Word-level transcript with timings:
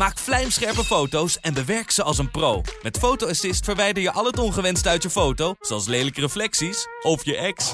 Maak 0.00 0.18
vlijmscherpe 0.18 0.84
foto's 0.84 1.40
en 1.40 1.54
bewerk 1.54 1.90
ze 1.90 2.02
als 2.02 2.18
een 2.18 2.30
pro. 2.30 2.62
Met 2.82 2.98
Photo 2.98 3.28
Assist 3.28 3.64
verwijder 3.64 4.02
je 4.02 4.12
al 4.12 4.24
het 4.24 4.38
ongewenst 4.38 4.86
uit 4.86 5.02
je 5.02 5.10
foto, 5.10 5.54
zoals 5.60 5.86
lelijke 5.86 6.20
reflecties 6.20 6.86
of 7.02 7.24
je 7.24 7.36
ex. 7.36 7.72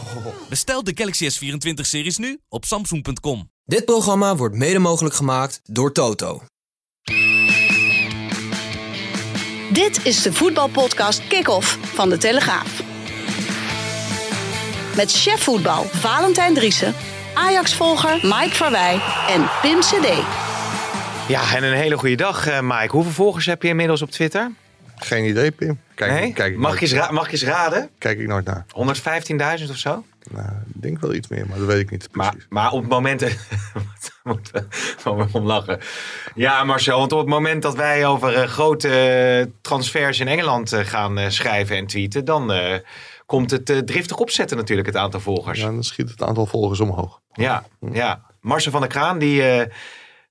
Bestel 0.49 0.85
de 0.85 0.93
Galaxy 0.95 1.29
S24-series 1.31 2.17
nu 2.17 2.41
op 2.49 2.65
samsung.com. 2.65 3.51
Dit 3.65 3.85
programma 3.85 4.37
wordt 4.37 4.55
mede 4.55 4.79
mogelijk 4.79 5.15
gemaakt 5.15 5.61
door 5.63 5.93
Toto. 5.93 6.43
Dit 9.73 10.07
is 10.07 10.23
de 10.23 10.33
voetbalpodcast 10.33 11.27
Kick-Off 11.27 11.79
van 11.95 12.09
De 12.09 12.19
Telegraaf. 12.19 12.83
Met 14.97 15.13
chef 15.13 15.43
voetbal 15.43 15.85
Valentijn 15.85 16.55
Driessen, 16.55 16.95
Ajax-volger 17.35 18.19
Mike 18.23 18.55
Verwij 18.55 19.01
en 19.29 19.51
Pim 19.63 19.81
CD. 19.81 20.46
Ja, 21.29 21.55
en 21.57 21.65
een 21.65 21.73
hele 21.73 21.99
goede 21.99 22.15
dag, 22.15 22.47
eh, 22.47 22.61
Mike. 22.61 22.89
Hoeveel 22.91 23.13
volgers 23.13 23.47
heb 23.47 23.63
je 23.63 23.69
inmiddels 23.69 24.03
op 24.03 24.11
Twitter? 24.11 24.51
Geen 24.97 25.25
idee, 25.25 25.51
Pim. 25.51 25.81
Kijk, 25.95 26.13
Nee? 26.13 26.33
kijk, 26.33 26.53
ik 26.53 26.59
mag, 26.59 26.75
ik 26.75 26.81
eens 26.81 26.93
ra- 26.93 27.11
mag 27.11 27.27
ik 27.27 27.33
eens 27.33 27.45
raden? 27.45 27.91
kijk 27.99 28.19
ik 28.19 28.27
nooit 28.27 28.45
naar. 28.45 28.65
115.000 28.75 29.71
of 29.71 29.77
zo? 29.77 30.05
Nou, 30.31 30.47
ik 30.75 30.83
denk 30.83 31.01
wel 31.01 31.15
iets 31.15 31.29
meer, 31.29 31.47
maar 31.49 31.59
dat 31.59 31.67
weet 31.67 31.81
ik 31.81 31.91
niet 31.91 32.09
Maar, 32.13 32.31
precies. 32.31 32.47
maar 32.51 32.73
op 32.73 32.81
het 32.81 32.91
moment... 32.91 33.21
Moeten 34.23 34.69
we 35.05 35.27
om 35.33 35.47
lachen. 35.47 35.81
Ja, 36.35 36.65
Marcel, 36.65 36.99
want 36.99 37.13
op 37.13 37.19
het 37.19 37.29
moment 37.29 37.63
dat 37.63 37.75
wij 37.77 38.07
over 38.07 38.35
eh, 38.35 38.49
grote 38.49 38.89
eh, 38.89 39.53
transfers 39.61 40.21
in 40.21 40.29
Engeland 40.29 40.73
gaan 40.75 41.31
schrijven 41.33 41.77
en 41.77 41.87
tweeten... 41.87 42.25
dan 42.25 42.53
komt 43.27 43.51
het 43.51 43.83
driftig 43.87 44.17
opzetten 44.17 44.57
natuurlijk, 44.57 44.87
het 44.89 44.97
aantal 44.97 45.21
volgers. 45.21 45.59
Ja, 45.59 45.65
dan 45.65 45.85
schiet 45.85 46.11
het 46.11 46.23
aantal 46.23 46.47
volgers 46.47 46.81
omhoog. 46.81 47.21
Ja, 47.33 47.65
ja. 47.93 48.21
Marcel 48.41 48.71
van 48.73 48.81
der 48.81 48.91
Kraan 48.91 49.19
die 49.19 49.43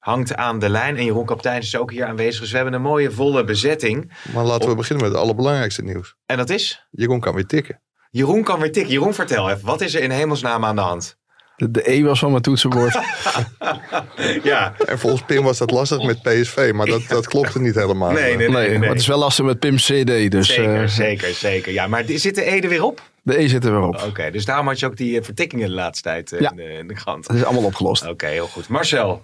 hangt 0.06 0.36
aan 0.36 0.60
de 0.60 0.70
lijn. 0.70 0.98
En 0.98 1.06
Jeroen 1.06 1.26
Kapteins 1.26 1.66
is 1.66 1.78
ook 1.78 1.92
hier 1.92 2.06
aanwezig. 2.06 2.40
Dus 2.42 2.50
we 2.50 2.56
hebben 2.56 2.74
een 2.76 2.82
mooie 2.82 3.12
volle 3.12 3.44
bezetting. 3.44 4.12
Maar 4.34 4.44
laten 4.44 4.70
we 4.70 4.76
beginnen 4.76 5.04
met 5.06 5.14
het 5.14 5.22
allerbelangrijkste 5.24 5.84
nieuws. 5.84 6.16
En 6.26 6.38
dat 6.38 6.50
is? 6.50 6.88
Jeroen 6.92 7.20
kan 7.20 7.34
weer 7.34 7.46
tikken. 7.46 7.82
Jeroen 8.10 8.44
kan 8.44 8.60
weer 8.60 8.72
tikken. 8.72 8.92
Jeroen, 8.94 9.14
vertel 9.14 9.50
even. 9.50 9.66
Wat 9.66 9.82
is 9.82 9.96
er 9.96 10.02
in 10.02 10.12
hemelsnaam 10.12 10.66
aan 10.66 10.76
de 10.76 10.82
hand? 10.82 11.18
De, 11.56 11.72
de 11.72 11.92
E 11.92 12.04
was 12.04 12.20
van 12.20 12.30
mijn 12.32 12.42
toetsenbord. 12.44 12.98
Ja. 14.44 14.74
En 14.86 15.00
volgens 15.00 15.22
Pim 15.22 15.44
was 15.44 15.58
dat 15.58 15.72
lastig 15.72 16.04
met 16.04 16.22
PSV, 16.22 16.72
maar 16.76 16.86
dat, 16.86 17.02
dat 17.08 17.28
klopte 17.28 17.62
niet 17.62 17.76
helemaal. 17.76 18.12
Nee, 18.12 18.36
nee, 18.38 18.50
Nee, 18.50 18.80
maar 18.80 18.90
het 18.90 19.00
is 19.00 19.08
wel 19.08 19.18
lastig 19.18 19.46
met 19.46 19.60
Pim 19.60 19.76
CD. 19.76 20.32
Dus 20.32 20.48
Zeker, 20.48 20.82
eh, 20.82 20.88
zeker, 20.88 21.34
zeker. 21.34 21.72
Ja, 21.74 21.88
maar 21.88 22.06
die- 22.06 22.18
zit 22.18 22.36
de 22.36 22.44
Ede 22.44 22.68
weer 22.68 22.84
op? 22.84 23.02
de 23.24 23.40
E 23.40 23.48
zit 23.48 23.66
er 23.66 23.72
weer 23.72 23.82
op. 23.88 24.02
Oké, 24.08 24.32
dus 24.32 24.46
daarom 24.46 24.68
had 24.68 24.80
je 24.80 24.86
ook 24.86 24.98
die 24.98 25.18
eh, 25.20 25.24
vertikkingen 25.24 25.68
de 25.68 25.74
laatste 25.74 26.04
tijd 26.10 26.32
eh, 26.32 26.40
Ja. 26.40 26.50
in, 26.50 26.56
de, 26.56 26.64
in 26.64 26.88
de 26.88 26.94
krant. 26.94 27.28
Het 27.28 27.36
is 27.38 27.44
allemaal 27.44 27.64
opgelost. 27.64 28.08
Oké, 28.08 28.26
heel 28.28 28.48
goed. 28.48 28.68
Marcel. 28.68 29.24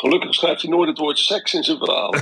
Gelukkig 0.00 0.34
schrijft 0.34 0.62
hij 0.62 0.70
nooit 0.70 0.88
het 0.88 0.98
woord 0.98 1.18
seks 1.18 1.54
in 1.54 1.62
zijn 1.62 1.78
verhaal. 1.78 2.14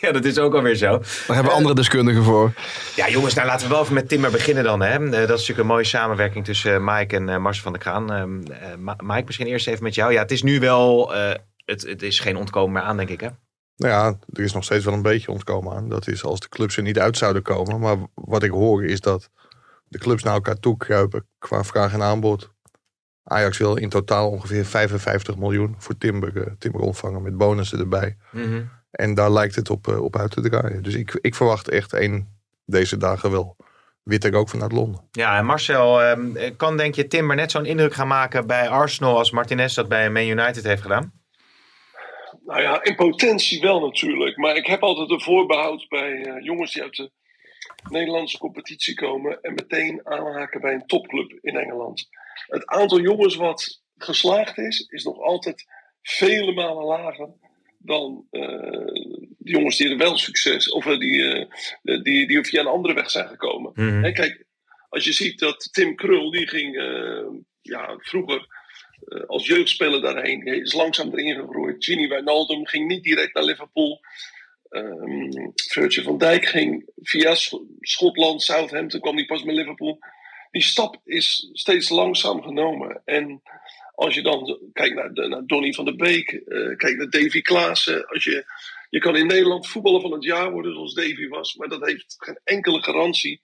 ja, 0.00 0.12
dat 0.12 0.24
is 0.24 0.38
ook 0.38 0.54
alweer 0.54 0.74
zo. 0.74 0.98
Daar 0.98 1.06
hebben 1.26 1.44
we 1.44 1.50
andere 1.58 1.74
deskundigen 1.74 2.22
voor. 2.22 2.52
Ja, 2.96 3.08
jongens, 3.08 3.34
nou 3.34 3.46
laten 3.46 3.66
we 3.68 3.72
wel 3.72 3.82
even 3.82 3.94
met 3.94 4.08
Timmer 4.08 4.30
beginnen 4.30 4.64
dan. 4.64 4.82
Hè. 4.82 4.94
Eh, 4.94 5.10
dat 5.10 5.20
is 5.20 5.28
natuurlijk 5.28 5.58
een 5.58 5.66
mooie 5.66 5.84
samenwerking 5.84 6.44
tussen 6.44 6.74
eh, 6.74 6.80
Mike 6.96 7.16
en 7.16 7.28
eh, 7.28 7.38
Marcel 7.38 7.62
van 7.62 7.72
der 7.72 7.80
Kraan. 7.80 8.12
Ehm, 8.12 8.42
eh, 8.42 8.76
Ma- 8.78 8.96
Mike, 9.02 9.22
misschien 9.26 9.46
eerst 9.46 9.68
even 9.68 9.82
met 9.82 9.94
jou. 9.94 10.12
Ja, 10.12 10.20
het 10.22 10.30
is 10.30 10.42
nu 10.42 10.60
wel... 10.60 11.14
eh, 11.14 11.34
het, 11.64 11.82
het 11.82 12.02
is 12.02 12.20
geen 12.20 12.36
ontkomen 12.36 12.72
meer 12.72 12.82
aan, 12.82 12.96
denk 12.96 13.08
ik, 13.08 13.20
hè? 13.20 13.28
Nou 13.76 13.92
ja, 13.92 14.18
er 14.32 14.42
is 14.44 14.52
nog 14.52 14.64
steeds 14.64 14.84
wel 14.84 14.94
een 14.94 15.02
beetje 15.02 15.30
ontkomen 15.30 15.76
aan. 15.76 15.88
Dat 15.88 16.08
is 16.08 16.24
als 16.24 16.40
de 16.40 16.48
clubs 16.48 16.76
er 16.76 16.82
niet 16.82 16.98
uit 16.98 17.16
zouden 17.16 17.42
komen. 17.42 17.80
Maar 17.80 17.96
wat 18.14 18.42
ik 18.42 18.50
hoor 18.50 18.84
is 18.84 19.00
dat 19.00 19.30
de 19.88 19.98
clubs 19.98 20.22
naar 20.22 20.34
elkaar 20.34 20.58
toe 20.58 20.76
kruipen 20.76 21.26
qua 21.38 21.64
vraag 21.64 21.92
en 21.92 22.02
aanbod. 22.02 22.54
Ajax 23.28 23.58
wil 23.58 23.76
in 23.76 23.88
totaal 23.88 24.30
ongeveer 24.30 24.64
55 24.64 25.36
miljoen 25.36 25.74
voor 25.78 25.98
Timber, 25.98 26.36
eh, 26.36 26.52
Timber 26.58 26.80
ontvangen 26.80 27.22
met 27.22 27.36
bonussen 27.36 27.78
erbij. 27.78 28.16
En 28.90 29.14
daar 29.14 29.30
lijkt 29.30 29.54
het 29.54 29.70
op, 29.70 29.88
eh, 29.88 30.02
op 30.02 30.16
uit 30.16 30.30
te 30.30 30.40
draaien. 30.40 30.82
Dus 30.82 30.94
ik, 30.94 31.18
ik 31.20 31.34
verwacht 31.34 31.68
echt 31.68 31.92
één 31.92 32.38
deze 32.64 32.96
dagen 32.96 33.30
wel 33.30 33.56
witte 34.02 34.30
rook 34.30 34.48
vanuit 34.48 34.72
Londen. 34.72 35.00
Ja, 35.10 35.38
en 35.38 35.44
Marcel, 35.44 36.02
ehm, 36.02 36.56
kan 36.56 36.76
denk 36.76 36.94
je 36.94 37.06
Timber 37.06 37.36
net 37.36 37.50
zo'n 37.50 37.64
indruk 37.64 37.94
gaan 37.94 38.08
maken 38.08 38.46
bij 38.46 38.68
Arsenal 38.68 39.18
als 39.18 39.30
Martinez 39.30 39.74
dat 39.74 39.88
bij 39.88 40.10
Man 40.10 40.26
United 40.26 40.64
heeft 40.64 40.82
gedaan? 40.82 41.12
nou 42.46 42.60
ja, 42.60 42.82
in 42.82 42.94
potentie 42.94 43.60
wel 43.60 43.80
natuurlijk. 43.80 44.36
Maar 44.36 44.56
ik 44.56 44.66
heb 44.66 44.82
altijd 44.82 45.10
een 45.10 45.20
voorbehoud 45.20 45.88
bij 45.88 46.22
eh, 46.22 46.44
jongens 46.44 46.72
die 46.72 46.82
uit 46.82 46.96
de 46.96 47.10
Nederlandse 47.90 48.38
competitie 48.38 48.94
komen. 48.94 49.42
En 49.42 49.54
meteen 49.54 50.00
aanhaken 50.06 50.60
bij 50.60 50.72
een 50.72 50.86
topclub 50.86 51.38
in 51.40 51.56
Engeland. 51.56 52.08
Het 52.46 52.66
aantal 52.66 53.00
jongens 53.00 53.36
wat 53.36 53.82
geslaagd 53.96 54.58
is, 54.58 54.80
is 54.80 55.04
nog 55.04 55.18
altijd 55.20 55.64
vele 56.02 56.52
malen 56.52 56.84
lager 56.84 57.28
dan 57.78 58.26
eh, 58.30 58.40
de 59.38 59.50
jongens 59.50 59.76
die 59.76 59.90
er 59.90 59.96
wel 59.96 60.18
succes, 60.18 60.70
of 60.70 60.86
eh, 60.86 60.98
die, 60.98 61.24
eh, 61.24 62.02
die, 62.02 62.26
die 62.26 62.44
via 62.44 62.60
een 62.60 62.66
andere 62.66 62.94
weg 62.94 63.10
zijn 63.10 63.28
gekomen. 63.28 63.72
Hè, 64.02 64.12
kijk, 64.12 64.44
als 64.88 65.04
je 65.04 65.12
ziet 65.12 65.38
dat 65.38 65.68
Tim 65.72 65.94
Krul, 65.94 66.30
die 66.30 66.48
ging 66.48 66.74
ja, 67.62 67.94
vroeger 67.98 68.46
als 69.26 69.46
jeugdspeler 69.46 70.00
daarheen, 70.00 70.44
die 70.44 70.60
is 70.60 70.72
langzaam 70.72 71.12
erin 71.14 71.34
gegroeid. 71.34 71.84
Gini 71.84 72.08
Wijnaldum 72.08 72.66
ging 72.66 72.88
niet 72.88 73.02
direct 73.02 73.34
naar 73.34 73.44
Liverpool. 73.44 74.00
Ehm 74.68 75.50
Virgil 75.54 76.02
van 76.02 76.18
Dijk 76.18 76.46
ging 76.46 76.90
via 76.96 77.34
Sch- 77.34 77.62
Schotland, 77.80 78.42
Southampton, 78.42 79.00
kwam 79.00 79.16
die 79.16 79.26
pas 79.26 79.42
met 79.42 79.54
Liverpool. 79.54 79.98
Die 80.50 80.62
stap 80.62 80.96
is 81.04 81.48
steeds 81.52 81.88
langzaam 81.88 82.42
genomen. 82.42 83.02
En 83.04 83.42
als 83.94 84.14
je 84.14 84.22
dan 84.22 84.58
kijkt 84.72 84.94
naar, 84.94 85.12
de- 85.12 85.28
naar 85.28 85.46
Donny 85.46 85.72
van 85.72 85.84
der 85.84 85.96
Beek, 85.96 86.30
eh 86.32 86.76
kijkt 86.76 86.96
naar 86.98 87.10
Davy 87.10 87.40
Klaassen. 87.40 88.06
Als 88.08 88.24
je, 88.24 88.44
je 88.90 88.98
kan 88.98 89.16
in 89.16 89.26
Nederland 89.26 89.66
voetballer 89.68 90.00
van 90.00 90.12
het 90.12 90.24
jaar 90.24 90.52
worden 90.52 90.72
zoals 90.74 90.94
Davy 90.94 91.28
was. 91.28 91.54
Maar 91.54 91.68
dat 91.68 91.86
heeft 91.86 92.14
geen 92.18 92.38
enkele 92.44 92.82
garantie 92.82 93.40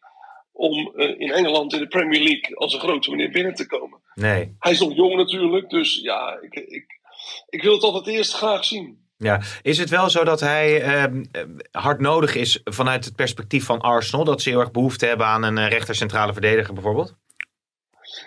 om 0.52 0.92
eh, 0.96 1.20
in 1.20 1.30
Engeland 1.32 1.72
in 1.72 1.78
de 1.80 1.86
Premier 1.86 2.20
League 2.22 2.56
als 2.56 2.74
een 2.74 2.80
grote 2.80 3.10
meneer 3.10 3.30
binnen 3.30 3.54
te 3.54 3.66
komen. 3.66 4.00
Nee. 4.14 4.56
Hij 4.58 4.72
is 4.72 4.80
nog 4.80 4.94
jong 4.94 5.14
natuurlijk, 5.16 5.70
dus 5.70 6.00
ja, 6.02 6.38
ik, 6.40 6.54
ik, 6.54 7.00
ik 7.48 7.62
wil 7.62 7.72
het 7.74 7.82
altijd 7.82 8.06
eerst 8.16 8.32
graag 8.32 8.64
zien. 8.64 9.01
Ja, 9.22 9.41
is 9.62 9.78
het 9.78 9.91
wel 9.91 10.10
zo 10.10 10.25
dat 10.25 10.41
hij 10.41 10.83
ehm, 10.83 11.25
eh, 11.33 11.43
hard 11.71 12.00
nodig 12.00 12.34
is 12.34 12.60
vanuit 12.65 13.05
het 13.05 13.16
perspectief 13.16 13.65
van 13.65 13.81
Arsenal? 13.81 14.25
Dat 14.25 14.43
ze 14.43 14.49
heel 14.49 14.60
erg 14.60 14.71
behoefte 14.71 15.06
hebben 15.06 15.27
aan 15.27 15.43
een 15.43 15.59
eh, 15.59 15.69
rechter 15.69 15.94
centrale 15.94 16.33
verdediger 16.33 16.75
bijvoorbeeld? 16.75 17.15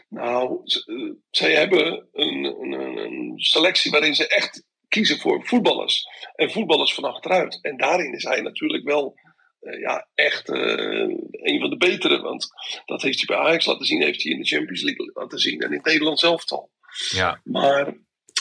Nou, 0.09 0.61
eh, 0.63 1.11
zij 1.29 1.53
hebben 1.55 2.07
een, 2.11 2.44
een, 2.44 3.34
selectie 3.35 3.91
waarin 3.91 4.16
ze 4.16 4.28
echt 4.28 4.63
kiezen 4.88 5.19
voor 5.19 5.45
voetballers. 5.45 6.05
En 6.35 6.51
voetballers 6.51 6.94
van 6.94 7.03
achteruit. 7.03 7.59
En 7.61 7.78
daarin 7.78 8.13
is 8.13 8.23
hij 8.23 8.41
natuurlijk 8.41 8.84
wel 8.84 9.16
ja, 9.79 10.07
echt 10.13 10.50
een 10.50 11.59
van 11.59 11.69
de 11.69 11.78
betere. 11.78 12.22
Want 12.22 12.47
dat 12.85 13.01
heeft 13.01 13.28
hij 13.28 13.38
bij 13.38 13.45
Ajax 13.45 13.66
laten 13.66 13.85
zien, 13.85 14.01
heeft 14.01 14.23
hij 14.23 14.31
in 14.31 14.39
de 14.39 14.47
Champions 14.47 14.81
League 14.81 15.11
laten 15.13 15.39
zien. 15.39 15.61
En 15.61 15.69
in 15.69 15.75
het 15.75 15.85
Nederlands 15.85 16.23
elftal. 16.23 16.69
Ja. 17.09 17.41
Maar 17.44 17.94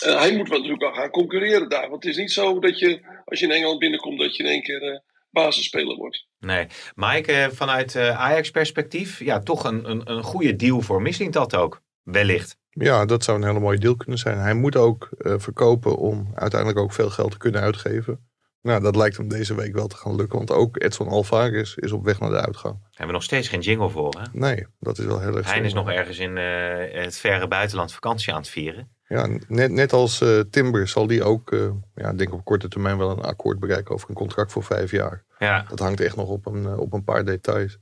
eh, 0.03 0.19
hij 0.19 0.37
moet 0.37 0.49
wel 0.49 0.59
natuurlijk 0.59 0.83
wel 0.83 0.93
gaan 0.93 1.11
concurreren 1.11 1.69
daar. 1.69 1.91
Want 1.91 2.05
het 2.05 2.13
is 2.13 2.19
niet 2.19 2.33
zo 2.33 2.59
dat 2.61 2.79
je, 2.79 3.21
als 3.25 3.41
je 3.41 3.47
in 3.47 3.53
Engeland 3.53 3.79
binnenkomt, 3.79 4.19
dat 4.19 4.37
je 4.37 4.43
in 4.43 4.49
één 4.49 4.63
keer 4.63 4.83
eh, 4.83 4.99
basisspeler 5.31 5.97
wordt. 5.97 6.27
Nee. 6.39 6.67
Mike, 6.95 7.33
eh, 7.33 7.49
vanuit 7.49 7.95
eh, 7.95 8.21
Ajax 8.21 8.51
perspectief, 8.51 9.19
ja, 9.19 9.41
toch 9.41 9.65
een, 9.65 9.91
een, 9.91 10.11
een 10.11 10.23
goede 10.23 10.57
deal 10.57 10.81
voor 10.81 11.03
Mislintat 11.03 11.57
ook. 11.57 11.83
Wellicht. 12.03 12.57
Ja, 12.71 13.05
dat 13.05 13.25
zou 13.25 13.39
een 13.39 13.47
hele 13.47 13.61
mooie 13.61 13.79
deal 13.79 13.97
kunnen 13.97 14.19
zijn. 14.19 14.39
Hij 14.39 14.55
moet 14.55 14.77
ook 14.77 15.09
eh, 15.19 15.35
verkopen 15.37 15.97
om 15.97 16.33
uiteindelijk 16.35 16.81
ook 16.81 16.93
veel 16.93 17.11
geld 17.11 17.31
te 17.31 17.39
kunnen 17.39 17.61
uitgeven. 17.61 18.29
Nou, 18.63 18.83
dat 18.83 18.97
lijkt 18.97 19.17
hem 19.17 19.29
deze 19.29 19.55
week 19.55 19.75
wel 19.75 19.87
te 19.87 19.97
gaan 19.97 20.17
lukken. 20.17 20.37
Want 20.37 20.51
ook 20.51 20.83
Edson 20.83 21.09
Alvarez 21.09 21.77
is 21.77 21.93
op 21.93 22.05
weg 22.05 22.21
naar 22.21 22.31
de 22.31 22.41
uitgang. 22.41 22.75
Hebben 22.83 23.07
we 23.07 23.13
nog 23.13 23.23
steeds 23.23 23.49
geen 23.49 23.61
jingle 23.61 23.89
voor, 23.89 24.15
hè? 24.19 24.39
Nee, 24.39 24.67
dat 24.81 24.99
is 24.99 25.05
wel 25.05 25.21
heel 25.21 25.37
erg 25.37 25.53
Hein 25.53 25.65
is 25.65 25.73
nog 25.73 25.91
ergens 25.91 26.19
in 26.19 26.37
eh, 26.37 27.03
het 27.03 27.19
verre 27.19 27.49
buitenland 27.49 27.93
vakantie 27.93 28.33
aan 28.33 28.41
het 28.41 28.49
vieren. 28.49 28.94
Ja, 29.09 29.29
net, 29.49 29.71
net 29.71 29.93
als 29.93 30.21
eh, 30.21 30.41
Timber 30.51 30.89
zal 30.89 31.07
die 31.07 31.25
ook, 31.25 31.53
eh, 31.53 31.71
ja, 31.95 32.11
ik 32.11 32.19
denk 32.19 32.33
op 32.33 32.45
korte 32.45 32.69
termijn 32.69 32.99
wel 32.99 33.11
een 33.11 33.21
akkoord 33.21 33.61
bereiken 33.61 33.95
over 33.95 34.09
een 34.09 34.15
contract 34.15 34.53
voor 34.53 34.65
vijf 34.65 34.91
jaar. 34.91 35.25
Ja. 35.39 35.65
Dat 35.69 35.79
hangt 35.79 36.01
echt 36.01 36.17
nog 36.17 36.29
op 36.29 36.47
een, 36.47 36.67
eh, 36.67 36.79
op 36.79 36.93
een 36.93 37.05
paar 37.05 37.25
details. 37.25 37.79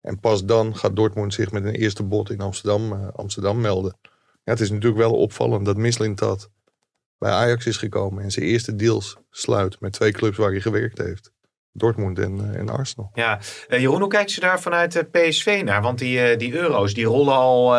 En 0.00 0.20
pas 0.20 0.44
dan 0.44 0.76
gaat 0.76 0.96
Dortmund 0.96 1.34
zich 1.34 1.52
met 1.52 1.64
een 1.64 1.74
eerste 1.74 2.02
bod 2.02 2.30
in 2.30 2.40
Amsterdam, 2.40 2.92
Amsterdam 3.16 3.60
melden. 3.60 3.96
Ja, 4.44 4.52
het 4.52 4.60
is 4.60 4.70
natuurlijk 4.70 5.00
wel 5.00 5.12
opvallend 5.12 5.64
dat 5.64 5.76
Mislintat 5.76 6.50
bij 7.18 7.30
Ajax 7.30 7.66
is 7.66 7.76
gekomen 7.76 8.22
en 8.22 8.30
zijn 8.30 8.46
eerste 8.46 8.76
deals 8.76 9.16
sluit 9.30 9.80
met 9.80 9.92
twee 9.92 10.12
clubs 10.12 10.36
waar 10.36 10.50
hij 10.50 10.60
gewerkt 10.60 10.98
heeft. 10.98 11.32
Dortmund 11.72 12.18
en, 12.18 12.54
en 12.54 12.68
Arsenal. 12.68 13.10
Ja, 13.14 13.40
Jeroen, 13.68 14.00
hoe 14.00 14.08
kijkt 14.08 14.30
ze 14.30 14.40
daar 14.40 14.60
vanuit 14.60 15.10
PSV 15.10 15.62
naar? 15.64 15.82
Want 15.82 15.98
die, 15.98 16.36
die 16.36 16.54
euro's, 16.54 16.94
die 16.94 17.04
rollen 17.04 17.34
al 17.34 17.74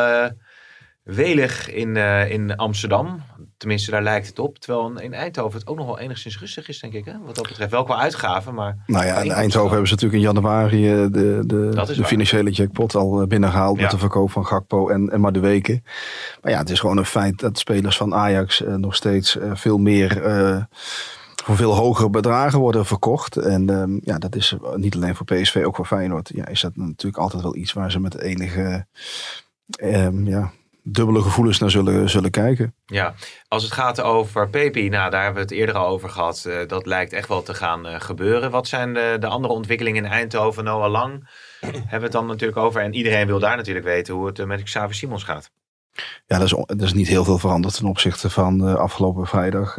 welig 1.06 1.70
in, 1.70 1.98
eh, 1.98 2.32
in 2.32 2.56
Amsterdam. 2.56 3.22
Tenminste, 3.58 3.92
daar 3.92 4.04
lijkt 4.04 4.28
het 4.28 4.40
op. 4.40 4.58
Terwijl 4.58 5.00
in 5.00 5.14
Eindhoven 5.14 5.60
het 5.60 5.68
ook 5.68 5.78
nog 5.78 5.86
wel 5.86 6.00
enigszins 6.00 6.40
rustig 6.40 6.68
is, 6.68 6.80
denk 6.80 6.94
ik. 6.94 7.06
Hè? 7.06 7.14
Wat 7.26 7.36
dat 7.36 7.48
betreft. 7.48 7.72
Wel 7.72 7.84
qua 7.84 7.96
uitgaven, 7.96 8.54
maar... 8.54 8.78
Nou 8.86 9.06
ja, 9.06 9.22
in 9.22 9.32
Eindhoven 9.32 9.70
hebben 9.70 9.88
ze 9.88 9.94
natuurlijk 9.94 10.24
in 10.24 10.30
januari 10.30 10.92
eh, 10.92 11.06
de, 11.12 11.44
de, 11.46 12.06
financiële 12.06 12.52
jackpot 12.52 12.96
al 12.96 13.22
eh, 13.22 13.28
binnengehaald 13.28 13.76
Ja. 13.76 13.82
met 13.82 13.92
de 13.92 13.98
verkoop 13.98 14.32
van 14.32 14.46
Gakpo 14.46 14.90
en, 14.90 15.10
en 15.10 15.22
Madueke. 15.22 15.82
Maar 16.42 16.52
ja, 16.52 16.58
het 16.58 16.70
is 16.70 16.80
gewoon 16.80 16.98
een 16.98 17.06
feit 17.06 17.40
dat 17.40 17.60
spelers 17.60 17.98
van 17.98 18.14
Ajax 18.14 18.64
nog 18.78 18.96
steeds 18.96 19.38
veel 19.54 19.78
meer 19.78 20.22
voor 21.44 21.56
veel 21.56 21.76
hogere 21.76 22.10
bedragen 22.10 22.60
worden 22.60 22.86
verkocht. 22.86 23.38
En 23.38 23.70
ehm, 23.70 23.98
ja, 24.02 24.18
dat 24.18 24.36
is 24.36 24.56
niet 24.76 24.96
alleen 24.96 25.16
voor 25.16 25.26
PSV, 25.26 25.64
ook 25.66 25.76
voor 25.76 25.86
Feyenoord. 25.86 26.32
Ja, 26.34 26.48
is 26.48 26.62
dat 26.62 26.76
natuurlijk 26.76 27.24
altijd 27.24 27.44
wel 27.44 27.56
iets 27.56 27.74
waar 27.74 27.92
ze 27.92 28.00
met 28.00 28.20
enige 28.20 28.86
ehm, 29.80 30.28
ja, 30.28 30.52
dubbele 30.88 31.22
gevoelens 31.22 31.60
naar 31.60 31.72
zullen, 31.72 32.10
zullen 32.10 32.32
kijken. 32.32 32.76
Ja, 32.86 33.14
als 33.48 33.64
het 33.64 33.72
gaat 33.72 34.02
over 34.02 34.50
Pepi, 34.50 34.90
nou, 34.90 35.12
daar 35.12 35.24
hebben 35.24 35.48
we 35.48 35.50
het 35.50 35.60
eerder 35.60 35.76
al 35.76 35.88
over 35.88 36.10
gehad. 36.10 36.46
Eh, 36.46 36.68
dat 36.68 36.86
lijkt 36.86 37.14
echt 37.14 37.28
wel 37.28 37.44
te 37.44 37.54
gaan 37.54 37.88
eh, 37.88 38.00
gebeuren. 38.00 38.52
Wat 38.52 38.68
zijn 38.68 38.94
de, 38.94 39.18
de 39.20 39.28
andere 39.28 39.54
ontwikkelingen 39.54 40.06
in 40.06 40.12
Eindhoven? 40.12 40.64
Noah 40.64 40.92
Lang 40.92 41.30
hebben 41.60 41.90
we 41.90 42.04
het 42.04 42.12
dan 42.12 42.28
natuurlijk 42.28 42.60
over. 42.60 42.82
En 42.82 42.94
iedereen 42.94 43.28
wil 43.28 43.40
daar 43.40 43.58
natuurlijk 43.58 43.86
weten 43.86 44.14
hoe 44.14 44.26
het 44.26 44.40
eh, 44.40 44.46
met 44.46 44.64
Xavi 44.64 44.94
Simons 44.94 45.24
gaat. 45.24 45.52
Ja, 46.26 46.38
dat 46.38 46.44
is, 46.44 46.52
dat 46.66 46.82
is 46.82 46.94
niet 46.94 47.08
heel 47.08 47.24
veel 47.24 47.38
veranderd 47.38 47.76
ten 47.76 47.88
opzichte 47.88 48.30
van 48.30 48.78
afgelopen 48.78 49.28
vrijdag. 49.28 49.78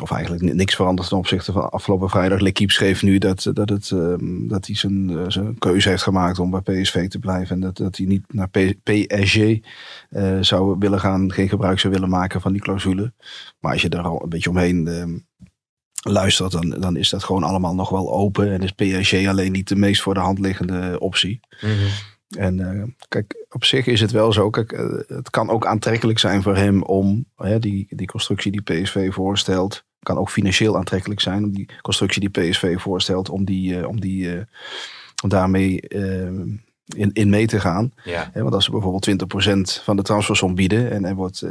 Of 0.00 0.10
eigenlijk 0.10 0.42
ni- 0.42 0.52
niks 0.52 0.74
veranderd 0.74 1.08
ten 1.08 1.16
opzichte 1.16 1.52
van 1.52 1.70
afgelopen 1.70 2.08
vrijdag. 2.08 2.40
L'Equipe 2.40 2.72
schreef 2.72 3.02
nu 3.02 3.18
dat, 3.18 3.50
dat, 3.52 3.68
het, 3.68 3.90
ehm, 3.90 4.46
dat 4.48 4.66
hij 4.66 4.76
zijn, 4.76 5.10
eh, 5.18 5.24
zijn 5.28 5.58
keuze 5.58 5.88
heeft 5.88 6.02
gemaakt 6.02 6.38
om 6.38 6.50
bij 6.50 6.60
PSV 6.60 7.08
te 7.08 7.18
blijven. 7.18 7.54
En 7.54 7.60
dat, 7.60 7.76
dat 7.76 7.96
hij 7.96 8.06
niet 8.06 8.32
naar 8.32 8.48
PSG 8.48 9.36
eh, 10.10 10.38
zou 10.40 10.76
willen 10.78 11.00
gaan, 11.00 11.32
geen 11.32 11.48
gebruik 11.48 11.78
zou 11.78 11.92
willen 11.92 12.08
maken 12.08 12.40
van 12.40 12.52
die 12.52 12.62
clausule. 12.62 13.12
Maar 13.60 13.72
als 13.72 13.82
je 13.82 13.88
daar 13.88 14.04
al 14.04 14.22
een 14.22 14.28
beetje 14.28 14.50
omheen 14.50 14.88
ehm, 14.88 15.18
luistert, 16.08 16.52
dan, 16.52 16.70
dan 16.70 16.96
is 16.96 17.10
dat 17.10 17.24
gewoon 17.24 17.42
allemaal 17.42 17.74
nog 17.74 17.88
wel 17.88 18.12
open. 18.12 18.52
En 18.52 18.60
is 18.62 18.72
PSG 19.02 19.26
alleen 19.26 19.52
niet 19.52 19.68
de 19.68 19.76
meest 19.76 20.02
voor 20.02 20.14
de 20.14 20.20
hand 20.20 20.38
liggende 20.38 21.00
optie. 21.00 21.40
En 22.36 22.60
eh, 22.60 22.82
kijk, 23.08 23.46
op 23.50 23.64
zich 23.64 23.86
is 23.86 24.00
het 24.00 24.10
wel 24.10 24.32
zo. 24.32 24.50
Kijk, 24.50 24.72
eh, 24.72 24.86
het 25.06 25.30
kan 25.30 25.50
ook 25.50 25.66
aantrekkelijk 25.66 26.18
zijn 26.18 26.42
voor 26.42 26.56
hem 26.56 26.82
om 26.82 27.24
die, 27.60 27.86
die 27.90 28.06
constructie 28.06 28.52
die 28.52 28.62
PSV 28.62 29.12
voorstelt. 29.12 29.84
Kan 30.02 30.18
ook 30.18 30.30
financieel 30.30 30.76
aantrekkelijk 30.76 31.20
zijn 31.20 31.44
om 31.44 31.52
die 31.52 31.68
constructie 31.82 32.30
die 32.30 32.48
PSV 32.48 32.80
voorstelt. 32.80 33.28
Om, 33.28 33.44
die, 33.44 33.78
eh, 33.78 33.88
om, 33.88 34.00
die, 34.00 34.46
om 35.22 35.28
daarmee 35.28 35.80
in, 36.84 37.10
in 37.12 37.28
mee 37.28 37.46
te 37.46 37.60
gaan. 37.60 37.92
Ja, 38.04 38.30
want 38.34 38.54
als 38.54 38.64
ze 38.64 38.70
bijvoorbeeld 38.70 39.08
20% 39.78 39.82
van 39.82 39.96
de 39.96 40.02
transfersom 40.02 40.54
bieden. 40.54 40.90
En 40.90 41.04
er 41.04 41.14
wordt 41.14 41.42
eh, 41.42 41.50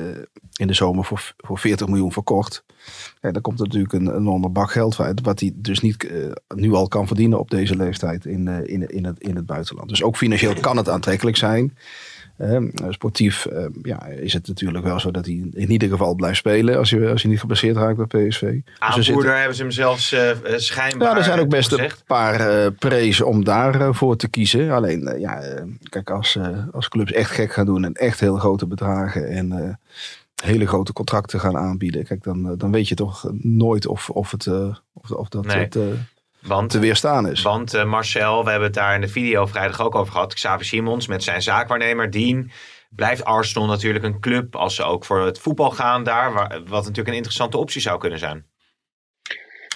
in 0.56 0.68
de 0.68 0.74
zomer 0.74 1.06
voor, 1.06 1.34
voor 1.38 1.60
40 1.60 1.88
miljoen 1.88 2.12
verkocht. 2.12 2.64
Dan 3.22 3.42
komt 3.42 3.60
er 3.60 3.66
natuurlijk 3.66 3.94
een, 3.94 4.06
een 4.06 4.16
enorme 4.16 4.50
bak 4.50 4.72
geld 4.72 5.00
uit. 5.00 5.22
Wat 5.22 5.40
hij 5.40 5.52
dus 5.56 5.80
niet 5.80 6.04
eh, 6.04 6.32
nu 6.56 6.74
al 6.74 6.88
kan 6.88 7.08
verdienen 7.08 7.40
op 7.40 7.50
deze 7.50 7.76
leeftijd 7.76 8.26
in, 8.26 8.48
eh, 8.48 8.74
in, 8.74 8.88
in, 8.88 9.06
het, 9.06 9.20
in 9.20 9.36
het 9.36 9.46
buitenland. 9.46 9.90
Dus 9.90 10.04
ook 10.04 10.18
financieel 10.18 10.54
kan 10.60 10.78
het 10.78 10.90
aantrekkelijk 10.90 11.38
zijn. 11.38 11.78
Eh, 12.42 12.58
sportief 12.90 13.46
eh, 13.46 13.66
ja, 13.82 14.06
is 14.06 14.34
het 14.34 14.48
natuurlijk 14.48 14.84
wel 14.86 15.00
zo 15.00 15.12
dat 15.12 15.26
hij 15.26 15.50
in 15.54 15.72
ieder 15.72 15.90
geval 15.90 16.16
blijft 16.16 16.38
spelen. 16.38 16.78
Als 16.78 16.90
je, 16.90 17.10
als 17.10 17.22
je 17.22 17.28
niet 17.28 17.40
geblesseerd 17.40 17.76
raakt 17.76 18.08
bij 18.08 18.28
PSV. 18.28 18.40
Dus 18.42 18.52
er 18.52 18.64
aanvoerder 18.80 19.04
zitten- 19.14 19.38
hebben 19.38 19.56
ze 19.56 19.62
hem 19.62 19.72
zelfs 19.72 20.12
eh, 20.12 20.30
eh, 20.30 20.38
schijnbaar 20.58 21.10
ja, 21.12 21.18
er 21.18 21.24
zijn 21.24 21.40
ook 21.40 21.50
best 21.50 21.72
een 21.72 21.92
paar 22.08 22.40
eh 22.40 22.72
prezen 22.80 23.28
om 23.28 23.44
daarvoor 23.44 23.96
voor 23.96 24.16
te 24.16 24.28
kiezen. 24.30 24.72
Alleen, 24.72 25.08
eh, 25.08 25.20
ja, 25.20 25.40
eh, 25.42 25.64
kijk, 25.90 26.10
als, 26.10 26.36
eh, 26.36 26.58
als 26.72 26.88
clubs 26.90 27.12
echt 27.12 27.32
gek 27.32 27.54
gaan 27.54 27.66
doen 27.66 27.86
en 27.86 27.94
echt 27.94 28.20
heel 28.20 28.38
grote 28.38 28.68
bedragen 28.68 29.28
en 29.28 29.52
eh, 29.52 29.74
hele 30.44 30.68
grote 30.68 30.94
contracten 30.94 31.40
gaan 31.40 31.58
aanbieden, 31.58 32.06
kijk, 32.06 32.24
dan, 32.24 32.46
eh, 32.50 32.54
dan 32.58 32.72
weet 32.72 32.88
je 32.88 32.96
toch 32.96 33.32
nooit 33.42 33.88
of, 33.88 34.10
of, 34.10 34.32
het, 34.32 34.46
eh, 34.48 34.76
of, 34.94 35.12
of 35.12 35.30
dat 35.30 35.46
Nee. 35.46 35.58
het, 35.58 35.76
eh, 35.76 35.82
Want, 36.42 36.70
te 36.70 36.80
weerstaan 36.80 37.28
is. 37.28 37.42
want 37.42 37.74
eh, 37.74 37.86
Marcel, 37.86 38.44
we 38.44 38.50
hebben 38.50 38.68
het 38.68 38.78
daar 38.78 38.96
in 38.96 39.02
de 39.02 39.08
video 39.08 39.46
vrijdag 39.46 39.82
ook 39.82 39.96
over 39.96 40.14
gehad. 40.14 40.34
Xavi 40.34 40.64
Simons 40.64 41.08
met 41.08 41.24
zijn 41.24 41.42
zaakwaarnemer 41.42 42.12
Dean. 42.12 42.52
Blijft 42.90 43.24
Arsenal 43.24 43.68
natuurlijk 43.68 44.06
een 44.06 44.20
club 44.20 44.56
als 44.56 44.76
ze 44.76 44.84
ook 44.84 45.06
voor 45.06 45.26
het 45.26 45.40
voetbal 45.40 45.70
gaan 45.72 46.04
daar. 46.04 46.34
Waar, 46.34 46.50
wat 46.50 46.82
natuurlijk 46.82 47.08
een 47.08 47.14
interessante 47.14 47.58
optie 47.58 47.82
zou 47.82 48.00
kunnen 48.00 48.20
zijn. 48.20 48.46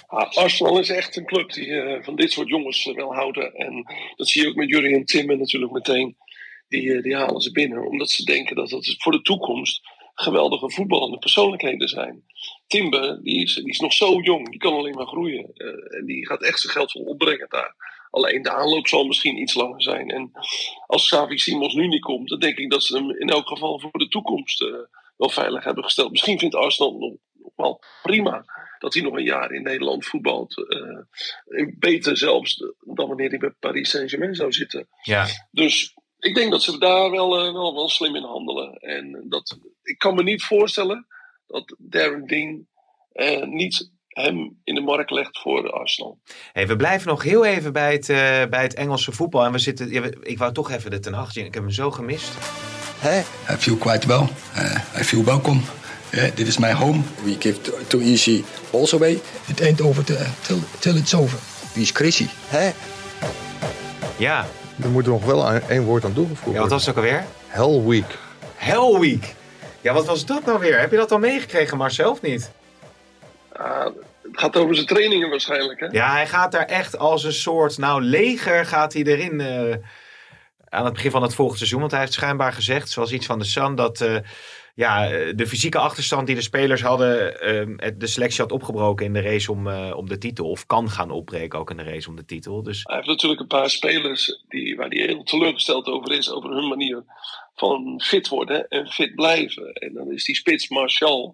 Ah, 0.06 0.36
Arsenal 0.36 0.78
is 0.78 0.90
echt 0.90 1.16
een 1.16 1.26
club 1.26 1.52
die 1.52 1.80
eh, 1.80 2.04
van 2.04 2.16
dit 2.16 2.32
soort 2.32 2.48
jongens 2.48 2.86
eh, 2.86 2.94
wil 2.94 3.14
houden. 3.14 3.54
En 3.54 3.84
dat 4.16 4.28
zie 4.28 4.42
je 4.42 4.48
ook 4.48 4.54
met 4.54 4.68
Jurgen 4.68 5.04
Timmer 5.04 5.38
natuurlijk 5.38 5.72
meteen. 5.72 6.16
Die, 6.68 7.02
die 7.02 7.16
halen 7.16 7.40
ze 7.40 7.52
binnen. 7.52 7.86
Omdat 7.88 8.10
ze 8.10 8.24
denken 8.24 8.56
dat 8.56 8.68
dat 8.68 8.94
voor 8.98 9.12
de 9.12 9.22
toekomst 9.22 9.80
geweldige 10.14 10.70
voetballende 10.70 11.18
persoonlijkheden 11.18 11.88
zijn. 11.88 12.24
Timber, 12.66 13.22
die 13.22 13.42
is, 13.42 13.54
die 13.54 13.68
is 13.68 13.80
nog 13.80 13.92
zo 13.92 14.20
jong. 14.20 14.50
Die 14.50 14.60
kan 14.60 14.72
alleen 14.72 14.94
maar 14.94 15.06
groeien. 15.06 15.50
Eh, 15.54 15.98
en 15.98 16.06
die 16.06 16.26
gaat 16.26 16.42
echt 16.42 16.60
zijn 16.60 16.72
geld 16.72 16.92
wel 16.92 17.02
opbrengen 17.02 17.46
daar. 17.48 17.74
Alleen 18.10 18.42
de 18.42 18.52
aanloop 18.52 18.86
zal 18.86 19.04
misschien 19.04 19.40
iets 19.40 19.54
langer 19.54 19.82
zijn. 19.82 20.10
En 20.10 20.30
als 20.86 21.06
Xavi 21.06 21.38
Simons 21.38 21.74
nu 21.74 21.86
niet 21.86 22.02
komt, 22.02 22.28
dan 22.28 22.38
denk 22.38 22.58
ik 22.58 22.70
dat 22.70 22.84
ze 22.84 22.96
hem 22.96 23.10
in 23.10 23.28
elk 23.28 23.48
geval 23.48 23.80
voor 23.80 23.90
de 23.92 24.08
toekomst 24.08 24.62
eh, 24.62 24.68
wel 25.16 25.28
veilig 25.30 25.64
hebben 25.64 25.84
gesteld. 25.84 26.10
Misschien 26.10 26.38
vindt 26.38 26.54
Arsenal 26.54 26.92
nog, 26.98 27.14
nog 27.32 27.52
wel 27.56 27.80
prima 28.02 28.44
dat 28.78 28.94
hij 28.94 29.02
nog 29.02 29.14
een 29.16 29.24
jaar 29.24 29.52
in 29.52 29.62
Nederland 29.62 30.06
voetbalt. 30.06 30.68
eh, 30.68 31.66
beter 31.78 32.16
zelfs 32.16 32.56
dan 32.80 33.08
wanneer 33.08 33.28
hij 33.28 33.38
bij 33.38 33.54
Paris 33.60 33.90
Saint-Germain 33.90 34.34
zou 34.34 34.52
zitten. 34.52 34.88
Ja, 35.02 35.26
Dus 35.50 35.94
ik 36.18 36.34
denk 36.34 36.50
dat 36.50 36.62
ze 36.62 36.78
daar 36.78 37.10
wel, 37.10 37.30
wel, 37.52 37.74
wel 37.74 37.88
slim 37.88 38.16
in 38.16 38.22
handelen. 38.22 38.72
En 38.74 39.24
dat, 39.28 39.58
ik 39.82 39.98
kan 39.98 40.14
me 40.14 40.22
niet 40.22 40.42
voorstellen 40.42 41.06
dat 41.46 41.74
Darren 41.78 42.26
Dean 42.26 42.66
eh, 43.12 43.46
niet 43.46 43.90
hem 44.08 44.56
in 44.64 44.74
de 44.74 44.80
markt 44.80 45.10
legt 45.10 45.38
voor 45.38 45.70
Arsenal. 45.72 46.18
Hey, 46.52 46.66
we 46.66 46.76
blijven 46.76 47.08
nog 47.08 47.22
heel 47.22 47.44
even 47.44 47.72
bij 47.72 47.92
het, 47.92 48.08
eh, 48.08 48.16
bij 48.50 48.62
het 48.62 48.74
Engelse 48.74 49.12
voetbal. 49.12 49.44
En 49.44 49.52
we 49.52 49.58
zitten, 49.58 49.90
ja, 49.90 50.02
ik 50.22 50.38
wou 50.38 50.52
toch 50.52 50.70
even 50.70 50.90
de 50.90 50.98
Ten 50.98 51.12
Hag 51.12 51.32
zien. 51.32 51.44
Ik 51.44 51.54
heb 51.54 51.62
hem 51.62 51.72
zo 51.72 51.90
gemist. 51.90 52.32
Hey, 52.98 53.20
I 53.50 53.56
feel 53.56 53.76
quite 53.76 54.06
well. 54.06 54.26
Uh, 54.56 54.74
I 55.00 55.04
feel 55.04 55.24
welcome. 55.24 55.60
Yeah, 56.12 56.30
this 56.30 56.48
is 56.48 56.58
my 56.58 56.72
home. 56.72 57.00
We 57.24 57.36
give 57.38 57.60
too, 57.60 57.74
too 57.86 58.00
easy 58.00 58.44
balls 58.70 58.94
away. 58.94 59.20
It 59.46 59.60
ain't 59.62 59.80
over 59.80 60.04
till, 60.04 60.16
till, 60.42 60.58
till 60.78 60.96
it's 60.96 61.14
over. 61.14 61.38
Wie 61.72 61.82
is 61.82 61.92
crazy? 61.92 62.26
Hè? 62.46 62.70
Ja, 64.18 64.46
Er 64.82 64.88
moet 64.90 65.04
er 65.04 65.10
nog 65.10 65.24
wel 65.24 65.48
een- 65.54 65.62
één 65.62 65.84
woord 65.84 66.04
aan 66.04 66.12
toegevoegd 66.12 66.40
ja 66.40 66.46
wat 66.46 66.54
worden. 66.70 66.76
was 66.76 66.86
het 66.86 66.96
ook 66.96 67.04
alweer? 67.04 67.24
Hell 67.46 67.80
Week. 67.82 68.18
Hell 68.54 68.98
Week. 69.00 69.34
Ja, 69.86 69.92
wat 69.92 70.06
was 70.06 70.26
dat 70.26 70.44
nou 70.44 70.58
weer? 70.58 70.78
Heb 70.78 70.90
je 70.90 70.96
dat 70.96 71.12
al 71.12 71.18
meegekregen, 71.18 71.76
Marcel, 71.76 72.10
of 72.10 72.22
niet? 72.22 72.50
Ah, 73.52 73.84
het 74.22 74.40
gaat 74.40 74.56
over 74.56 74.74
zijn 74.74 74.86
trainingen 74.86 75.30
waarschijnlijk. 75.30 75.80
Hè? 75.80 75.86
Ja, 75.86 76.12
hij 76.12 76.26
gaat 76.26 76.52
daar 76.52 76.64
echt 76.64 76.98
als 76.98 77.24
een 77.24 77.32
soort, 77.32 77.78
nou, 77.78 78.02
leger 78.02 78.66
gaat 78.66 78.92
hij 78.92 79.02
erin 79.02 79.40
eh, 79.40 79.76
aan 80.68 80.84
het 80.84 80.94
begin 80.94 81.10
van 81.10 81.22
het 81.22 81.34
volgende 81.34 81.58
seizoen. 81.58 81.80
Want 81.80 81.92
hij 81.92 82.00
heeft 82.00 82.12
schijnbaar 82.12 82.52
gezegd, 82.52 82.90
zoals 82.90 83.12
iets 83.12 83.26
van 83.26 83.38
de 83.38 83.44
Sun, 83.44 83.74
dat 83.74 84.00
eh, 84.00 84.16
ja, 84.76 85.10
eh, 85.10 85.32
de 85.36 85.46
fysieke 85.46 85.78
achterstand 85.78 86.26
die 86.26 86.34
de 86.36 86.42
spelers 86.42 86.82
hadden, 86.82 87.40
eh, 87.40 87.66
het- 87.76 88.00
de 88.00 88.06
selectie 88.06 88.42
had 88.42 88.52
opgebroken 88.52 89.06
in 89.06 89.12
de 89.12 89.20
race 89.20 89.52
om, 89.52 89.68
eh, 89.68 89.96
om 89.96 90.08
de 90.08 90.18
titel. 90.18 90.50
Of 90.50 90.66
kan 90.66 90.90
gaan 90.90 91.10
opbreken 91.10 91.58
ook 91.58 91.70
in 91.70 91.76
de 91.76 91.82
race 91.82 92.08
om 92.08 92.16
de 92.16 92.24
titel. 92.24 92.62
Dus 92.62 92.80
Hij 92.82 92.96
heeft 92.96 93.08
natuurlijk 93.08 93.40
een 93.40 93.46
paar 93.46 93.70
spelers 93.70 94.42
die, 94.48 94.76
waar 94.76 94.88
hij 94.88 95.06
heel 95.06 95.22
teleurgesteld 95.22 95.86
over 95.86 96.12
is, 96.12 96.30
over 96.30 96.50
hun 96.50 96.68
manier 96.68 97.04
van 97.54 98.00
fit 98.04 98.28
worden 98.28 98.68
en 98.68 98.86
fit 98.86 99.14
blijven. 99.14 99.72
En 99.72 99.92
dan 99.92 100.12
is 100.12 100.24
die 100.24 100.34
spits 100.34 100.68
Martial 100.68 101.32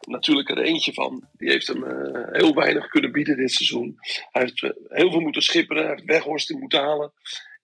natuurlijk 0.00 0.48
er 0.50 0.58
eentje 0.58 0.92
van. 0.92 1.24
Die 1.32 1.50
heeft 1.50 1.66
hem 1.66 1.84
eh, 1.84 2.28
heel 2.40 2.54
weinig 2.54 2.86
kunnen 2.88 3.12
bieden 3.12 3.36
dit 3.36 3.52
seizoen. 3.52 3.96
Hij 4.30 4.42
heeft 4.42 4.60
heel 4.88 5.10
veel 5.10 5.20
moeten 5.20 5.42
schipperen, 5.42 5.82
hij 5.82 5.92
heeft 5.92 6.04
Weghorst 6.04 6.50
in 6.50 6.58
moeten 6.58 6.80
halen 6.80 7.12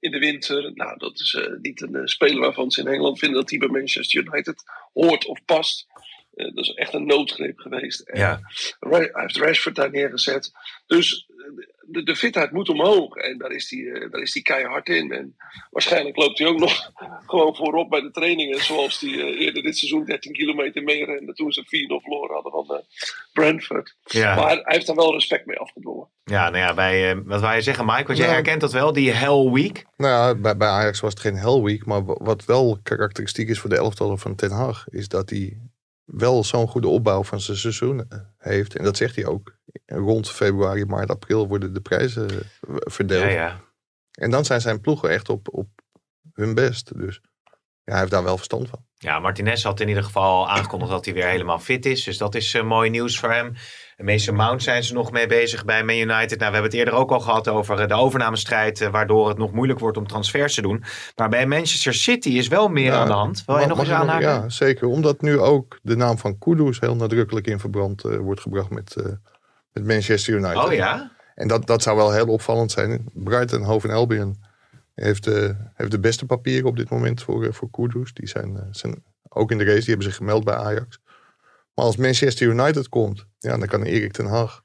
in 0.01 0.11
de 0.11 0.19
winter. 0.19 0.73
Nou, 0.75 0.99
dat 0.99 1.21
is 1.21 1.35
eh, 1.35 1.53
niet 1.63 1.81
een 1.81 1.95
eh, 1.95 2.05
speler 2.05 2.41
waarvan 2.41 2.71
ze 2.71 2.81
in 2.81 2.87
Engeland 2.87 3.19
vinden 3.19 3.41
dat 3.41 3.51
hij 3.51 3.59
bij 3.59 3.69
Manchester 3.69 4.27
United 4.27 4.63
hoort 4.93 5.27
of 5.27 5.45
past. 5.45 5.87
Eh, 6.35 6.55
dat 6.55 6.65
is 6.65 6.75
echt 6.75 6.95
een 6.95 7.07
noodgreep 7.07 7.59
geweest. 7.59 8.01
En 8.01 8.19
ja, 8.19 8.41
hij 8.81 9.11
heeft 9.13 9.37
Rashford 9.37 9.77
daar 9.77 9.91
neergezet. 9.91 10.53
Dus 10.87 11.29
de, 11.91 12.03
de 12.03 12.17
fitheid 12.17 12.51
moet 12.53 12.69
omhoog. 12.69 13.15
En 13.17 13.39
daar 13.39 13.51
is, 13.51 13.71
hij, 13.71 13.93
eh, 13.93 14.11
daar 14.11 14.21
is 14.21 14.33
hij 14.35 14.43
keihard 14.43 14.89
in. 14.89 15.13
En 15.13 15.37
waarschijnlijk 15.71 16.17
loopt 16.17 16.39
hij 16.39 16.47
ook 16.49 16.59
nog 16.59 16.91
gewoon 17.27 17.57
voorop 17.57 17.91
bij 17.91 18.01
de 18.01 18.11
trainingen. 18.11 18.61
Zoals 18.63 19.01
hij 19.01 19.11
eh, 19.11 19.41
eerder 19.41 19.63
dit 19.63 19.77
seizoen 19.79 20.05
13 20.05 20.33
kilometer 20.33 20.83
meer 20.83 21.07
rende. 21.07 21.33
Toen 21.33 21.53
ze 21.53 21.63
4-0 21.65 21.67
verloren 22.03 22.35
hadden 22.35 22.53
van 22.53 22.77
eh, 22.77 22.83
Brentford. 23.33 23.97
ja. 24.05 24.35
Maar 24.35 24.49
hij 24.49 24.63
heeft 24.65 24.87
daar 24.87 24.97
wel 24.97 25.13
respect 25.13 25.47
mee 25.47 25.59
afgedwongen. 25.59 26.09
ja, 26.25 26.51
nou 26.51 26.65
ja, 26.65 26.75
bij, 26.75 27.11
eh, 27.11 27.19
wat 27.25 27.55
je 27.55 27.61
zeggen, 27.61 27.85
Mike? 27.87 28.05
Want 28.07 28.19
jij 28.19 28.27
Nou, 28.27 28.39
herkent 28.41 28.61
dat 28.61 28.73
wel, 28.73 28.93
die 28.93 29.11
Hell 29.11 29.51
Week. 29.51 29.85
Nou 29.97 30.13
ja, 30.13 30.41
bij, 30.41 30.57
bij 30.57 30.69
Ajax 30.69 31.01
was 31.01 31.11
het 31.13 31.21
geen 31.23 31.35
hell 31.37 31.61
week. 31.61 31.87
Maar 31.87 32.05
wa- 32.05 32.19
wat 32.23 32.45
wel 32.45 32.79
karakteristiek 32.83 33.49
is 33.49 33.59
voor 33.59 33.71
de 33.71 33.77
elftallen 33.77 34.19
van 34.19 34.35
Ten 34.35 34.51
Hag... 34.51 34.85
is 34.89 35.09
dat 35.09 35.31
hij 35.31 35.59
wel 36.13 36.45
zo'n 36.45 36.69
goede 36.69 36.89
opbouw 36.89 37.23
van 37.23 37.41
zijn 37.41 37.57
seizoen 37.57 38.09
eh, 38.09 38.19
heeft. 38.39 38.77
En 38.77 38.85
dat 38.85 38.97
zegt 38.97 39.17
hij 39.17 39.27
ook. 39.27 39.59
Rond 39.87 40.31
februari, 40.31 40.85
maart, 40.85 41.11
april 41.11 41.49
worden 41.49 41.75
de 41.75 41.81
prijzen 41.81 42.31
eh, 42.31 42.37
verdeeld. 42.69 43.23
Ja, 43.23 43.29
ja. 43.29 43.61
En 44.11 44.31
dan 44.31 44.45
zijn 44.45 44.61
zijn 44.61 44.81
ploegen 44.81 45.11
echt 45.11 45.29
op, 45.29 45.49
op 45.51 45.69
hun 46.33 46.55
best. 46.55 46.99
Dus 46.99 47.21
hij 47.85 47.99
heeft 47.99 48.11
daar 48.11 48.25
wel 48.25 48.37
verstand 48.37 48.69
van. 48.69 48.85
Ja, 48.95 49.19
Martinez 49.19 49.63
had 49.63 49.81
in 49.81 49.89
ieder 49.89 50.05
geval 50.05 50.49
aangekondigd 50.51 50.91
dat 50.91 51.05
hij 51.05 51.15
weer 51.15 51.27
helemaal 51.27 51.59
fit 51.59 51.87
is. 51.87 52.05
Dus 52.05 52.19
dat 52.19 52.35
is 52.35 52.55
uh, 52.55 52.63
mooi 52.63 52.91
nieuws 52.91 53.19
voor 53.19 53.33
hem. 53.33 53.55
En 54.01 54.07
Mason 54.07 54.35
Mount 54.35 54.63
zijn 54.63 54.85
ze 54.85 54.95
nog 54.95 55.13
mee 55.13 55.27
bezig 55.27 55.65
bij 55.65 55.85
Man 55.85 55.97
United. 55.97 56.39
Nou, 56.39 56.39
we 56.39 56.45
hebben 56.45 56.63
het 56.63 56.75
eerder 56.75 56.95
ook 56.95 57.11
al 57.11 57.21
gehad 57.21 57.49
over 57.49 57.89
de 57.89 57.95
overnamestrijd. 57.95 58.89
waardoor 58.91 59.29
het 59.29 59.39
nog 59.39 59.53
moeilijk 59.53 59.79
wordt 59.79 59.97
om 59.97 60.07
transfers 60.07 60.55
te 60.55 60.63
doen. 60.63 60.85
Maar 61.17 61.29
bij 61.29 61.47
Manchester 61.47 61.95
City 61.95 62.29
is 62.29 62.49
wel 62.49 62.69
meer 62.69 62.93
ja, 62.93 63.01
aan 63.01 63.07
de 63.07 63.13
hand. 63.13 63.43
Wil 63.47 63.59
je 63.59 63.67
nog 63.67 63.79
eens 63.79 63.91
aanhaken? 63.91 64.29
Ja, 64.29 64.49
zeker. 64.49 64.87
Omdat 64.87 65.21
nu 65.21 65.39
ook 65.39 65.79
de 65.83 65.97
naam 65.97 66.19
van 66.19 66.39
Kudus 66.39 66.81
heel 66.81 66.97
nadrukkelijk 66.97 67.47
in 67.47 67.59
verband 67.59 68.05
uh, 68.05 68.17
wordt 68.17 68.41
gebracht 68.41 68.71
met, 68.71 68.97
uh, 68.99 69.05
met 69.73 69.87
Manchester 69.87 70.35
United. 70.35 70.65
Oh 70.65 70.73
ja? 70.73 71.13
En 71.35 71.49
dat, 71.49 71.67
dat 71.67 71.83
zou 71.83 71.97
wel 71.97 72.13
heel 72.13 72.27
opvallend 72.27 72.71
zijn. 72.71 73.11
Brighton, 73.13 73.63
Hove 73.63 73.89
en 73.89 73.95
Albion 73.95 74.37
heeft, 74.95 75.27
uh, 75.27 75.51
heeft 75.75 75.91
de 75.91 76.01
beste 76.01 76.27
papieren 76.27 76.69
op 76.69 76.77
dit 76.77 76.91
moment 76.91 77.23
voor, 77.23 77.55
voor 77.55 77.71
Kudus. 77.71 78.13
Die 78.13 78.29
zijn, 78.29 78.69
zijn 78.71 79.03
ook 79.29 79.51
in 79.51 79.59
de 79.59 79.65
race, 79.65 79.79
die 79.79 79.89
hebben 79.89 80.07
zich 80.07 80.17
gemeld 80.17 80.45
bij 80.45 80.55
Ajax. 80.55 81.01
Maar 81.81 81.89
als 81.89 81.99
Manchester 81.99 82.49
United 82.49 82.89
komt, 82.89 83.27
ja, 83.39 83.59
dan 83.59 83.69
kan 83.69 83.83
Erik 83.83 84.13
ten 84.13 84.27
Hag 84.27 84.63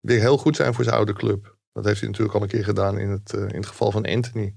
weer 0.00 0.20
heel 0.20 0.38
goed 0.38 0.56
zijn 0.56 0.74
voor 0.74 0.84
zijn 0.84 0.96
oude 0.96 1.12
club. 1.12 1.56
Dat 1.72 1.84
heeft 1.84 2.00
hij 2.00 2.08
natuurlijk 2.08 2.36
al 2.36 2.42
een 2.42 2.48
keer 2.48 2.64
gedaan 2.64 2.98
in 2.98 3.08
het, 3.08 3.32
uh, 3.34 3.40
in 3.40 3.56
het 3.56 3.66
geval 3.66 3.90
van 3.90 4.06
Anthony. 4.06 4.54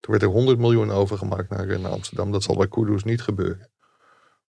Toen 0.00 0.10
werd 0.10 0.22
er 0.22 0.28
100 0.28 0.58
miljoen 0.58 0.90
overgemaakt 0.90 1.50
naar, 1.50 1.80
naar 1.80 1.90
Amsterdam. 1.90 2.32
Dat 2.32 2.42
zal 2.42 2.56
bij 2.56 2.68
Kudus 2.68 3.04
niet 3.04 3.22
gebeuren. 3.22 3.70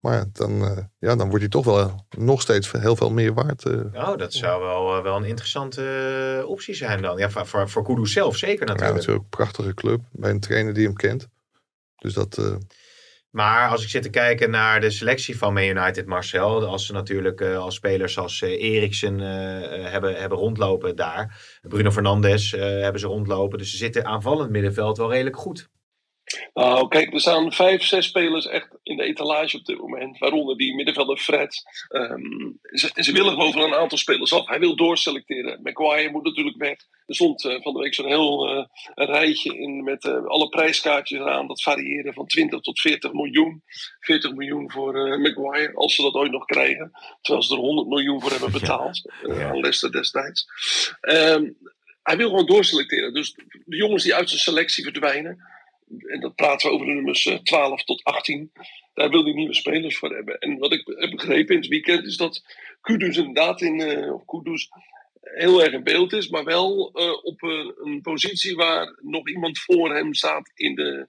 Maar 0.01 0.25
dan, 0.33 0.63
uh, 0.63 0.79
ja, 0.99 1.17
dan 1.17 1.27
wordt 1.27 1.41
hij 1.41 1.49
toch 1.49 1.65
wel 1.65 2.07
nog 2.11 2.41
steeds 2.41 2.73
heel 2.73 2.97
veel 2.97 3.11
meer 3.11 3.35
waard. 3.35 3.65
Uh, 3.65 3.85
oh, 3.95 4.17
dat 4.17 4.33
zou 4.33 4.63
wel, 4.63 5.03
wel 5.03 5.17
een 5.17 5.25
interessante 5.25 6.45
optie 6.47 6.75
zijn 6.75 7.03
dan. 7.03 7.19
Ja, 7.19 7.31
voor, 7.31 7.69
voor 7.69 7.85
Kudus 7.85 8.13
zelf 8.13 8.37
zeker 8.37 8.67
natuurlijk. 8.67 8.89
Ja, 8.89 8.95
natuurlijk 8.95 9.25
een 9.25 9.29
prachtige 9.29 9.75
club. 9.75 10.01
Bij 10.11 10.31
een 10.31 10.41
trainer 10.41 10.75
die 10.75 10.85
hem 10.85 10.97
kent. 10.97 11.29
Dus 11.97 12.15
dat... 12.15 12.59
Maar 13.33 13.69
als 13.69 13.83
ik 13.83 13.89
zit 13.89 14.03
te 14.03 14.11
kijken 14.11 14.51
naar 14.51 14.81
de 14.81 14.91
selectie 14.91 15.39
van 15.39 15.53
Man 15.53 15.63
United, 15.63 16.07
Marcel. 16.07 16.67
Als 16.67 16.87
ze 16.87 16.93
natuurlijk 16.93 17.41
uh, 17.41 17.59
als 17.59 17.75
spelers 17.75 18.19
als 18.19 18.41
uh, 18.41 18.51
Eriksen 18.51 19.19
uh, 19.19 19.27
hebben, 19.91 20.15
hebben 20.17 20.39
rondlopen 20.39 20.97
daar. 20.97 21.41
Bruno 21.63 21.91
Fernandes 21.91 22.51
hebben 22.51 23.01
ze 23.01 23.07
rondlopen. 23.07 23.59
Dus 23.59 23.71
ze 23.71 23.77
zitten 23.77 24.05
aanvallend 24.05 24.51
middenveld 24.51 24.97
wel 24.97 25.11
redelijk 25.11 25.37
goed. 25.37 25.71
Nou, 26.55 26.89
kijk, 26.89 27.13
er 27.13 27.21
staan 27.21 27.53
vijf, 27.53 27.83
zes 27.85 28.07
spelers 28.07 28.47
echt 28.47 28.69
in 28.83 28.97
de 28.97 29.03
etalage 29.03 29.57
op 29.57 29.65
dit 29.65 29.79
moment. 29.79 30.19
Waaronder 30.19 30.57
die 30.57 30.75
middenvelder 30.75 31.17
Fred. 31.17 31.63
Um, 31.89 32.59
ze, 32.63 32.91
ze, 32.95 33.13
willen 33.13 33.33
gewoon 33.33 33.53
van 33.53 33.63
een 33.63 33.75
aantal 33.75 33.99
spelers 33.99 34.33
af. 34.33 34.47
Hij 34.47 34.59
wil 34.59 34.77
doorselecteren. 34.77 35.61
Maguire 35.63 36.11
moet 36.11 36.25
natuurlijk 36.25 36.57
weg. 36.57 36.77
Er 37.07 37.15
stond 37.15 37.45
uh, 37.45 37.63
van 37.63 37.73
de 37.73 37.79
week 37.79 37.95
zo'n 37.95 38.07
heel 38.07 38.57
uh, 38.57 38.65
rijtje 38.95 39.59
in 39.59 39.85
met 39.85 40.05
uh, 40.05 40.25
alle 40.27 40.49
prijskaartjes 40.49 41.19
eraan. 41.19 41.47
Dat 41.47 41.63
variëren 41.63 42.15
van 42.15 42.27
20 42.27 42.61
tot 42.61 42.81
40 42.81 43.13
miljoen. 43.13 43.63
40 44.01 44.33
miljoen 44.33 44.71
voor 44.71 45.21
Maguire, 45.21 45.75
als 45.75 45.95
ze 45.95 46.03
dat 46.03 46.15
ooit 46.15 46.33
nog 46.33 46.45
krijgen. 46.45 46.91
Terwijl 47.21 47.45
ze 47.45 47.55
er 47.55 47.61
100 47.61 47.89
miljoen 47.89 48.21
voor 48.21 48.31
hebben 48.31 48.53
betaald. 48.53 49.11
Aan 49.23 49.61
Leicester 49.61 49.93
destijds. 49.93 50.47
Um, 51.01 51.57
hij 52.03 52.17
wil 52.17 52.29
gewoon 52.29 52.47
doorselecteren. 52.47 53.15
Dus 53.15 53.35
de 53.65 53.77
jongens 53.77 54.03
die 54.03 54.15
uit 54.15 54.29
zijn 54.29 54.41
selectie 54.41 54.85
verdwijnen 54.85 55.51
en 55.99 56.21
dat 56.21 56.35
praten 56.35 56.69
we 56.69 56.75
over 56.75 56.87
de 56.87 56.93
nummers 56.93 57.23
12 57.43 57.79
eh, 57.79 57.85
tot 57.85 58.05
18. 58.05 58.53
Daar 58.95 59.11
wil 59.11 59.25
hij 59.25 59.33
nieuwe 59.33 59.55
spelers 59.55 59.97
voor 59.97 60.15
hebben. 60.15 60.39
En 60.39 60.59
wat 60.59 60.73
ik 60.73 60.83
heb 60.87 61.11
begrepen 61.11 61.55
in 61.55 61.61
het 61.61 61.71
weekend 61.71 62.07
is 62.07 62.17
dat 62.17 62.45
Kudus 62.81 63.17
inderdaad 63.17 63.61
in, 63.61 63.81
uh, 63.81 64.15
of 64.15 64.25
Kudus 64.25 64.69
heel 65.21 65.63
erg 65.63 65.73
in 65.73 65.83
beeld 65.83 66.13
is, 66.13 66.29
maar 66.29 66.45
wel 66.45 67.01
uh, 67.01 67.25
op 67.25 67.43
een, 67.43 67.75
een, 67.77 68.01
positie 68.01 68.57
waar 68.57 68.99
nog 69.03 69.29
iemand 69.29 69.59
voor 69.59 69.95
hem 69.95 70.15
staat 70.15 70.51
in 70.55 70.75
de, 70.75 71.09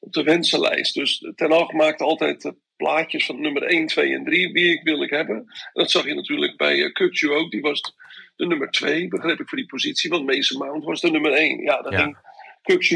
op 0.00 0.12
de 0.12 0.22
wensenlijst. 0.22 0.94
Dus 0.94 1.32
Ten 1.34 1.50
Hag 1.50 1.72
maakt 1.72 2.00
altijd 2.00 2.52
plaatjes 2.76 3.26
van 3.26 3.40
nummer 3.40 3.62
1, 3.62 3.86
2 3.86 4.14
en 4.14 4.24
3. 4.24 4.52
Wie 4.52 4.72
ik 4.72 4.82
wil 4.82 5.02
ik 5.02 5.10
hebben. 5.10 5.36
En 5.36 5.46
dat 5.72 5.90
zag 5.90 6.04
je 6.04 6.14
natuurlijk 6.14 6.56
bij 6.56 6.76
uh, 6.76 7.36
ook. 7.36 7.50
Die 7.50 7.60
was 7.60 7.94
de 8.36 8.46
nummer 8.46 8.70
2, 8.70 9.08
begreep 9.08 9.40
ik, 9.40 9.48
voor 9.48 9.58
die 9.58 9.66
positie. 9.66 10.10
Want 10.10 10.26
Mason 10.26 10.58
Mount 10.58 10.84
was 10.84 11.00
de 11.00 11.10
nummer 11.10 11.32
1. 11.32 11.62
Ja, 11.62 11.82
dat 11.82 11.92
ja. 11.92 11.98
ging 11.98 12.16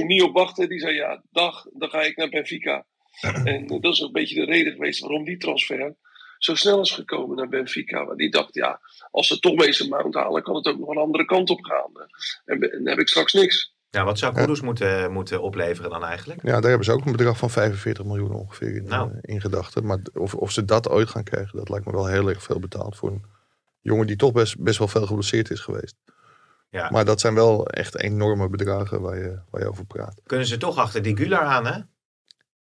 Niet 0.06 0.22
op 0.22 0.34
wachten. 0.34 0.68
Die 0.68 0.80
zei 0.80 0.94
ja, 0.94 1.22
dag, 1.30 1.66
dan 1.72 1.90
ga 1.90 2.02
ik 2.02 2.16
naar 2.16 2.28
Benfica. 2.28 2.86
En 3.44 3.66
dat 3.66 3.92
is 3.92 4.00
een 4.00 4.12
beetje 4.12 4.34
de 4.34 4.52
reden 4.52 4.72
geweest 4.72 5.00
waarom 5.00 5.24
die 5.24 5.36
transfer 5.36 5.96
zo 6.38 6.54
snel 6.54 6.80
is 6.80 6.90
gekomen 6.90 7.36
naar 7.36 7.48
Benfica. 7.48 8.04
Want 8.04 8.18
die 8.18 8.30
dacht, 8.30 8.54
ja, 8.54 8.80
als 9.10 9.26
ze 9.26 9.38
toch 9.38 9.54
Mason 9.54 9.88
Mount 9.88 10.14
halen, 10.14 10.42
kan 10.42 10.54
het 10.54 10.66
ook 10.66 10.78
nog 10.78 10.88
een 10.88 10.96
andere 10.96 11.24
kant 11.24 11.50
op 11.50 11.64
gaan. 11.64 11.90
En, 12.44 12.60
dan 12.60 12.86
heb 12.86 12.98
ik 12.98 13.08
straks 13.08 13.32
niks. 13.32 13.74
Ja, 13.90 14.04
wat 14.04 14.18
zou 14.18 14.34
Kudus 14.34 14.60
moeten, 14.60 15.12
moeten 15.12 15.42
opleveren 15.42 15.90
dan 15.90 16.04
eigenlijk? 16.04 16.42
Ja, 16.42 16.52
daar 16.52 16.68
hebben 16.68 16.84
ze 16.84 16.92
ook 16.92 17.06
een 17.06 17.12
bedrag 17.12 17.38
van 17.38 17.50
45 17.50 18.04
miljoen 18.04 18.32
ongeveer 18.32 18.76
in, 18.76 18.84
nou. 18.84 19.10
uh, 19.10 19.18
in 19.20 19.40
gedachten. 19.40 19.86
Maar 19.86 19.98
of, 20.14 20.34
of 20.34 20.50
ze 20.50 20.64
dat 20.64 20.88
ooit 20.88 21.08
gaan 21.08 21.24
krijgen, 21.24 21.58
dat 21.58 21.68
lijkt 21.68 21.86
me 21.86 21.92
wel 21.92 22.06
heel 22.06 22.28
erg 22.28 22.42
veel 22.42 22.58
betaald 22.58 22.96
voor 22.96 23.10
een 23.10 23.24
jongen 23.80 24.06
die 24.06 24.16
toch 24.16 24.32
best, 24.32 24.58
best 24.58 24.78
wel 24.78 24.88
veel 24.88 25.06
geblesseerd 25.06 25.50
is 25.50 25.60
geweest. 25.60 25.96
Ja. 26.76 26.90
Maar 26.90 27.04
dat 27.04 27.20
zijn 27.20 27.34
wel 27.34 27.66
echt 27.66 27.98
enorme 27.98 28.48
bedragen 28.48 29.00
waar 29.00 29.16
je, 29.16 29.38
waar 29.50 29.60
je 29.60 29.68
over 29.68 29.84
praat. 29.84 30.20
Kunnen 30.26 30.46
ze 30.46 30.56
toch 30.56 30.76
achter 30.76 31.02
die 31.02 31.16
Gular 31.16 31.42
aan, 31.42 31.66
hè? 31.66 31.80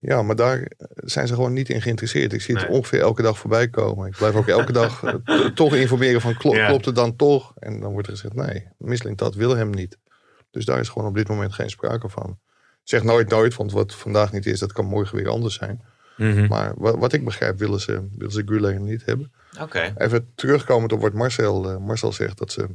Ja, 0.00 0.22
maar 0.22 0.36
daar 0.36 0.70
zijn 0.94 1.26
ze 1.26 1.34
gewoon 1.34 1.52
niet 1.52 1.68
in 1.68 1.82
geïnteresseerd. 1.82 2.32
Ik 2.32 2.40
zie 2.40 2.56
het 2.56 2.68
ongeveer 2.68 3.00
elke 3.00 3.22
dag 3.22 3.38
voorbij 3.38 3.68
komen. 3.68 4.06
Ik 4.06 4.16
blijf 4.16 4.34
ook 4.34 4.48
elke 4.48 4.72
dag 4.72 5.04
eh, 5.04 5.44
toch 5.54 5.74
informeren 5.74 6.20
van 6.20 6.36
klopt, 6.36 6.66
klopt 6.66 6.84
het 6.84 6.94
dan 6.94 7.16
toch? 7.16 7.52
En 7.58 7.80
dan 7.80 7.92
wordt 7.92 8.06
er 8.06 8.12
gezegd 8.12 8.34
nee, 8.34 8.68
Misling 8.78 9.16
dat 9.16 9.34
wil 9.34 9.56
hem 9.56 9.70
niet. 9.70 9.98
Dus 10.50 10.64
daar 10.64 10.80
is 10.80 10.88
gewoon 10.88 11.08
op 11.08 11.14
dit 11.14 11.28
moment 11.28 11.52
geen 11.52 11.70
sprake 11.70 12.08
van. 12.08 12.38
Zeg 12.82 13.02
nooit 13.02 13.28
nooit, 13.28 13.54
want 13.54 13.72
wat 13.72 13.94
vandaag 13.94 14.32
niet 14.32 14.46
is, 14.46 14.58
dat 14.58 14.72
kan 14.72 14.84
morgen 14.84 15.16
weer 15.16 15.28
anders 15.28 15.54
zijn. 15.54 15.82
Mm 16.16 16.32
-hmm. 16.32 16.46
Maar 16.46 16.72
wat, 16.76 16.98
wat, 16.98 17.12
ik 17.12 17.24
begrijp 17.24 17.58
willen 17.58 17.80
ze, 17.80 18.08
willen 18.16 18.32
ze 18.32 18.42
Guler 18.46 18.80
niet 18.80 19.04
hebben. 19.04 19.32
Okay. 19.60 19.92
Even 19.96 20.32
terugkomend 20.34 20.92
op 20.92 21.00
wat 21.00 21.12
Marcel, 21.12 21.70
uh, 21.70 21.76
Marcel 21.76 22.12
zegt, 22.12 22.38
dat 22.38 22.52
ze 22.52 22.68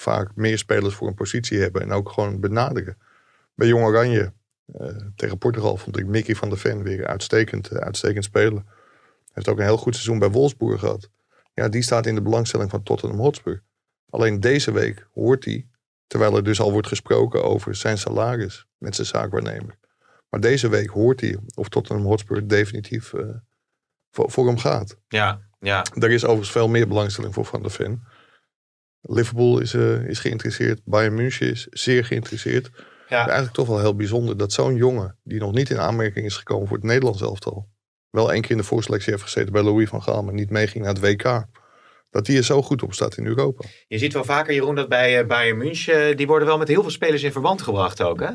vaak 0.00 0.30
meer 0.34 0.58
spelers 0.58 0.94
voor 0.94 1.08
een 1.08 1.14
positie 1.14 1.58
hebben 1.58 1.82
en 1.82 1.92
ook 1.92 2.10
gewoon 2.10 2.40
benaderen. 2.40 2.98
Bij 3.54 3.68
Jong 3.68 3.84
Oranje 3.84 4.32
uh, 4.80 4.88
tegen 5.16 5.38
Portugal 5.38 5.76
vond 5.76 5.98
ik 5.98 6.06
Mickey 6.06 6.34
van 6.34 6.48
der 6.48 6.58
Ven 6.58 6.82
weer 6.82 7.06
uitstekend, 7.06 7.72
uh, 7.72 7.78
uitstekend 7.78 8.24
spelen. 8.24 8.66
Heeft 9.32 9.48
ook 9.48 9.58
een 9.58 9.64
heel 9.64 9.76
goed 9.76 9.94
seizoen 9.94 10.18
bij 10.18 10.30
Wolfsburg 10.30 10.80
gehad. 10.80 11.10
Ja, 11.54 11.68
die 11.68 11.82
staat 11.82 12.06
in 12.06 12.14
de 12.14 12.22
belangstelling 12.22 12.70
van 12.70 12.82
Tottenham 12.82 13.18
Hotspur. 13.18 13.62
Alleen 14.10 14.40
deze 14.40 14.72
week 14.72 15.06
hoort 15.14 15.44
hij, 15.44 15.66
terwijl 16.06 16.36
er 16.36 16.44
dus 16.44 16.60
al 16.60 16.72
wordt 16.72 16.88
gesproken 16.88 17.44
over 17.44 17.74
zijn 17.74 17.98
salaris 17.98 18.66
met 18.78 18.94
zijn 18.94 19.06
zaakwaarnemer. 19.06 19.78
Maar 20.28 20.40
deze 20.40 20.68
week 20.68 20.88
hoort 20.88 21.20
hij 21.20 21.38
of 21.54 21.68
Tottenham 21.68 22.06
Hotspur 22.06 22.46
definitief 22.48 23.12
uh, 23.12 23.26
voor, 24.10 24.30
voor, 24.30 24.46
hem 24.46 24.58
gaat. 24.58 24.96
Ja, 25.08 25.40
ja. 25.60 25.84
Er 25.94 26.10
is 26.10 26.24
overigens 26.24 26.50
veel 26.50 26.68
meer 26.68 26.88
belangstelling 26.88 27.34
voor 27.34 27.44
Van 27.44 27.62
der 27.62 27.70
Ven. 27.70 28.02
Liverpool 29.10 29.58
is, 29.58 29.74
uh, 29.74 30.08
is 30.08 30.18
geïnteresseerd. 30.18 30.80
Bayern 30.84 31.14
München 31.14 31.50
is 31.50 31.66
zeer 31.70 32.04
geïnteresseerd. 32.04 32.70
Ja. 33.08 33.24
Eigenlijk 33.24 33.54
toch 33.54 33.66
wel 33.66 33.80
heel 33.80 33.94
bijzonder 33.94 34.36
dat 34.36 34.52
zo'n 34.52 34.76
jongen, 34.76 35.18
die 35.22 35.40
nog 35.40 35.52
niet 35.52 35.70
in 35.70 35.78
aanmerking 35.78 36.26
is 36.26 36.36
gekomen 36.36 36.68
voor 36.68 36.76
het 36.76 36.86
Nederlands 36.86 37.20
elftal, 37.20 37.68
wel 38.10 38.32
één 38.32 38.40
keer 38.40 38.50
in 38.50 38.56
de 38.56 38.62
voorselectie 38.62 39.12
heeft 39.12 39.22
gezeten 39.22 39.52
bij 39.52 39.62
Louis 39.62 39.88
van 39.88 40.02
Gaal, 40.02 40.22
maar 40.22 40.34
niet 40.34 40.50
meeging 40.50 40.84
naar 40.84 40.94
het 40.94 41.02
WK. 41.02 41.44
Dat 42.10 42.26
die 42.26 42.36
er 42.36 42.44
zo 42.44 42.62
goed 42.62 42.82
op 42.82 42.94
staat 42.94 43.16
in 43.16 43.26
Europa. 43.26 43.64
Je 43.88 43.98
ziet 43.98 44.12
wel 44.12 44.24
vaker, 44.24 44.54
Jeroen, 44.54 44.74
dat 44.74 44.88
bij 44.88 45.20
uh, 45.22 45.26
Bayern 45.26 45.58
München, 45.58 46.16
die 46.16 46.26
worden 46.26 46.48
wel 46.48 46.58
met 46.58 46.68
heel 46.68 46.82
veel 46.82 46.90
spelers 46.90 47.22
in 47.22 47.32
verband 47.32 47.62
gebracht 47.62 48.02
ook, 48.02 48.20
hè? 48.20 48.30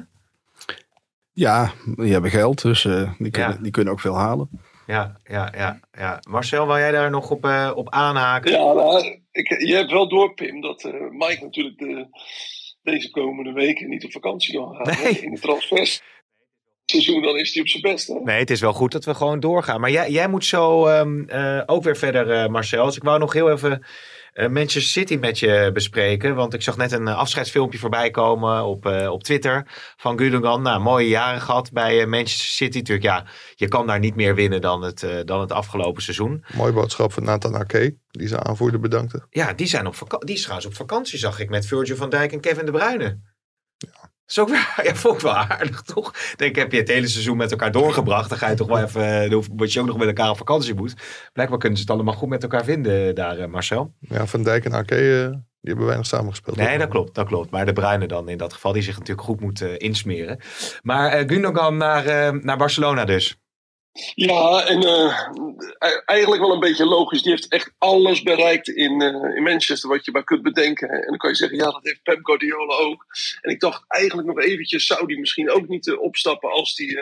Ja, 1.32 1.74
die 1.96 2.12
hebben 2.12 2.32
geld, 2.32 2.62
dus 2.62 2.84
uh, 2.84 3.12
die, 3.18 3.32
kunnen, 3.32 3.52
ja. 3.52 3.62
die 3.62 3.72
kunnen 3.72 3.94
ook 3.94 4.00
veel 4.00 4.18
halen. 4.18 4.50
Ja, 4.88 5.18
ja, 5.24 5.54
ja, 5.56 5.80
ja. 5.92 6.20
Marcel, 6.30 6.68
wil 6.68 6.78
jij 6.78 6.92
daar 6.92 7.10
nog 7.10 7.32
op, 7.32 7.46
uh, 7.46 7.72
op 7.76 7.90
aanhaken? 7.90 8.52
Ja, 8.52 8.74
nou, 8.74 9.22
ik, 9.32 9.62
je 9.68 9.76
hebt 9.76 9.92
wel 9.92 10.10
door, 10.10 10.34
Pim, 10.34 10.62
dat 10.62 10.84
uh, 10.84 10.94
Mike 11.10 11.44
natuurlijk 11.44 11.78
de, 11.78 12.08
deze 12.82 13.12
komende 13.12 13.52
weken 13.52 13.90
niet 13.90 14.06
op 14.06 14.12
vakantie 14.12 14.58
kan 14.58 14.76
gaan. 14.76 15.04
Nee. 15.04 15.20
In 15.20 15.34
de 15.34 15.40
transferseizoen, 15.40 17.22
dan 17.22 17.38
is 17.38 17.54
hij 17.54 17.62
op 17.62 17.68
zijn 17.68 17.82
best. 17.82 18.08
Hè? 18.08 18.20
Nee, 18.24 18.40
het 18.40 18.50
is 18.50 18.62
wel 18.62 18.74
goed 18.74 18.92
dat 18.92 19.06
we 19.06 19.14
gewoon 19.14 19.40
doorgaan. 19.40 19.82
Maar 19.82 19.92
jij, 19.92 20.10
jij 20.10 20.28
moet 20.28 20.46
zo 20.46 20.88
um, 20.88 21.30
uh, 21.30 21.62
ook 21.66 21.84
weer 21.84 21.98
verder, 21.98 22.52
Marcel. 22.52 22.86
Dus 22.86 22.96
ik 22.96 23.04
wou 23.04 23.20
nog 23.20 23.34
heel 23.34 23.52
even 23.52 23.86
uh, 24.34 24.48
Manchester 24.48 24.82
City 24.82 25.16
met 25.16 25.40
je 25.40 25.70
bespreken. 25.74 26.36
Want 26.36 26.54
ik 26.54 26.62
zag 26.62 26.78
net 26.78 26.92
een 26.92 27.08
uh, 27.08 27.18
afscheidsfilmpje 27.18 27.80
voorbij 27.80 28.10
komen 28.10 28.66
op, 28.66 28.86
uh, 28.86 29.12
op 29.12 29.24
Twitter 29.24 29.68
van 29.98 30.18
Gundogan. 30.18 30.62
Nou, 30.62 30.82
mooie 30.82 31.08
jaren 31.08 31.42
gehad 31.42 31.72
bij 31.72 32.06
Manchester 32.06 32.48
City. 32.48 32.78
Natuurlijk, 32.78 33.08
ja, 33.08 33.26
je 33.56 33.68
kan 33.68 33.88
daar 33.88 34.00
niet 34.00 34.16
meer 34.16 34.36
winnen 34.36 34.62
dan 34.62 34.82
het, 34.82 35.08
dan 35.26 35.40
het 35.40 35.52
afgelopen 35.52 36.02
seizoen. 36.02 36.46
Mooie 36.56 36.74
boodschap 36.74 37.14
van 37.14 37.24
Nathan 37.24 37.56
Ake, 37.56 37.98
die 38.08 38.28
zijn 38.28 38.42
aanvoerder 38.42 38.80
bedankte. 38.80 39.26
Ja, 39.30 39.54
die 39.54 39.68
zijn 39.68 39.88
op, 39.88 40.18
die 40.20 40.36
is 40.36 40.66
op 40.66 40.76
vakantie, 40.76 41.20
zag 41.20 41.40
ik, 41.40 41.50
met 41.50 41.66
Virgil 41.66 41.96
van 41.96 42.10
Dijk 42.10 42.32
en 42.32 42.40
Kevin 42.40 42.66
De 42.66 42.72
Bruyne. 42.72 43.33
Is 44.28 44.40
ook 44.40 44.50
wel, 44.50 44.62
ja, 44.86 44.96
vond 44.96 45.16
ik 45.16 45.22
wel 45.22 45.36
aardig, 45.36 45.82
toch? 45.82 46.14
Denk, 46.36 46.56
heb 46.56 46.72
je 46.72 46.78
het 46.78 46.88
hele 46.88 47.08
seizoen 47.08 47.38
met 47.38 47.52
elkaar 47.52 47.72
doorgebracht. 47.72 48.30
Dan 48.30 48.38
ga 48.38 48.50
je 48.50 48.56
toch 48.56 48.68
wel 48.68 48.84
even, 48.84 49.30
dan 49.30 49.44
word 49.56 49.74
je 49.74 49.80
ook 49.80 49.86
nog 49.86 49.98
met 49.98 50.08
elkaar 50.08 50.30
op 50.30 50.38
vakantie 50.38 50.74
moet. 50.74 50.96
Blijkbaar 51.34 51.60
kunnen 51.60 51.78
ze 51.78 51.84
het 51.84 51.94
allemaal 51.94 52.14
goed 52.14 52.30
met 52.30 52.44
elkaar 52.44 52.64
vinden 52.64 53.16
daar, 53.16 53.50
Marcel. 53.50 53.94
Ja, 54.00 54.26
Van 54.26 54.44
Dijk 54.44 54.66
en 54.66 54.72
Arke, 54.72 54.96
die 54.96 55.72
hebben 55.72 55.86
weinig 55.86 56.08
samengespeeld. 56.08 56.58
Nee, 56.58 56.78
dat 56.78 56.90
klopt, 56.90 57.16
dat 57.16 57.28
klopt. 57.28 57.52
Maar 57.52 57.66
de 57.66 57.74
Bruine 57.74 58.08
dan 58.08 58.30
in 58.30 58.38
dat 58.38 58.54
geval, 58.54 58.74
die 58.74 58.82
zich 58.82 58.98
natuurlijk 58.98 59.28
goed 59.28 59.42
moet 59.42 59.62
uh, 59.62 59.70
insmeren. 59.78 60.40
Maar 60.82 61.22
uh, 61.22 61.28
Gundogan 61.28 61.78
naar, 61.78 62.36
naar 62.44 62.58
Barcelona 62.58 63.06
dus. 63.06 63.43
Ja, 64.16 64.66
en 64.66 64.84
uh, 64.84 65.30
eigenlijk 66.06 66.42
wel 66.42 66.54
een 66.54 66.60
beetje 66.60 66.86
logisch. 66.86 67.22
Die 67.22 67.32
heeft 67.32 67.48
echt 67.48 67.74
alles 67.78 68.22
bereikt 68.22 68.68
in, 68.68 69.02
uh, 69.02 69.36
in 69.36 69.44
Manchester 69.44 69.90
wat 69.90 70.06
je 70.06 70.12
maar 70.12 70.24
kunt 70.24 70.42
bedenken. 70.42 70.90
En 70.90 71.08
dan 71.08 71.18
kan 71.18 71.30
je 71.30 71.36
zeggen, 71.36 71.58
ja, 71.58 71.72
dat 71.72 71.84
heeft 71.84 72.04
Pep 72.04 72.20
Guardiola 72.22 72.76
ook. 72.76 73.06
En 73.42 73.52
ik 73.52 73.60
dacht 73.60 73.84
eigenlijk 73.88 74.28
nog 74.28 74.40
eventjes, 74.40 74.86
zou 74.86 75.08
die 75.08 75.20
misschien 75.20 75.52
ook 75.52 75.68
niet 75.68 75.88
uh, 75.88 76.02
opstappen 76.02 76.52
als 76.52 76.76
die 76.76 77.00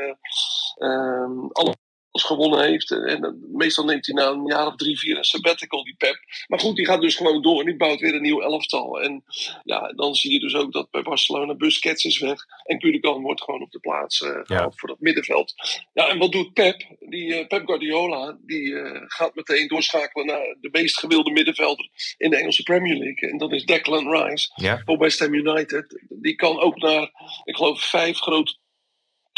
ehm, 0.78 1.48
alle 1.52 1.76
gewonnen 2.12 2.64
heeft. 2.64 2.92
En 2.92 3.48
meestal 3.52 3.86
neemt 3.86 4.06
hij 4.06 4.16
na 4.16 4.28
een 4.30 4.46
jaar 4.46 4.68
of 4.68 4.76
drie, 4.76 5.00
vier 5.00 5.18
een 5.18 5.24
sabbatical, 5.24 5.84
die 5.84 5.96
Pep. 5.98 6.20
Maar 6.48 6.60
goed, 6.60 6.76
die 6.76 6.86
gaat 6.86 7.02
dus 7.02 7.16
gewoon 7.16 7.42
door 7.42 7.60
en 7.60 7.66
die 7.66 7.76
bouwt 7.76 8.00
weer 8.00 8.16
een 8.16 8.22
nieuw 8.22 8.42
elftal. 8.42 9.02
En 9.02 9.24
ja, 9.64 9.94
dan 9.96 10.16
zie 10.16 10.32
je 10.32 10.40
dus 10.40 10.56
ook 10.56 10.72
dat 10.74 10.90
bij 10.92 11.02
Barcelona 11.02 11.56
Busquets 11.56 12.06
is 12.06 12.20
weg. 12.20 12.46
En 12.64 12.82
Gundogan 12.82 13.22
wordt 13.22 13.44
gewoon 13.44 13.62
op 13.62 13.72
de 13.72 13.80
plaats 13.80 14.22
uh, 14.22 14.40
gehaald 14.44 14.80
voor 14.80 14.90
dat 14.90 15.00
middenveld. 15.00 15.54
Ja, 15.94 16.08
en 16.08 16.18
wat 16.18 16.32
doet 16.32 16.54
Pep? 16.54 16.96
Die, 17.00 17.26
uh, 17.26 17.48
Pep 17.48 17.66
Guardiola, 17.66 18.38
die 18.42 18.64
uh, 18.64 19.02
gaat 19.06 19.36
meteen 19.36 19.68
doorschakelen 19.68 20.26
naar 20.26 20.56
de 20.62 20.70
meest 20.72 21.00
gewilde 21.00 21.32
middenvelder 21.32 21.90
in 22.18 22.30
de 22.30 22.38
Engelse 22.38 22.64
Premier 22.64 22.98
League. 22.98 23.30
En 23.30 23.38
dat 23.38 23.52
is 23.52 23.66
Declan 23.66 24.12
Rice 24.12 24.52
ja. 24.56 24.82
voor 24.86 24.98
West 24.98 25.20
Ham 25.20 25.34
United. 25.34 26.02
Die 26.10 26.36
kan 26.36 26.60
ook 26.60 26.78
naar, 26.78 27.12
ik 27.44 27.56
geloof, 27.56 27.82
vijf 27.82 28.18
grote 28.18 28.58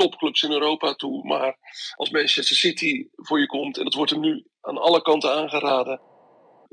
topclubs 0.04 0.44
in 0.44 0.52
Europa 0.52 0.94
toe. 0.94 1.24
Maar 1.24 1.58
als 1.96 2.10
Manchester 2.10 2.56
City 2.56 3.08
voor 3.16 3.40
je 3.40 3.48
komt, 3.48 3.78
en 3.78 3.84
dat 3.84 3.94
wordt 3.94 4.12
hem 4.12 4.20
nu 4.20 4.44
aan 4.62 4.78
alle 4.78 5.02
kanten 5.02 5.34
aangeraden. 5.34 6.02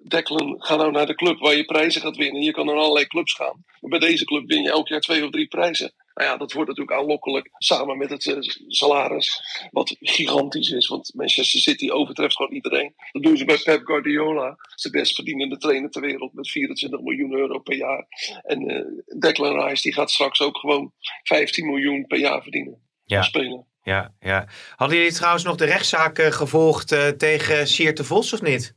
Declan, 0.03 0.55
ga 0.59 0.77
nou 0.77 0.91
naar 0.91 1.07
de 1.07 1.15
club 1.15 1.39
waar 1.39 1.57
je 1.57 1.65
prijzen 1.65 2.01
gaat 2.01 2.17
winnen. 2.17 2.43
Je 2.43 2.53
kan 2.53 2.67
naar 2.67 2.77
allerlei 2.77 3.07
clubs 3.07 3.33
gaan. 3.33 3.65
Maar 3.81 3.91
bij 3.91 4.09
deze 4.09 4.25
club 4.25 4.47
win 4.47 4.63
je 4.63 4.71
elk 4.71 4.89
jaar 4.89 5.01
twee 5.01 5.25
of 5.25 5.31
drie 5.31 5.49
prijzen. 5.49 5.93
Nou 6.15 6.33
ja, 6.33 6.37
dat 6.37 6.53
wordt 6.53 6.69
natuurlijk 6.69 6.99
aanlokkelijk 6.99 7.51
samen 7.59 7.99
met 7.99 8.11
het 8.11 8.25
uh, 8.25 8.37
salaris, 8.69 9.43
wat 9.71 9.97
gigantisch 10.01 10.71
is. 10.71 10.89
Want 10.89 11.15
Manchester 11.15 11.61
City 11.61 11.91
overtreft 11.91 12.37
gewoon 12.37 12.53
iedereen. 12.53 12.95
Dat 13.13 13.23
doen 13.23 13.37
ze 13.37 13.45
bij 13.45 13.59
Pep 13.65 13.85
Guardiola. 13.85 14.57
De 14.83 14.91
best 14.91 15.15
verdienende 15.15 15.57
trainer 15.57 15.91
ter 15.91 16.03
wereld 16.03 16.33
met 16.33 16.51
24 16.51 17.01
miljoen 17.01 17.33
euro 17.33 17.59
per 17.59 17.77
jaar. 17.77 18.07
En 18.43 18.71
uh, 18.71 19.19
Declan 19.19 19.67
Rice 19.67 19.83
die 19.83 19.93
gaat 19.93 20.11
straks 20.11 20.41
ook 20.41 20.59
gewoon 20.59 20.93
15 21.23 21.67
miljoen 21.67 22.07
per 22.07 22.19
jaar 22.19 22.43
verdienen 22.43 22.89
ja. 23.11 23.23
spelen. 23.23 23.67
Ja, 23.83 24.12
ja. 24.21 24.47
Hadden 24.76 24.97
jullie 24.97 25.12
trouwens 25.12 25.45
nog 25.45 25.57
de 25.57 25.64
rechtszaak 25.64 26.19
uh, 26.19 26.33
gevolgd 26.33 26.93
uh, 26.93 27.09
tegen 27.09 27.67
Siert 27.67 27.97
de 27.97 28.05
Vos 28.05 28.33
of 28.33 28.43
niet? 28.43 28.75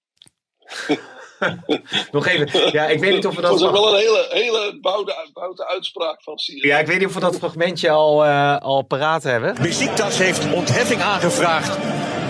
nog 2.12 2.28
even. 2.28 2.72
Ja, 2.72 2.86
ik 2.86 3.00
weet 3.00 3.14
niet 3.14 3.26
of 3.26 3.36
we 3.36 3.42
dat. 3.42 3.52
Dat 3.52 3.62
was 3.62 3.72
wel 3.72 3.94
een 3.94 4.00
hele, 4.00 4.28
hele 4.30 4.78
boude, 4.82 5.30
boude 5.34 5.68
uitspraak 5.68 6.24
van 6.24 6.38
Siert. 6.38 6.64
Ja, 6.64 6.80
ik 6.80 6.88
weet 6.88 6.98
niet 6.98 7.08
of 7.08 7.14
we 7.14 7.20
dat 7.20 7.36
fragmentje 7.36 7.90
al, 7.90 8.26
uh, 8.26 8.58
al 8.58 8.82
paraat 8.82 9.24
hebben. 9.24 9.56
Besiktas 9.62 10.18
heeft 10.18 10.54
ontheffing 10.54 11.02
aangevraagd 11.02 11.78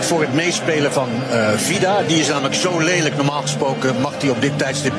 voor 0.04 0.20
het 0.20 0.34
meespelen 0.34 0.92
van 0.92 1.08
Vida. 1.56 2.02
Die 2.02 2.18
is 2.18 2.28
namelijk 2.28 2.54
zo 2.54 2.78
lelijk. 2.78 3.16
Normaal 3.16 3.40
gesproken 3.40 4.00
mag 4.00 4.18
die 4.18 4.30
op 4.30 4.40
dit 4.40 4.58
tijdstip 4.58 4.94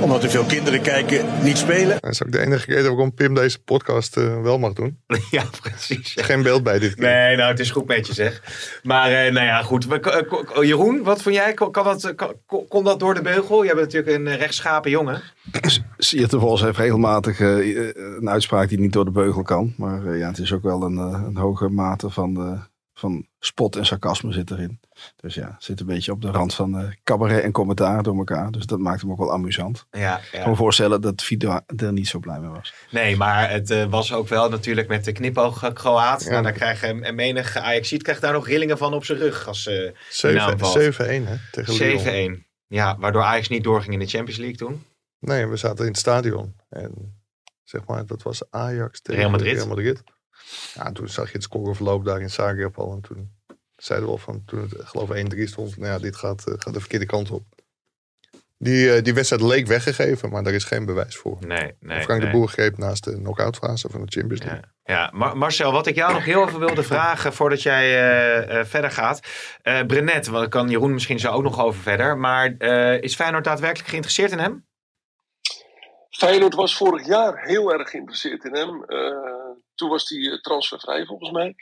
omdat 0.00 0.22
er 0.22 0.30
veel 0.30 0.44
kinderen 0.44 0.80
kijken, 0.80 1.26
niet 1.42 1.58
spelen. 1.58 1.98
Dat 2.00 2.10
is 2.10 2.22
ook 2.22 2.32
de 2.32 2.40
enige 2.40 2.74
reden 2.74 2.90
waarom 2.90 3.14
Pim 3.14 3.34
deze 3.34 3.62
podcast 3.62 4.16
uh, 4.16 4.42
wel 4.42 4.58
mag 4.58 4.72
doen. 4.72 4.98
ja, 5.30 5.44
precies. 5.62 6.14
Ja. 6.14 6.22
Geen 6.22 6.42
beeld 6.42 6.62
bij 6.62 6.78
dit 6.78 6.94
keer. 6.94 7.04
Nee, 7.04 7.36
nou, 7.36 7.50
het 7.50 7.60
is 7.60 7.70
goed 7.70 7.86
met 7.86 8.06
je 8.06 8.14
zeg. 8.14 8.42
Maar 8.82 9.10
uh, 9.10 9.32
nou 9.32 9.46
ja, 9.46 9.62
goed. 9.62 9.86
Jeroen, 10.60 11.02
wat 11.02 11.22
vond 11.22 11.34
jij? 11.34 11.54
Kon, 11.54 11.72
kan 11.72 11.84
dat, 11.84 12.14
kon 12.68 12.84
dat 12.84 13.00
door 13.00 13.14
de 13.14 13.22
beugel? 13.22 13.62
Je 13.62 13.74
bent 13.74 13.92
natuurlijk 13.92 14.16
een 14.16 14.36
rechtschapen 14.36 14.90
jongen. 14.90 15.22
Siert 15.98 16.30
de 16.30 16.40
Vos 16.40 16.60
heeft 16.60 16.78
regelmatig 16.78 17.40
uh, 17.40 17.92
een 17.94 18.30
uitspraak 18.30 18.68
die 18.68 18.78
niet 18.78 18.92
door 18.92 19.04
de 19.04 19.10
beugel 19.10 19.42
kan. 19.42 19.74
Maar 19.76 20.16
ja, 20.16 20.28
het 20.28 20.38
is 20.38 20.52
ook 20.52 20.62
wel 20.62 20.82
een, 20.82 20.96
een 20.96 21.36
hoge 21.36 21.68
mate 21.68 22.10
van 22.10 22.64
van 22.98 23.26
spot 23.46 23.76
en 23.76 23.86
sarcasme 23.86 24.32
zit 24.32 24.50
erin. 24.50 24.80
Dus 25.16 25.34
ja, 25.34 25.56
zit 25.58 25.80
een 25.80 25.86
beetje 25.86 26.12
op 26.12 26.22
de 26.22 26.30
rand 26.30 26.54
van 26.54 26.80
uh, 26.80 26.88
cabaret 27.04 27.42
en 27.42 27.52
commentaar 27.52 28.02
door 28.02 28.16
elkaar. 28.16 28.50
Dus 28.50 28.66
dat 28.66 28.78
maakt 28.78 29.00
hem 29.00 29.10
ook 29.10 29.18
wel 29.18 29.32
amusant. 29.32 29.86
Ja, 29.90 30.00
ja. 30.00 30.16
Ik 30.32 30.40
kan 30.40 30.50
me 30.50 30.56
voorstellen 30.56 31.00
dat 31.00 31.22
Fido 31.22 31.60
er 31.76 31.92
niet 31.92 32.08
zo 32.08 32.18
blij 32.18 32.40
mee 32.40 32.50
was. 32.50 32.74
Nee, 32.90 33.16
maar 33.16 33.50
het 33.50 33.70
uh, 33.70 33.84
was 33.84 34.12
ook 34.12 34.28
wel 34.28 34.48
natuurlijk 34.48 34.88
met 34.88 35.04
de 35.04 35.12
knipoog 35.12 35.72
Kroaat. 35.72 36.24
Ja. 36.24 36.30
Nou, 36.30 36.42
dan 36.42 36.52
krijgen 36.52 37.02
en 37.02 37.14
menig 37.14 37.56
Ajaxiet 37.56 38.02
krijgt 38.02 38.20
daar 38.20 38.32
nog 38.32 38.46
rillingen 38.46 38.78
van 38.78 38.94
op 38.94 39.04
zijn 39.04 39.18
rug. 39.18 39.46
Als 39.46 39.66
uh, 39.66 39.90
7-1 39.90 39.92
hè, 41.02 41.36
tegen 41.50 42.38
7-1. 42.40 42.44
Ja, 42.66 42.96
waardoor 42.98 43.22
Ajax 43.22 43.48
niet 43.48 43.64
doorging 43.64 43.92
in 43.92 43.98
de 43.98 44.06
Champions 44.06 44.38
League 44.38 44.56
toen. 44.56 44.84
Nee, 45.18 45.46
we 45.46 45.56
zaten 45.56 45.84
in 45.84 45.90
het 45.90 46.00
stadion. 46.00 46.54
En 46.68 47.20
zeg 47.64 47.86
maar, 47.86 48.06
dat 48.06 48.22
was 48.22 48.50
Ajax 48.50 49.00
tegen 49.00 49.20
Real 49.20 49.30
Madrid. 49.30 49.54
Real 49.54 49.66
Madrid. 49.66 50.02
Ja, 50.74 50.92
toen 50.92 51.08
zag 51.08 51.26
je 51.26 51.32
het 51.32 51.42
scoreverloop 51.42 52.04
daar 52.04 52.20
in 52.20 52.30
Zagreb 52.30 52.78
al. 52.78 52.92
En 52.92 53.00
toen 53.00 53.35
zeiden 53.86 54.08
we 54.08 54.14
al 54.14 54.18
van, 54.18 54.42
toen 54.46 54.60
het 54.60 54.74
geloof 54.84 55.08
1-3 55.34 55.42
stond, 55.42 55.76
nou 55.76 55.92
ja, 55.92 55.98
dit 55.98 56.16
gaat, 56.16 56.44
uh, 56.48 56.54
gaat 56.58 56.74
de 56.74 56.80
verkeerde 56.80 57.06
kant 57.06 57.30
op. 57.30 57.44
Die, 58.58 58.96
uh, 58.96 59.02
die 59.02 59.14
wedstrijd 59.14 59.42
leek 59.42 59.66
weggegeven, 59.66 60.30
maar 60.30 60.42
daar 60.42 60.52
is 60.52 60.64
geen 60.64 60.84
bewijs 60.84 61.16
voor. 61.16 61.36
Nee, 61.40 61.76
nee, 61.80 62.02
Frank 62.02 62.22
nee. 62.22 62.30
de 62.30 62.36
Boer 62.36 62.48
greep 62.48 62.78
naast 62.78 63.04
de 63.04 63.12
knock-out 63.12 63.56
fase 63.56 63.88
van 63.90 64.04
de 64.04 64.12
Champions 64.12 64.42
League. 64.42 64.60
Ja, 64.84 64.94
ja. 64.94 65.10
Mar 65.14 65.36
Marcel, 65.36 65.72
wat 65.72 65.86
ik 65.86 65.94
jou 65.94 66.12
nog 66.12 66.24
heel 66.24 66.46
even 66.46 66.58
wilde 66.58 66.82
vragen 66.82 67.32
voordat 67.32 67.62
jij 67.62 67.86
uh, 68.48 68.64
verder 68.64 68.90
gaat. 68.90 69.20
Brenet, 69.86 70.26
want 70.26 70.48
kan 70.48 70.68
Jeroen 70.68 70.92
misschien 70.92 71.18
zo 71.18 71.30
ook 71.30 71.42
nog 71.42 71.60
over 71.60 71.80
verder. 71.80 72.18
Maar 72.18 72.60
is 73.00 73.14
Feyenoord 73.14 73.44
daadwerkelijk 73.44 73.88
geïnteresseerd 73.88 74.32
in 74.32 74.38
hem? 74.38 74.66
Feyenoord 76.10 76.54
was 76.54 76.76
vorig 76.76 77.06
jaar 77.06 77.44
heel 77.44 77.72
erg 77.72 77.90
geïnteresseerd 77.90 78.44
in 78.44 78.54
hem. 78.54 78.84
Toen 79.76 79.88
was 79.88 80.08
hij 80.08 80.18
uh, 80.18 80.40
transfervrij 80.40 81.04
volgens 81.04 81.30
mij. 81.30 81.54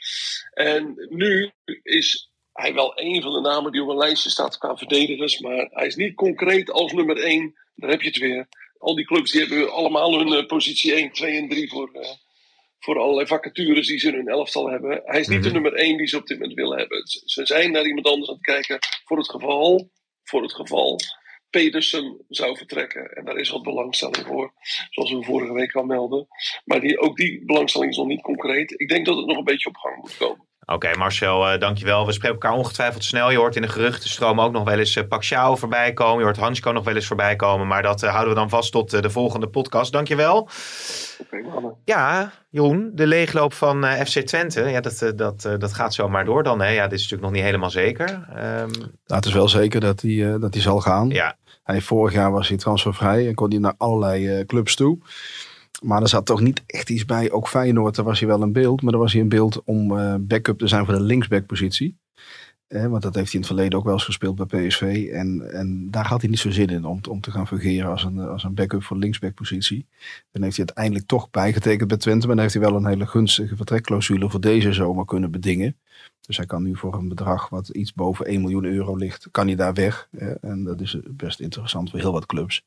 En 0.53 1.07
nu 1.09 1.51
is 1.83 2.31
hij 2.53 2.73
wel 2.73 2.91
een 2.95 3.21
van 3.21 3.33
de 3.33 3.41
namen 3.41 3.71
die 3.71 3.81
op 3.81 3.89
een 3.89 3.97
lijstje 3.97 4.29
staat 4.29 4.57
qua 4.57 4.75
verdedigers. 4.75 5.39
Maar 5.39 5.67
hij 5.71 5.87
is 5.87 5.95
niet 5.95 6.15
concreet 6.15 6.71
als 6.71 6.93
nummer 6.93 7.17
1. 7.17 7.53
Daar 7.75 7.89
heb 7.89 8.01
je 8.01 8.07
het 8.07 8.17
weer. 8.17 8.47
Al 8.77 8.95
die 8.95 9.05
clubs 9.05 9.31
die 9.31 9.41
hebben 9.41 9.71
allemaal 9.71 10.17
hun 10.17 10.33
uh, 10.33 10.45
positie 10.45 10.93
1, 10.93 11.11
2 11.11 11.37
en 11.37 11.49
3 11.49 11.69
voor, 11.69 11.91
voor 12.79 12.99
allerlei 12.99 13.27
vacatures 13.27 13.87
die 13.87 13.99
ze 13.99 14.07
in 14.07 14.13
hun 14.13 14.27
elftal 14.27 14.69
hebben. 14.69 15.01
Hij 15.05 15.19
is 15.19 15.27
niet 15.27 15.43
de 15.43 15.51
nummer 15.51 15.73
1 15.73 15.97
die 15.97 16.07
ze 16.07 16.17
op 16.17 16.27
dit 16.27 16.39
moment 16.39 16.57
willen 16.57 16.77
hebben. 16.77 17.01
Ze 17.07 17.45
zijn 17.45 17.71
naar 17.71 17.85
iemand 17.85 18.07
anders 18.07 18.29
aan 18.29 18.35
het 18.35 18.43
kijken 18.43 18.79
voor 19.05 19.17
het 19.17 19.29
geval. 19.29 19.89
Voor 20.23 20.41
het 20.41 20.53
geval 20.53 20.99
Pedersen 21.61 22.25
zou 22.29 22.57
vertrekken. 22.57 23.15
En 23.15 23.25
daar 23.25 23.37
is 23.37 23.49
wat 23.49 23.63
belangstelling 23.63 24.27
voor, 24.27 24.53
zoals 24.89 25.11
we 25.11 25.23
vorige 25.23 25.53
week 25.53 25.75
al 25.75 25.83
melden. 25.83 26.27
Maar 26.65 26.79
die, 26.79 26.99
ook 26.99 27.17
die 27.17 27.45
belangstelling 27.45 27.91
is 27.91 27.97
nog 27.97 28.07
niet 28.07 28.21
concreet. 28.21 28.79
Ik 28.79 28.89
denk 28.89 29.05
dat 29.05 29.17
het 29.17 29.25
nog 29.25 29.37
een 29.37 29.43
beetje 29.43 29.69
op 29.69 29.77
gang 29.77 30.01
moet 30.01 30.17
komen. 30.17 30.45
Oké, 30.61 30.73
okay, 30.73 30.93
Marcel, 30.93 31.53
uh, 31.53 31.59
dankjewel. 31.59 32.05
We 32.05 32.11
spreken 32.11 32.39
elkaar 32.39 32.57
ongetwijfeld 32.57 33.03
snel. 33.03 33.31
Je 33.31 33.37
hoort 33.37 33.55
in 33.55 33.61
de 33.61 33.67
geruchtenstroom 33.67 34.41
ook 34.41 34.51
nog 34.51 34.63
wel 34.63 34.79
eens 34.79 34.95
uh, 34.95 35.07
Pacquiao 35.07 35.55
voorbij 35.55 35.93
komen. 35.93 36.17
Je 36.17 36.23
hoort 36.23 36.37
Hansko 36.37 36.71
nog 36.71 36.83
wel 36.83 36.95
eens 36.95 37.07
voorbij 37.07 37.35
komen. 37.35 37.67
Maar 37.67 37.81
dat 37.81 38.03
uh, 38.03 38.09
houden 38.09 38.33
we 38.33 38.39
dan 38.39 38.49
vast 38.49 38.71
tot 38.71 38.89
de 39.01 39.09
volgende 39.09 39.47
podcast. 39.47 39.91
Dankjewel. 39.91 40.37
Oké, 41.21 41.41
okay, 41.47 41.71
Ja, 41.85 42.31
Jeroen, 42.49 42.91
de 42.93 43.07
leegloop 43.07 43.53
van 43.53 43.83
FC 43.83 44.19
Twente. 44.19 44.61
Ja, 44.61 44.81
dat, 44.81 45.11
dat, 45.15 45.41
dat 45.41 45.73
gaat 45.73 45.93
zomaar 45.93 46.25
door 46.25 46.43
dan. 46.43 46.61
Hè? 46.61 46.69
Ja, 46.69 46.87
dit 46.87 46.99
is 46.99 47.09
natuurlijk 47.09 47.21
nog 47.21 47.31
niet 47.31 47.43
helemaal 47.43 47.69
zeker. 47.69 48.09
Um... 48.09 48.71
Nou, 49.05 49.19
het 49.19 49.25
is 49.25 49.33
wel 49.33 49.47
zeker 49.47 49.79
dat 49.79 50.01
hij 50.01 50.39
dat 50.39 50.55
zal 50.55 50.79
gaan. 50.79 51.09
Ja. 51.09 51.35
Hij, 51.65 51.81
vorig 51.81 52.13
jaar 52.13 52.31
was 52.31 52.47
hij 52.47 52.57
transfervrij 52.57 53.27
en 53.27 53.33
kon 53.33 53.49
hij 53.49 53.59
naar 53.59 53.73
allerlei 53.77 54.39
uh, 54.39 54.45
clubs 54.45 54.75
toe. 54.75 54.97
Maar 55.81 56.01
er 56.01 56.07
zat 56.07 56.25
toch 56.25 56.41
niet 56.41 56.63
echt 56.65 56.89
iets 56.89 57.05
bij. 57.05 57.31
Ook 57.31 57.47
Feyenoord, 57.47 57.95
daar 57.95 58.05
was 58.05 58.19
hij 58.19 58.27
wel 58.27 58.43
in 58.43 58.51
beeld. 58.51 58.81
Maar 58.81 58.91
daar 58.91 59.01
was 59.01 59.13
hij 59.13 59.21
in 59.21 59.29
beeld 59.29 59.63
om 59.63 59.91
uh, 59.91 60.15
backup 60.19 60.59
te 60.59 60.67
zijn 60.67 60.85
voor 60.85 60.93
de 60.93 61.01
linksbackpositie. 61.01 61.97
Want 62.83 63.01
dat 63.01 63.15
heeft 63.15 63.31
hij 63.31 63.33
in 63.33 63.39
het 63.39 63.47
verleden 63.47 63.79
ook 63.79 63.85
wel 63.85 63.93
eens 63.93 64.03
gespeeld 64.03 64.47
bij 64.47 64.67
PSV. 64.67 65.09
En, 65.13 65.51
en 65.53 65.91
daar 65.91 66.07
had 66.07 66.21
hij 66.21 66.29
niet 66.29 66.39
zo 66.39 66.51
zin 66.51 66.67
in 66.67 66.85
om, 66.85 66.99
om 67.09 67.21
te 67.21 67.31
gaan 67.31 67.47
fungeren 67.47 67.91
als 67.91 68.03
een, 68.03 68.19
als 68.19 68.43
een 68.43 68.53
backup 68.53 68.83
voor 68.83 68.97
linksbackpositie. 68.97 69.85
Dan 70.31 70.43
heeft 70.43 70.57
hij 70.57 70.65
uiteindelijk 70.65 71.07
toch 71.07 71.29
bijgetekend 71.31 71.87
bij 71.87 71.97
Twente. 71.97 72.27
Maar 72.27 72.35
dan 72.35 72.45
heeft 72.45 72.57
hij 72.57 72.63
wel 72.63 72.75
een 72.75 72.87
hele 72.87 73.07
gunstige 73.07 73.55
vertrekclausule 73.55 74.29
voor 74.29 74.41
deze 74.41 74.73
zomer 74.73 75.05
kunnen 75.05 75.31
bedingen. 75.31 75.75
Dus 76.25 76.37
hij 76.37 76.45
kan 76.45 76.63
nu 76.63 76.75
voor 76.75 76.93
een 76.93 77.07
bedrag 77.07 77.49
wat 77.49 77.69
iets 77.69 77.93
boven 77.93 78.25
1 78.25 78.41
miljoen 78.41 78.65
euro 78.65 78.95
ligt, 78.95 79.27
kan 79.31 79.47
hij 79.47 79.55
daar 79.55 79.73
weg. 79.73 80.07
En 80.41 80.63
dat 80.63 80.81
is 80.81 80.97
best 81.09 81.39
interessant 81.39 81.89
voor 81.89 81.99
heel 81.99 82.11
wat 82.11 82.25
clubs. 82.25 82.65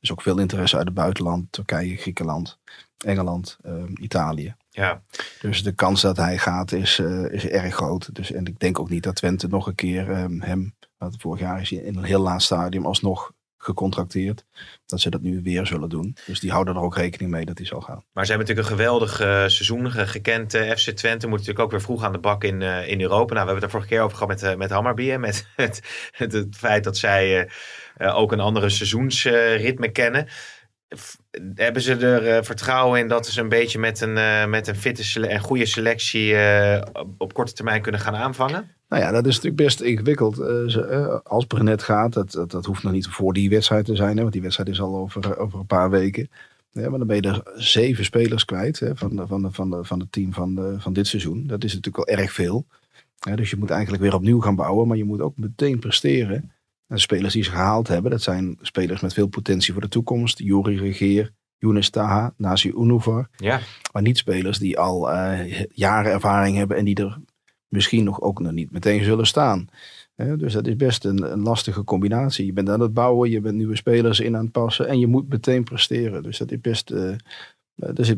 Is 0.00 0.12
ook 0.12 0.22
veel 0.22 0.38
interesse 0.38 0.76
uit 0.76 0.86
het 0.86 0.94
buitenland. 0.94 1.52
Turkije, 1.52 1.96
Griekenland, 1.96 2.58
Engeland, 3.04 3.58
uh, 3.66 3.82
Italië. 4.00 4.54
Ja. 4.70 5.02
Dus 5.40 5.62
de 5.62 5.72
kans 5.72 6.00
dat 6.00 6.16
hij 6.16 6.38
gaat 6.38 6.72
is, 6.72 6.98
uh, 6.98 7.32
is 7.32 7.46
erg 7.46 7.74
groot. 7.74 8.14
Dus, 8.14 8.32
en 8.32 8.44
ik 8.44 8.58
denk 8.58 8.78
ook 8.78 8.90
niet 8.90 9.02
dat 9.02 9.16
Twente 9.16 9.48
nog 9.48 9.66
een 9.66 9.74
keer 9.74 10.08
um, 10.08 10.40
hem, 10.40 10.74
want 10.96 11.16
vorig 11.18 11.40
jaar 11.40 11.60
is 11.60 11.70
hij 11.70 11.78
in 11.78 11.96
een 11.96 12.04
heel 12.04 12.20
laat 12.20 12.42
stadium 12.42 12.86
alsnog 12.86 13.32
gecontracteerd. 13.62 14.44
Dat 14.86 15.00
ze 15.00 15.10
dat 15.10 15.20
nu 15.20 15.42
weer 15.42 15.66
zullen 15.66 15.88
doen. 15.88 16.16
Dus 16.26 16.40
die 16.40 16.50
houden 16.50 16.74
er 16.74 16.80
ook 16.80 16.96
rekening 16.96 17.30
mee 17.30 17.44
dat 17.44 17.58
hij 17.58 17.66
zal 17.66 17.80
gaan. 17.80 18.04
Maar 18.12 18.26
ze 18.26 18.32
hebben 18.32 18.48
natuurlijk 18.48 18.68
een 18.68 18.84
geweldig 18.84 19.20
uh, 19.20 19.26
seizoen 19.26 19.90
gekend. 19.90 20.54
Uh, 20.54 20.70
FC 20.70 20.90
Twente 20.90 21.26
moet 21.26 21.38
natuurlijk 21.38 21.64
ook 21.64 21.70
weer 21.70 21.80
vroeg 21.80 22.04
aan 22.04 22.12
de 22.12 22.18
bak 22.18 22.44
in, 22.44 22.60
uh, 22.60 22.88
in 22.88 23.00
Europa. 23.00 23.34
Nou, 23.34 23.46
we 23.46 23.52
hebben 23.52 23.54
het 23.54 23.62
er 23.62 23.70
vorige 23.70 23.88
keer 23.88 24.02
over 24.02 24.16
gehad 24.16 24.40
met, 24.40 24.58
met 24.58 24.70
Hammarby. 24.70 25.10
En 25.10 25.20
met 25.20 25.46
het, 25.56 25.82
het, 26.10 26.32
het, 26.32 26.56
feit 26.56 26.84
dat 26.84 26.96
zij 26.96 27.50
ook 27.96 28.32
een 28.32 28.40
andere 28.40 28.68
seizoensritme 28.68 29.88
kennen. 29.88 30.28
Hebben 31.54 31.82
ze 31.82 31.94
er 31.94 32.26
eh, 32.26 32.42
vertrouwen 32.42 33.00
in 33.00 33.08
dat 33.08 33.26
ze 33.26 33.40
een 33.40 33.48
beetje 33.48 33.78
met 33.78 34.00
een, 34.00 34.16
eh, 34.16 34.46
met 34.46 34.68
een 34.68 34.76
fitte 34.76 35.26
en 35.26 35.40
goede 35.40 35.66
selectie 35.66 36.34
eh, 36.34 36.82
op, 37.18 37.32
korte 37.32 37.52
termijn 37.52 37.82
kunnen 37.82 38.00
gaan 38.00 38.16
aanvangen? 38.16 38.70
Nou 38.88 39.02
ja, 39.02 39.10
dat 39.10 39.26
is 39.26 39.34
natuurlijk 39.34 39.62
best 39.62 39.80
ingewikkeld. 39.80 40.40
Als 41.24 41.44
Brenet 41.44 41.82
gaat, 41.82 42.12
dat, 42.12 42.30
dat, 42.30 42.50
dat 42.50 42.64
hoeft 42.64 42.82
nog 42.82 42.92
niet 42.92 43.06
voor 43.06 43.32
die 43.32 43.50
wedstrijd 43.50 43.84
te 43.84 43.96
zijn. 43.96 44.14
Hè, 44.14 44.20
want 44.20 44.32
die 44.32 44.42
wedstrijd 44.42 44.68
is 44.68 44.80
al 44.80 44.96
over, 44.96 45.38
over 45.38 45.58
een 45.58 45.66
paar 45.66 45.90
weken. 45.90 46.30
Maar 46.72 46.90
dan 46.90 47.06
ben 47.06 47.16
je 47.16 47.22
er 47.22 47.42
zeven 47.54 48.04
spelers 48.04 48.44
kwijt 48.44 48.80
hè, 48.80 48.96
van, 48.96 49.24
van, 49.28 49.48
van, 49.52 49.86
van 49.86 50.00
het 50.00 50.12
team 50.12 50.32
van, 50.32 50.76
van 50.78 50.92
dit 50.92 51.06
seizoen. 51.06 51.46
Dat 51.46 51.64
is 51.64 51.74
natuurlijk 51.74 52.06
wel 52.06 52.16
erg 52.16 52.32
veel. 52.32 52.66
Dus 53.34 53.50
je 53.50 53.56
moet 53.56 53.70
eigenlijk 53.70 54.02
weer 54.02 54.14
opnieuw 54.14 54.40
gaan 54.40 54.54
bouwen. 54.56 54.88
Maar 54.88 54.96
je 54.96 55.04
moet 55.04 55.20
ook 55.20 55.36
meteen 55.36 55.78
presteren. 55.78 56.52
En 56.90 56.96
de 56.96 57.02
spelers 57.02 57.32
die 57.32 57.42
ze 57.42 57.50
gehaald 57.50 57.88
hebben, 57.88 58.10
dat 58.10 58.22
zijn 58.22 58.58
spelers 58.60 59.00
met 59.00 59.12
veel 59.14 59.26
potentie 59.26 59.72
voor 59.72 59.82
de 59.82 59.88
toekomst. 59.88 60.38
Jori 60.38 60.78
Regeer, 60.78 61.32
Younes 61.58 61.90
Taha, 61.90 62.34
Nasi 62.36 62.72
Unuvar. 62.76 63.28
Ja. 63.36 63.60
Maar 63.92 64.02
niet 64.02 64.18
spelers 64.18 64.58
die 64.58 64.78
al 64.78 65.10
eh, 65.10 65.64
jaren 65.72 66.12
ervaring 66.12 66.56
hebben 66.56 66.76
en 66.76 66.84
die 66.84 66.94
er 66.94 67.18
misschien 67.68 68.04
nog 68.04 68.20
ook 68.20 68.40
nog 68.40 68.52
niet 68.52 68.70
meteen 68.70 69.04
zullen 69.04 69.26
staan. 69.26 69.68
Dus 70.36 70.52
dat 70.52 70.66
is 70.66 70.76
best 70.76 71.04
een, 71.04 71.32
een 71.32 71.42
lastige 71.42 71.84
combinatie. 71.84 72.46
Je 72.46 72.52
bent 72.52 72.68
aan 72.68 72.80
het 72.80 72.94
bouwen, 72.94 73.30
je 73.30 73.40
bent 73.40 73.56
nieuwe 73.56 73.76
spelers 73.76 74.20
in 74.20 74.36
aan 74.36 74.42
het 74.42 74.52
passen 74.52 74.88
en 74.88 74.98
je 74.98 75.06
moet 75.06 75.28
meteen 75.28 75.64
presteren. 75.64 76.22
Dus 76.22 76.38
dat 76.38 76.50
is 76.50 76.60
best 76.60 76.90
eh, 76.90 77.12
dat 77.74 77.98
is 77.98 78.14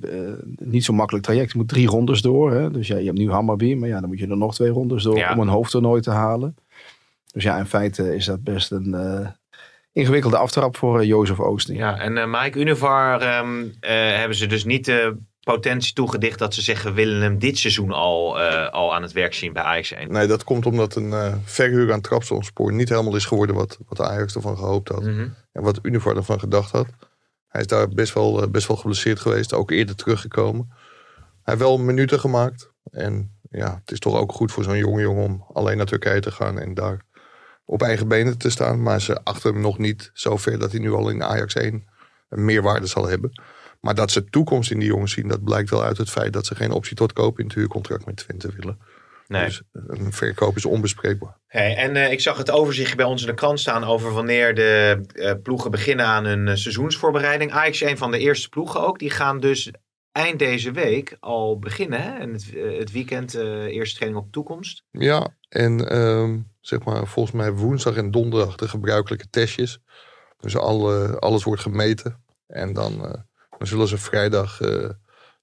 niet 0.58 0.84
zo'n 0.84 0.96
makkelijk 0.96 1.24
traject. 1.24 1.52
Je 1.52 1.58
moet 1.58 1.68
drie 1.68 1.86
rondes 1.86 2.22
door. 2.22 2.52
Hè? 2.52 2.70
Dus 2.70 2.86
ja, 2.86 2.96
je 2.96 3.04
hebt 3.04 3.18
nu 3.18 3.30
Hammerby, 3.30 3.74
maar 3.74 3.88
ja, 3.88 4.00
dan 4.00 4.08
moet 4.08 4.18
je 4.18 4.26
er 4.26 4.36
nog 4.36 4.54
twee 4.54 4.70
rondes 4.70 5.02
door 5.02 5.16
Ja. 5.16 5.32
om 5.32 5.40
een 5.40 5.48
hoofdtoernooi 5.48 6.00
te 6.00 6.10
halen. 6.10 6.54
Dus 7.32 7.42
ja, 7.42 7.58
in 7.58 7.66
feite 7.66 8.14
is 8.14 8.24
dat 8.24 8.42
best 8.42 8.70
een 8.70 8.94
eh, 8.94 9.28
ingewikkelde 9.92 10.36
aftrap 10.36 10.76
voor 10.76 11.00
eh, 11.00 11.06
Jozef 11.06 11.40
Oosting. 11.40 11.78
Ja, 11.78 11.98
en 11.98 12.18
eh, 12.18 12.42
Mike 12.42 12.58
Univar 12.58 13.20
ehm, 13.20 13.64
eh, 13.80 13.90
hebben 14.16 14.36
ze 14.36 14.46
dus 14.46 14.64
niet 14.64 14.84
de 14.84 15.16
potentie 15.42 15.94
toegedicht 15.94 16.38
dat 16.38 16.54
ze 16.54 16.62
zeggen 16.62 16.90
we 16.90 16.96
willen 16.96 17.22
hem 17.22 17.38
dit 17.38 17.58
seizoen 17.58 17.92
al, 17.92 18.40
eh, 18.40 18.72
al 18.72 18.94
aan 18.94 19.02
het 19.02 19.12
werk 19.12 19.34
zien 19.34 19.52
bij 19.52 19.62
Ajax 19.62 19.92
1. 19.92 20.12
Nee, 20.12 20.26
dat 20.26 20.44
komt 20.44 20.66
omdat 20.66 20.94
een 20.94 21.12
eh, 21.12 21.34
verhuur 21.44 21.92
aan 21.92 22.00
Trabzonspoor 22.00 22.72
niet 22.72 22.88
helemaal 22.88 23.16
is 23.16 23.24
geworden 23.24 23.56
wat, 23.56 23.78
wat 23.88 24.00
Ajax 24.00 24.34
ervan 24.34 24.56
gehoopt 24.56 24.88
had. 24.88 25.02
Mhm. 25.02 25.28
En 25.52 25.62
wat 25.62 25.78
Univar 25.82 26.16
ervan 26.16 26.40
gedacht 26.40 26.70
had. 26.70 26.86
Hij 27.48 27.60
is 27.60 27.66
daar 27.66 27.88
best 27.88 28.14
wel, 28.14 28.50
best 28.50 28.66
wel 28.66 28.76
geblesseerd 28.76 29.20
geweest, 29.20 29.52
ook 29.52 29.70
eerder 29.70 29.96
teruggekomen. 29.96 30.68
Hij 31.42 31.54
heeft 31.54 31.58
wel 31.58 31.78
minuten 31.78 32.20
gemaakt. 32.20 32.70
En 32.90 33.30
ja, 33.50 33.78
het 33.80 33.90
is 33.90 33.98
toch 33.98 34.16
ook 34.16 34.32
goed 34.32 34.52
voor 34.52 34.64
zo'n 34.64 34.76
jonge 34.76 35.00
jongen 35.00 35.24
om 35.24 35.44
alleen 35.52 35.76
naar 35.76 35.86
Turkije 35.86 36.20
te 36.20 36.30
gaan 36.30 36.58
en 36.58 36.74
daar 36.74 37.00
op 37.64 37.82
eigen 37.82 38.08
benen 38.08 38.38
te 38.38 38.50
staan. 38.50 38.82
Maar 38.82 39.00
ze 39.00 39.24
achten 39.24 39.52
hem 39.52 39.62
nog 39.62 39.78
niet 39.78 40.10
zo 40.12 40.36
ver 40.36 40.58
dat 40.58 40.70
hij 40.70 40.80
nu 40.80 40.92
al 40.92 41.08
in 41.08 41.22
Ajax 41.22 41.54
1 41.54 41.88
een 42.28 42.44
meerwaarde 42.44 42.86
zal 42.86 43.08
hebben. 43.08 43.42
Maar 43.80 43.94
dat 43.94 44.10
ze 44.10 44.24
toekomst 44.24 44.70
in 44.70 44.78
die 44.78 44.88
jongens 44.88 45.12
zien, 45.12 45.28
dat 45.28 45.44
blijkt 45.44 45.70
wel 45.70 45.84
uit 45.84 45.98
het 45.98 46.10
feit 46.10 46.32
dat 46.32 46.46
ze 46.46 46.54
geen 46.54 46.70
optie 46.70 46.96
tot 46.96 47.12
koop 47.12 47.38
in 47.38 47.44
het 47.44 47.54
huurcontract 47.54 48.06
met 48.06 48.16
Twente 48.16 48.50
willen. 48.56 48.78
Nee. 49.26 49.44
Dus 49.44 49.62
een 49.72 50.12
verkoop 50.12 50.56
is 50.56 50.64
onbespreekbaar. 50.64 51.38
Hey, 51.46 51.76
en 51.76 51.96
eh, 51.96 52.12
ik 52.12 52.20
zag 52.20 52.36
het 52.36 52.50
overzichtje 52.50 52.96
bij 52.96 53.04
ons 53.04 53.20
in 53.20 53.26
de 53.26 53.34
krant 53.34 53.60
staan 53.60 53.84
over 53.84 54.12
wanneer 54.12 54.54
de 54.54 55.00
eh, 55.12 55.32
ploegen 55.42 55.70
beginnen 55.70 56.06
aan 56.06 56.24
hun 56.24 56.48
eh, 56.48 56.54
seizoensvoorbereiding. 56.54 57.52
Ajax 57.52 57.82
is 57.82 57.90
een 57.90 57.98
van 57.98 58.10
de 58.10 58.18
eerste 58.18 58.48
ploegen 58.48 58.80
ook. 58.80 58.98
Die 58.98 59.10
gaan 59.10 59.40
dus 59.40 59.70
eind 60.12 60.38
deze 60.38 60.70
week 60.70 61.16
al 61.20 61.58
beginnen. 61.58 62.02
Hè? 62.02 62.18
En 62.18 62.32
het, 62.32 62.54
eh, 62.54 62.78
het 62.78 62.92
weekend, 62.92 63.34
eh, 63.34 63.64
eerste 63.64 63.96
training 63.96 64.24
op 64.24 64.32
toekomst. 64.32 64.84
Ja, 64.90 65.36
en 65.48 65.88
ehm, 65.88 66.38
zeg 66.60 66.84
maar 66.84 67.06
volgens 67.06 67.34
mij 67.34 67.52
woensdag 67.52 67.96
en 67.96 68.10
donderdag 68.10 68.56
de 68.56 68.68
gebruikelijke 68.68 69.30
testjes. 69.30 69.78
Dus 70.40 70.56
alle, 70.56 71.18
alles 71.18 71.44
wordt 71.44 71.62
gemeten. 71.62 72.24
En 72.46 72.72
dan, 72.72 72.92
eh, 72.92 73.20
dan 73.58 73.66
zullen 73.66 73.88
ze 73.88 73.98
vrijdag, 73.98 74.58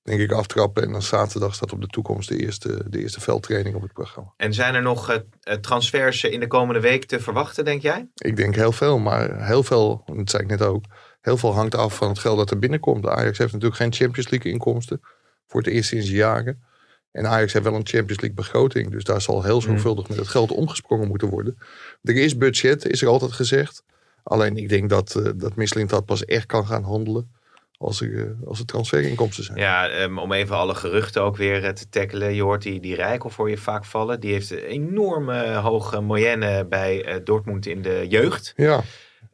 denk 0.03 0.19
ik, 0.19 0.31
aftrappen. 0.31 0.83
En 0.83 0.91
dan 0.91 1.01
zaterdag 1.01 1.55
staat 1.55 1.73
op 1.73 1.81
de 1.81 1.87
toekomst 1.87 2.29
de 2.29 2.37
eerste, 2.37 2.89
de 2.89 2.99
eerste 2.99 3.21
veldtraining 3.21 3.75
op 3.75 3.81
het 3.81 3.93
programma. 3.93 4.33
En 4.37 4.53
zijn 4.53 4.75
er 4.75 4.81
nog 4.81 5.23
transfers 5.61 6.23
in 6.23 6.39
de 6.39 6.47
komende 6.47 6.79
week 6.79 7.05
te 7.05 7.19
verwachten, 7.19 7.65
denk 7.65 7.81
jij? 7.81 8.09
Ik 8.15 8.35
denk 8.35 8.55
heel 8.55 8.71
veel, 8.71 8.99
maar 8.99 9.45
heel 9.45 9.63
veel, 9.63 10.03
dat 10.05 10.29
zei 10.29 10.43
ik 10.43 10.49
net 10.49 10.61
ook, 10.61 10.83
heel 11.21 11.37
veel 11.37 11.53
hangt 11.53 11.75
af 11.75 11.95
van 11.95 12.09
het 12.09 12.19
geld 12.19 12.37
dat 12.37 12.51
er 12.51 12.59
binnenkomt. 12.59 13.07
Ajax 13.07 13.37
heeft 13.37 13.53
natuurlijk 13.53 13.81
geen 13.81 13.93
Champions 13.93 14.29
League 14.29 14.51
inkomsten 14.51 15.01
voor 15.47 15.61
het 15.61 15.69
eerst 15.69 15.89
sinds 15.89 16.09
jaren. 16.09 16.63
En 17.11 17.27
Ajax 17.27 17.53
heeft 17.53 17.65
wel 17.65 17.75
een 17.75 17.87
Champions 17.87 18.21
League 18.21 18.33
begroting, 18.33 18.91
dus 18.91 19.03
daar 19.03 19.21
zal 19.21 19.43
heel 19.43 19.61
zorgvuldig 19.61 20.07
met 20.07 20.17
het 20.17 20.27
geld 20.27 20.51
omgesprongen 20.51 21.07
moeten 21.07 21.29
worden. 21.29 21.57
Er 22.03 22.15
is 22.15 22.37
budget, 22.37 22.85
is 22.85 23.01
er 23.01 23.07
altijd 23.07 23.31
gezegd. 23.31 23.83
Alleen 24.23 24.57
ik 24.57 24.69
denk 24.69 24.89
dat, 24.89 25.15
eh 25.15 25.31
dat 25.35 25.89
dat 25.89 26.05
pas 26.05 26.25
echt 26.25 26.45
kan 26.45 26.65
gaan 26.65 26.83
handelen 26.83 27.31
als 27.77 28.01
er, 28.01 28.17
eh, 28.17 28.47
als 28.47 28.59
er 28.59 28.65
transferinkomsten 28.65 29.43
zijn. 29.43 29.57
Ja, 29.57 29.89
ehm, 29.89 30.17
om 30.17 30.31
even 30.31 30.55
alle 30.55 30.75
geruchten 30.75 31.21
ook 31.21 31.37
weer 31.37 31.63
eh, 31.63 31.71
te 31.71 31.89
tackelen. 31.89 32.33
Je 32.33 32.43
hoort 32.43 32.61
die, 32.61 32.79
die 32.79 32.95
Rijkel 32.95 33.29
voor 33.29 33.49
je 33.49 33.57
vaak 33.57 33.85
vallen. 33.85 34.19
Die 34.19 34.33
heeft 34.33 34.51
een 34.51 34.57
enorme 34.57 35.55
hoge 35.55 36.01
moyenne 36.01 36.65
bij 36.65 37.21
Dortmund 37.23 37.65
in 37.65 37.81
de 37.81 38.05
jeugd. 38.09 38.53
Ja, 38.55 38.83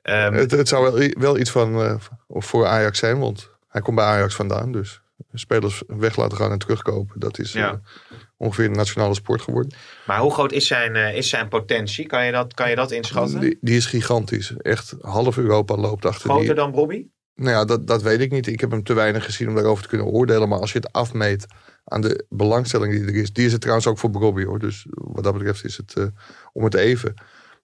Ehm, 0.06 0.34
het, 0.34 0.52
het 0.52 0.68
zou 0.68 0.92
wel, 0.94 1.10
wel 1.20 1.38
iets 1.38 1.50
van 1.50 1.82
eh, 1.82 1.96
voor 2.28 2.66
Ajax 2.66 3.00
zijn, 3.00 3.20
want 3.20 3.50
hij 3.68 3.82
komt 3.82 3.96
bij 3.96 4.06
Ajax 4.06 4.36
vandaan. 4.36 4.72
Dus 4.72 5.02
spelers 5.34 5.84
weg 5.88 6.16
laten 6.16 6.38
gaan 6.38 6.52
en 6.52 6.58
terugkopen, 6.60 7.20
dat 7.20 7.40
is 7.40 7.52
Ja. 7.54 7.72
eh, 7.72 8.18
ongeveer 8.38 8.66
een 8.66 8.72
nationale 8.72 9.14
sport 9.14 9.42
geworden. 9.42 9.74
maar 10.08 10.20
hoe 10.20 10.32
groot 10.34 10.52
is 10.52 10.68
zijn, 10.68 10.96
eh, 10.96 11.16
is 11.18 11.30
zijn 11.30 11.48
potentie? 11.48 12.06
Kan 12.06 12.26
je 12.26 12.32
dat, 12.32 12.54
kan 12.54 12.70
je 12.70 12.76
dat 12.76 12.92
inschatten? 12.92 13.40
Die, 13.40 13.58
die 13.62 13.76
is 13.78 13.86
gigantisch. 13.86 14.54
Echt 14.58 14.96
half 15.02 15.38
Europa 15.38 15.76
loopt 15.76 16.06
achter 16.06 16.30
Groter 16.30 16.46
die. 16.46 16.56
dan 16.56 16.72
Bobby? 16.72 17.06
Nou 17.36 17.52
ja, 17.52 17.66
dat, 17.66 17.88
dat 17.88 18.02
weet 18.02 18.20
ik 18.20 18.32
niet. 18.32 18.48
Ik 18.48 18.60
heb 18.60 18.72
hem 18.72 18.84
te 18.84 18.94
weinig 18.94 19.26
gezien 19.26 19.48
om 19.48 19.56
daarover 19.56 19.84
te 19.84 19.90
kunnen 19.90 20.08
oordelen. 20.08 20.50
Maar 20.50 20.60
als 20.60 20.72
je 20.72 20.80
het 20.80 20.92
afmeet 20.92 21.46
aan 21.84 22.02
de 22.02 22.26
belangstelling 22.30 22.94
die 22.94 23.06
er 23.06 23.16
is. 23.22 23.34
Die 23.34 23.46
is 23.46 23.52
het 23.52 23.62
trouwens 23.62 23.88
ook 23.88 23.98
voor 23.98 24.10
Brobby 24.10 24.44
hoor. 24.44 24.60
Dus 24.60 24.86
wat 24.90 25.24
dat 25.24 25.34
betreft 25.34 25.64
is 25.66 25.78
het 25.78 26.10
om 26.54 26.64
het 26.64 26.74
even. 26.74 27.14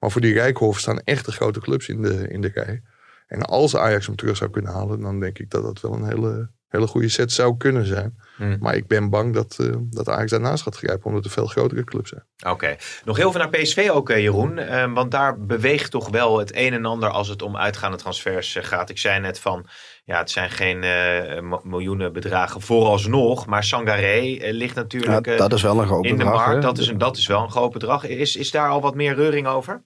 Maar 0.02 0.12
voor 0.12 0.22
die 0.22 0.34
Rijkhof 0.34 0.80
staan 0.80 1.00
echt 1.04 1.26
de 1.26 1.32
grote 1.32 1.60
clubs 1.60 1.88
in 1.88 2.02
de, 2.02 2.28
in 2.28 2.42
de 2.42 2.52
rij. 2.54 2.82
En 3.28 3.42
als 3.42 3.76
Ajax 3.76 4.06
hem 4.06 4.16
terug 4.16 4.38
zou 4.38 4.50
kunnen 4.50 4.72
halen. 4.72 5.02
Dan 5.02 5.20
denk 5.20 5.40
ik 5.40 5.50
dat 5.50 5.64
dat 5.64 5.82
wel 5.82 5.94
een 5.94 6.06
hele, 6.08 6.50
hele 6.68 6.88
goede 6.88 7.10
set 7.10 7.32
zou 7.32 7.58
kunnen 7.58 7.86
zijn. 7.86 8.18
Hmm. 8.36 8.58
Maar 8.60 8.76
ik 8.76 8.88
ben 8.88 9.10
bang 9.10 9.34
dat, 9.34 9.58
eh, 9.60 9.76
dat 9.90 10.10
Ajax 10.10 10.32
daarnaast 10.32 10.64
gaat 10.64 10.76
grijpen. 10.78 11.06
Omdat 11.06 11.26
er 11.26 11.32
veel 11.32 11.46
grotere 11.46 11.84
clubs 11.84 12.10
zijn. 12.10 12.24
Oké. 12.54 12.76
Nog 13.06 13.18
heel 13.18 13.32
veel 13.32 13.40
naar 13.40 13.50
PSV 13.50 13.90
ook, 13.92 14.10
eh, 14.10 14.20
Jeroen. 14.22 14.58
Ehm, 14.58 14.94
want 14.94 15.12
daar 15.12 15.40
beweegt 15.46 15.92
toch 15.92 16.10
wel 16.10 16.40
het 16.40 16.56
een 16.56 16.74
en 16.74 16.86
ander 16.86 17.10
als 17.10 17.28
het 17.28 17.42
om 17.42 17.58
uitgaande 17.58 17.98
transfers 17.98 18.56
eh, 18.56 18.64
gaat. 18.64 18.90
Ik 18.90 18.98
zei 18.98 19.20
net 19.20 19.40
van, 19.40 19.66
ja, 20.04 20.18
het 20.18 20.32
zijn 20.32 20.50
geen 20.50 20.84
eh, 20.84 21.42
mo- 21.42 21.62
miljoenen 21.64 22.14
bedragen 22.14 22.62
vooralsnog. 22.62 23.46
Maar 23.46 23.64
Sangaré 23.64 24.38
ligt 24.52 24.76
natuurlijk 24.76 25.26
Ja, 25.26 25.32
eh, 25.32 25.38
dat 25.38 25.54
is 25.54 25.62
wel 25.62 25.80
een 25.82 25.88
groot 25.88 26.06
in 26.06 26.12
de 26.12 26.24
bedrag, 26.24 26.36
markt. 26.46 26.54
hè? 26.54 26.62
Dat 26.62 26.78
is, 26.78 26.88
een, 26.88 26.98
dat 26.98 27.18
is 27.18 27.28
wel 27.28 27.42
een 27.44 27.52
groot 27.52 27.72
bedrag. 27.72 28.06
Is, 28.08 28.36
is 28.36 28.52
daar 28.52 28.70
al 28.70 28.82
wat 28.82 28.96
meer 28.96 29.16
reuring 29.16 29.48
over? 29.48 29.84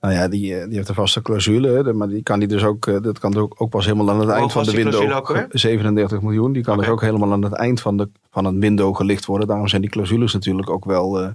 Nou 0.00 0.14
ja, 0.14 0.28
die, 0.28 0.56
eh, 0.56 0.66
die 0.66 0.76
heeft 0.76 0.88
een 0.88 0.94
vaste 0.94 1.22
clausule. 1.22 1.92
Maar 1.92 2.08
die 2.08 2.22
kan 2.22 2.38
die 2.38 2.48
dus 2.48 2.64
ook, 2.64 2.86
eh, 2.86 3.00
dat 3.00 3.18
kan 3.18 3.36
ook, 3.36 3.54
ook 3.58 3.70
pas 3.70 3.84
helemaal 3.84 4.10
aan 4.10 4.20
het 4.20 4.28
eind 4.28 4.52
van 4.52 4.64
de 4.64 4.70
window. 4.72 4.92
clausule 4.92 5.14
ook 5.20 5.28
weer? 5.28 5.46
37 5.50 6.20
miljoen. 6.22 6.52
Die 6.52 6.62
kan 6.62 6.78
dus 6.78 6.88
ook 6.88 7.00
helemaal 7.00 7.32
aan 7.32 7.42
het 7.42 7.52
eind 7.52 7.80
van, 7.80 7.96
de, 7.96 8.10
van 8.30 8.44
het 8.44 8.56
window 8.58 8.96
gelicht 8.96 9.24
worden. 9.26 9.48
Daarom 9.48 9.68
zijn 9.68 9.80
die 9.80 9.90
clausules 9.90 10.32
natuurlijk 10.32 10.70
ook 10.70 10.84
wel 10.84 11.20
eh, 11.20 11.30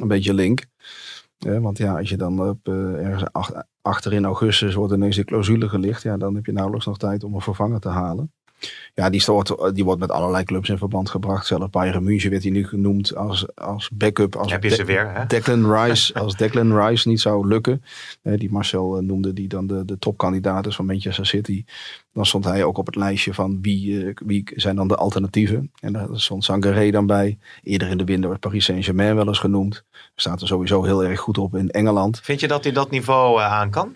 een 0.00 0.08
beetje 0.08 0.34
link. 0.34 0.64
Want 1.38 1.78
ja, 1.78 1.98
als 1.98 2.08
je 2.08 2.16
dan 2.16 2.48
op, 2.48 2.68
ergens 2.68 3.24
ach- 3.32 3.62
achter 3.82 4.12
in 4.12 4.24
augustus 4.24 4.74
wordt 4.74 4.92
ineens 4.92 5.14
die 5.16 5.24
clausule 5.24 5.68
gelicht. 5.68 6.02
Ja, 6.02 6.16
dan 6.16 6.34
heb 6.34 6.46
je 6.46 6.52
nauwelijks 6.52 6.86
nog 6.86 6.98
tijd 6.98 7.24
om 7.24 7.34
een 7.34 7.40
vervanger 7.40 7.80
te 7.80 7.88
halen. 7.88 8.32
Ja, 8.94 9.10
die, 9.10 9.22
wordt, 9.26 9.74
die 9.74 9.84
wordt 9.84 10.00
met 10.00 10.10
allerlei 10.10 10.44
clubs 10.44 10.68
in 10.68 10.78
verband 10.78 11.10
gebracht. 11.10 11.46
Zelfs 11.46 11.70
Bayern 11.70 12.04
München 12.04 12.30
werd 12.30 12.42
hij 12.42 12.52
nu 12.52 12.66
genoemd 12.66 13.16
als, 13.16 13.54
als 13.54 13.90
backup. 13.92 14.36
Als 14.36 14.52
Heb 14.52 14.62
je 14.62 14.70
ze 14.70 14.84
weer, 14.84 15.12
hè? 15.14 15.26
Declan 15.26 15.72
Rice, 15.74 16.14
als 16.14 16.36
Declan 16.36 16.78
Rice 16.78 17.08
niet 17.08 17.20
zou 17.20 17.48
lukken, 17.48 17.84
hè, 18.22 18.36
die 18.36 18.50
Marcel 18.50 18.96
eh, 18.96 19.02
noemde, 19.02 19.32
die 19.32 19.48
dan 19.48 19.66
de, 19.66 19.84
de 19.84 19.98
topkandidaat 19.98 20.66
is 20.66 20.76
van 20.76 20.86
Manchester 20.86 21.26
City, 21.26 21.64
dan 22.12 22.26
stond 22.26 22.44
hij 22.44 22.64
ook 22.64 22.78
op 22.78 22.86
het 22.86 22.96
lijstje 22.96 23.34
van 23.34 23.58
wie, 23.62 24.06
eh, 24.06 24.14
wie 24.26 24.44
zijn 24.54 24.76
dan 24.76 24.88
de 24.88 24.96
alternatieven. 24.96 25.72
En 25.80 25.92
daar 25.92 26.08
stond 26.12 26.44
Sangaré 26.44 26.90
dan 26.90 27.06
bij. 27.06 27.38
Eerder 27.62 27.88
in 27.88 27.98
de 27.98 28.04
winter 28.04 28.28
werd 28.28 28.40
Paris 28.40 28.64
Saint-Germain 28.64 29.14
wel 29.14 29.26
eens 29.26 29.38
genoemd. 29.38 29.84
Staat 30.14 30.40
er 30.40 30.46
sowieso 30.46 30.84
heel 30.84 31.04
erg 31.04 31.20
goed 31.20 31.38
op 31.38 31.56
in 31.56 31.70
Engeland. 31.70 32.20
Vind 32.20 32.40
je 32.40 32.48
dat 32.48 32.64
hij 32.64 32.72
dat 32.72 32.90
niveau 32.90 33.40
eh, 33.40 33.52
aan 33.52 33.70
kan? 33.70 33.94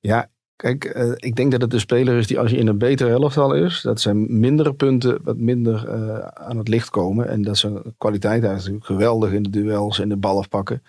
Ja, 0.00 0.28
kijk, 0.62 0.84
eh, 0.84 1.12
ik 1.14 1.36
denk 1.36 1.50
dat 1.50 1.60
het 1.60 1.72
een 1.72 1.80
speler 1.80 2.18
is 2.18 2.26
die 2.26 2.38
als 2.38 2.50
je 2.50 2.56
in 2.56 2.66
een 2.66 2.78
betere 2.78 3.10
elftal 3.10 3.54
is, 3.54 3.80
dat 3.80 4.00
zijn 4.00 4.40
mindere 4.40 4.74
punten 4.74 5.18
wat 5.22 5.36
minder 5.36 5.88
eh, 5.88 6.18
aan 6.18 6.56
het 6.58 6.68
licht 6.68 6.90
komen. 6.90 7.28
En 7.28 7.42
dat 7.42 7.58
zijn 7.58 7.82
kwaliteit 7.98 8.42
natuurlijk 8.42 8.84
geweldig 8.84 9.32
in 9.32 9.42
de 9.42 9.50
duels 9.50 9.98
en 9.98 10.08
de 10.08 10.16
bal 10.16 10.38
afpakken. 10.38 10.82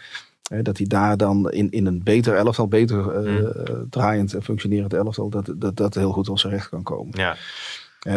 Hè, 0.50 0.62
dat 0.62 0.78
hij 0.78 0.88
daar 0.88 1.18
dan 1.18 1.52
in, 1.52 1.72
in 1.72 1.86
een 1.86 2.04
beter 2.04 2.36
elftal, 2.36 2.68
beter 2.68 3.12
eh, 3.12 3.22
Hmm. 3.24 3.88
draaiend 3.90 4.34
en 4.34 4.44
functionerend 4.44 4.94
elftal, 4.94 5.30
dat, 5.30 5.54
dat 5.56 5.76
dat 5.76 5.96
heel 5.96 6.12
goed 6.12 6.26
tot 6.26 6.40
zijn 6.40 6.54
recht 6.54 6.70
kan 6.70 6.84
komen. 6.84 7.12
Ja. 7.18 7.36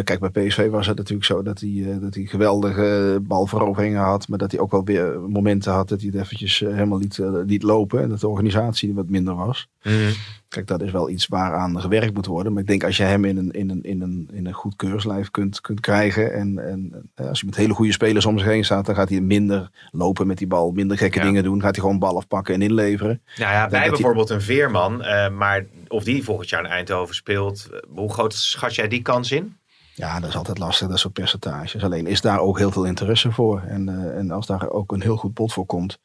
Kijk, 0.03 0.19
bij 0.21 0.47
PSV 0.47 0.71
was 0.71 0.87
het 0.87 0.97
natuurlijk 0.97 1.27
zo 1.27 1.43
dat 1.43 1.61
hij, 1.61 1.99
dat 2.01 2.15
hij 2.15 2.25
geweldige 2.25 3.19
balveroveringen 3.23 4.03
had. 4.03 4.29
Maar 4.29 4.39
dat 4.39 4.51
hij 4.51 4.61
ook 4.61 4.71
wel 4.71 4.85
weer 4.85 5.21
momenten 5.21 5.73
had 5.73 5.89
dat 5.89 6.01
hij 6.01 6.11
het 6.13 6.21
eventjes 6.21 6.59
helemaal 6.59 6.99
liet, 6.99 7.19
eh, 7.19 7.31
liet 7.47 7.63
lopen. 7.63 8.03
En 8.03 8.09
dat 8.09 8.21
de 8.21 8.29
organisatie 8.29 8.95
wat 8.95 9.09
minder 9.09 9.35
was. 9.35 9.69
Mhm. 9.83 10.13
Kijk, 10.49 10.67
dat 10.67 10.83
is 10.83 10.91
wel 10.91 11.11
iets 11.11 11.27
waaraan 11.27 11.81
gewerkt 11.81 12.15
moet 12.15 12.27
worden. 12.27 12.53
Maar 12.53 12.63
ik 12.63 12.69
denk 12.69 12.85
als 12.85 12.97
je 12.97 13.03
hem 13.03 13.25
in 13.25 13.37
een, 13.37 13.51
in 13.51 13.71
een, 13.71 13.83
in 13.83 14.01
een, 14.03 14.29
in 14.33 14.47
een 14.47 14.53
goed 14.53 14.77
keurslijf 14.77 15.31
kunt, 15.31 15.61
kunt 15.61 15.81
krijgen. 15.81 16.33
En, 16.35 16.69
en 16.69 17.11
eh, 17.15 17.29
als 17.29 17.41
je 17.41 17.47
met 17.47 17.57
hele 17.57 17.75
goede 17.75 17.93
spelers 17.93 18.27
om 18.27 18.39
zich 18.39 18.47
heen 18.47 18.65
staat, 18.65 18.87
dan 18.87 18.95
gaat 18.95 19.09
hij 19.09 19.21
minder 19.21 19.71
lopen 19.91 20.27
met 20.27 20.39
die 20.39 20.47
bal. 20.47 20.71
Minder 20.73 20.97
gekke 20.99 21.19
Ja. 21.19 21.25
dingen 21.25 21.43
doen. 21.43 21.61
Gaat 21.63 21.75
hij 21.75 21.85
gewoon 21.85 21.99
bal 21.99 22.17
afpakken 22.17 22.55
en 22.55 22.63
inleveren. 22.63 23.21
Nou 23.37 23.53
ja, 23.53 23.69
wij 23.71 23.81
hij- 23.81 23.91
bijvoorbeeld 23.91 24.31
een 24.31 24.43
Veerman, 24.43 25.03
eh, 25.03 25.31
maar 25.31 25.65
of 25.89 26.05
die 26.05 26.25
volgend 26.25 26.49
jaar 26.49 26.65
in 26.65 26.71
Eindhoven 26.71 27.15
speelt, 27.15 27.69
eh, 27.73 27.79
hoe 27.95 28.13
groot 28.13 28.35
schat 28.35 28.75
jij 28.75 28.89
die 28.89 29.03
kans 29.03 29.33
in? 29.33 29.57
Ja, 29.95 30.21
dat 30.21 30.29
is 30.29 30.37
altijd 30.37 30.59
lastig, 30.59 30.89
dat 30.89 30.99
soort 30.99 31.13
percentages. 31.15 31.83
Alleen 31.85 32.07
is 32.07 32.21
daar 32.21 32.39
ook 32.39 32.59
heel 32.59 32.71
veel 32.71 32.85
interesse 32.85 33.33
voor. 33.33 33.63
En, 33.69 34.13
en 34.17 34.31
als 34.31 34.47
daar 34.47 34.71
ook 34.71 34.93
een 34.93 35.03
heel 35.03 35.17
goed 35.17 35.33
pot 35.33 35.53
voor 35.53 35.67
komt, 35.67 35.99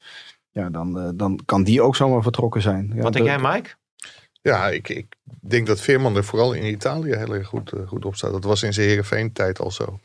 ja, 0.51 0.69
dan, 0.69 1.13
dan 1.15 1.39
kan 1.45 1.63
die 1.63 1.81
ook 1.81 1.95
zomaar 1.95 2.21
vertrokken 2.21 2.61
zijn. 2.61 2.91
Ja, 2.95 3.01
Wat 3.01 3.13
denk 3.13 3.25
de- 3.25 3.31
jij, 3.31 3.51
Mike? 3.53 3.69
Ja, 4.41 4.69
ik, 4.69 4.89
ik 4.89 5.05
denk 5.41 5.67
dat 5.67 5.81
Veerman 5.81 6.15
er 6.15 6.23
vooral 6.23 6.53
in 6.53 6.63
Italië 6.65 7.15
heel 7.15 7.33
erg 7.33 7.47
goed, 7.47 7.71
eh, 7.71 7.87
goed 7.87 8.05
op 8.05 8.15
staat. 8.15 8.31
Dat 8.31 8.43
was 8.43 8.63
in 8.63 8.73
zijn 8.73 8.87
Heerenveen-tijd 8.87 9.59
al 9.59 9.71
zo. 9.71 9.99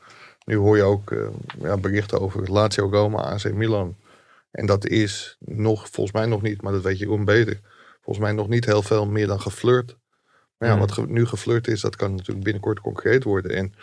Nu 0.45 0.57
hoor 0.57 0.77
je 0.77 0.83
ook 0.83 1.11
eh, 1.13 1.19
ja, 1.61 1.77
berichten 1.77 2.21
over 2.21 2.51
Lazio 2.53 2.89
Roma, 2.91 3.23
AC 3.23 3.53
Milan. 3.53 3.97
En 4.51 4.67
dat 4.67 4.87
is 4.87 5.37
nog, 5.41 5.89
volgens 5.91 6.17
mij 6.17 6.27
nog 6.27 6.43
niet, 6.43 6.63
maar 6.63 6.73
dat 6.73 6.83
weet 6.83 6.99
je 6.99 7.05
gewoon 7.05 7.25
beter. 7.25 7.61
Volgens 8.03 8.27
mij 8.27 8.35
nog 8.35 8.49
niet 8.49 8.65
heel 8.65 8.83
veel 8.83 9.07
meer 9.07 9.27
dan 9.27 9.41
geflirt. 9.41 9.97
Maar 10.59 10.69
ja, 10.69 10.75
Mhm. 10.75 10.85
wat 10.85 10.93
ge- 10.93 11.07
nu 11.09 11.27
geflirt 11.27 11.69
is, 11.69 11.81
dat 11.81 11.97
kan 11.97 12.15
natuurlijk 12.15 12.45
binnenkort 12.45 12.81
concreet 12.81 13.25
worden. 13.25 13.51
En 13.57 13.75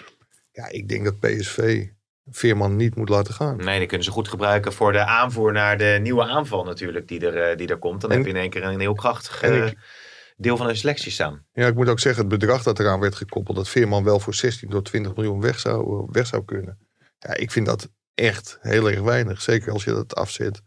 ja, 0.52 0.68
ik 0.70 0.89
denk 0.89 1.04
dat 1.04 1.20
PSV 1.20 1.86
Veerman 2.30 2.76
niet 2.76 2.96
moet 2.96 3.10
laten 3.10 3.34
gaan. 3.34 3.56
Nee, 3.58 3.78
die 3.80 3.88
kunnen 3.88 4.06
ze 4.06 4.12
goed 4.12 4.28
gebruiken 4.28 4.74
voor 4.74 4.92
de 4.92 5.06
aanvoer 5.06 5.52
naar 5.52 5.78
de 5.78 5.98
nieuwe 6.02 6.24
aanval 6.24 6.63
natuurlijk 6.63 7.08
die 7.08 7.26
er, 7.28 7.50
eh, 7.52 7.58
die 7.58 7.68
er 7.68 7.78
komt. 7.78 8.02
Dan 8.02 8.10
En- 8.12 8.18
heb 8.18 8.26
je 8.26 8.32
in 8.34 8.39
één 8.39 8.50
keer 8.50 8.63
een 8.63 8.80
heel 8.80 8.94
krachtig 8.94 9.42
En 9.42 9.66
ik- 9.68 9.78
deel 10.44 10.58
van 10.58 10.68
de 10.68 10.76
selectie 10.76 11.12
staan. 11.12 11.46
Ja, 11.54 11.68
ik 11.68 11.76
moet 11.76 11.90
ook 11.90 12.00
zeggen, 12.00 12.22
het 12.30 12.40
bedrag 12.40 12.64
dat 12.64 12.80
eraan 12.80 13.00
werd 13.00 13.16
gekoppeld, 13.16 13.58
dat 13.58 13.70
Veerman 13.70 14.04
wel 14.04 14.20
voor 14.20 14.34
16 14.34 14.70
tot 14.70 14.86
20 14.86 15.16
miljoen 15.16 15.42
weg 15.42 15.60
zou, 15.60 16.08
weg 16.12 16.28
zou 16.28 16.46
kunnen. 16.46 16.78
Ja, 17.20 17.36
ik 17.36 17.52
vind 17.52 17.66
dat 17.66 17.90
echt 18.16 18.58
heel 18.62 18.90
erg 18.90 19.02
weinig. 19.02 19.42
Zeker 19.42 19.72
als 19.72 19.84
je 19.84 19.92
dat 19.92 20.16
afzet 20.16 20.62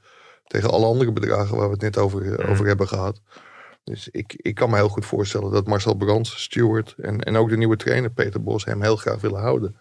tegen 0.46 0.70
alle 0.70 0.86
andere 0.86 1.12
bedragen 1.12 1.56
waar 1.56 1.66
we 1.66 1.72
het 1.72 1.82
net 1.82 1.98
over, 1.98 2.22
Mhm. 2.22 2.50
over 2.50 2.66
hebben 2.66 2.88
gehad. 2.88 3.20
Dus 3.84 4.08
ik, 4.08 4.34
ik 4.36 4.54
kan 4.54 4.70
me 4.70 4.76
heel 4.76 4.88
goed 4.88 5.06
voorstellen 5.06 5.52
dat 5.52 5.66
Marcel 5.66 5.94
Brands, 5.94 6.42
Stewart 6.42 6.94
en, 6.98 7.20
en 7.20 7.36
ook 7.36 7.48
de 7.48 7.56
nieuwe 7.56 7.76
trainer 7.76 8.10
Peter 8.10 8.42
Bos 8.42 8.64
hem 8.64 8.82
heel 8.82 8.96
graag 8.96 9.20
willen 9.20 9.40
houden. 9.40 9.76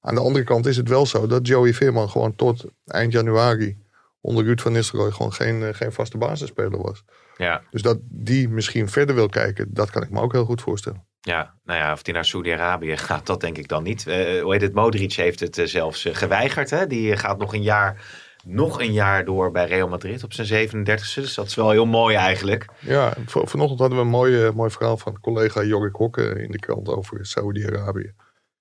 Aan 0.00 0.14
de 0.14 0.20
andere 0.20 0.44
kant 0.44 0.66
is 0.66 0.76
het 0.76 0.88
wel 0.88 1.06
zo 1.06 1.26
dat 1.26 1.46
Joey 1.46 1.74
Veerman 1.74 2.10
gewoon 2.10 2.34
tot 2.34 2.64
eind 2.86 3.12
januari 3.12 3.78
onder 4.20 4.44
Ruud 4.44 4.60
van 4.60 4.72
Nistelrooy 4.72 5.10
gewoon 5.10 5.32
geen, 5.32 5.62
eh, 5.62 5.74
geen 5.74 5.92
vaste 5.92 6.18
basisspeler 6.18 6.82
was. 6.82 7.04
Ja, 7.38 7.62
Dus 7.70 7.82
dat 7.82 7.98
die 8.02 8.48
misschien 8.48 8.88
verder 8.88 9.14
wil 9.14 9.28
kijken, 9.28 9.66
dat 9.70 9.90
kan 9.90 10.02
ik 10.02 10.10
me 10.10 10.20
ook 10.20 10.32
heel 10.32 10.44
goed 10.44 10.62
voorstellen. 10.62 11.06
ja, 11.20 11.54
nou 11.64 11.78
ja, 11.78 11.92
of 11.92 12.02
die 12.02 12.14
naar 12.14 12.24
Saudi-Arabië 12.24 12.96
gaat, 12.96 13.26
dat 13.26 13.40
denk 13.40 13.58
ik 13.58 13.68
dan 13.68 13.82
niet. 13.82 14.06
Eh, 14.06 14.42
hoe 14.42 14.52
heet 14.52 14.62
het? 14.62 14.74
Modric 14.74 15.12
heeft 15.12 15.40
het 15.40 15.58
eh, 15.58 15.66
zelfs 15.66 16.04
eh, 16.04 16.14
geweigerd. 16.14 16.70
Hè? 16.70 16.86
Die 16.86 17.16
gaat 17.16 17.38
nog 17.38 17.54
een 17.54 17.62
jaar, 17.62 18.02
nog 18.46 18.80
een 18.80 18.92
jaar 18.92 19.24
door 19.24 19.50
bij 19.50 19.66
Real 19.66 19.88
Madrid 19.88 20.24
op 20.24 20.32
zijn 20.32 20.68
37e. 20.68 20.84
Dus 21.14 21.34
dat 21.34 21.46
is 21.46 21.54
wel 21.54 21.70
heel 21.70 21.86
mooi 21.86 22.16
eigenlijk. 22.16 22.66
Ja, 22.78 23.12
van- 23.26 23.48
vanochtend 23.48 23.80
hadden 23.80 23.98
we 23.98 24.04
een 24.04 24.10
mooi, 24.10 24.50
mooi 24.52 24.70
verhaal 24.70 24.96
van 24.96 25.20
collega 25.20 25.62
Jorik 25.62 25.94
Hokke 25.94 26.42
in 26.42 26.50
de 26.50 26.58
krant 26.58 26.88
over 26.88 27.26
Saudi-Arabië. 27.26 28.12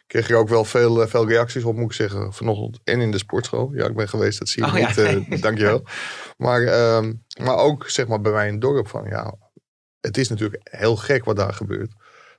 Ik 0.08 0.13
kreeg 0.13 0.30
er 0.30 0.36
ook 0.36 0.50
wel 0.50 0.65
veel, 0.65 1.02
eh, 1.02 1.08
veel 1.08 1.28
reacties 1.28 1.63
op, 1.63 1.76
moet 1.76 1.86
ik 1.86 1.93
zeggen, 1.93 2.34
vanochtend 2.34 2.80
en 2.84 3.02
in 3.02 3.12
de 3.12 3.17
sportschool. 3.17 3.72
Ja, 3.74 3.86
ik 3.86 3.96
ben 3.96 4.10
geweest, 4.10 4.39
dat 4.39 4.50
zie 4.50 4.63
je 4.65 4.72
Oh, 4.72 4.78
ja. 4.78 4.88
niet, 4.88 4.98
eh, 4.98 5.41
dankjewel. 5.48 5.84
Maar, 6.38 6.62
ehm, 6.62 7.13
maar 7.41 7.56
ook 7.56 7.89
zeg 7.89 8.08
maar 8.08 8.22
bij 8.22 8.32
mij 8.32 8.46
in 8.46 8.52
het 8.52 8.62
dorp 8.62 8.88
van, 8.88 9.06
ja, 9.10 9.38
het 10.00 10.17
is 10.17 10.30
natuurlijk 10.30 10.67
heel 10.72 10.96
gek 10.96 11.26
wat 11.26 11.36
daar 11.36 11.54
gebeurt. 11.54 11.91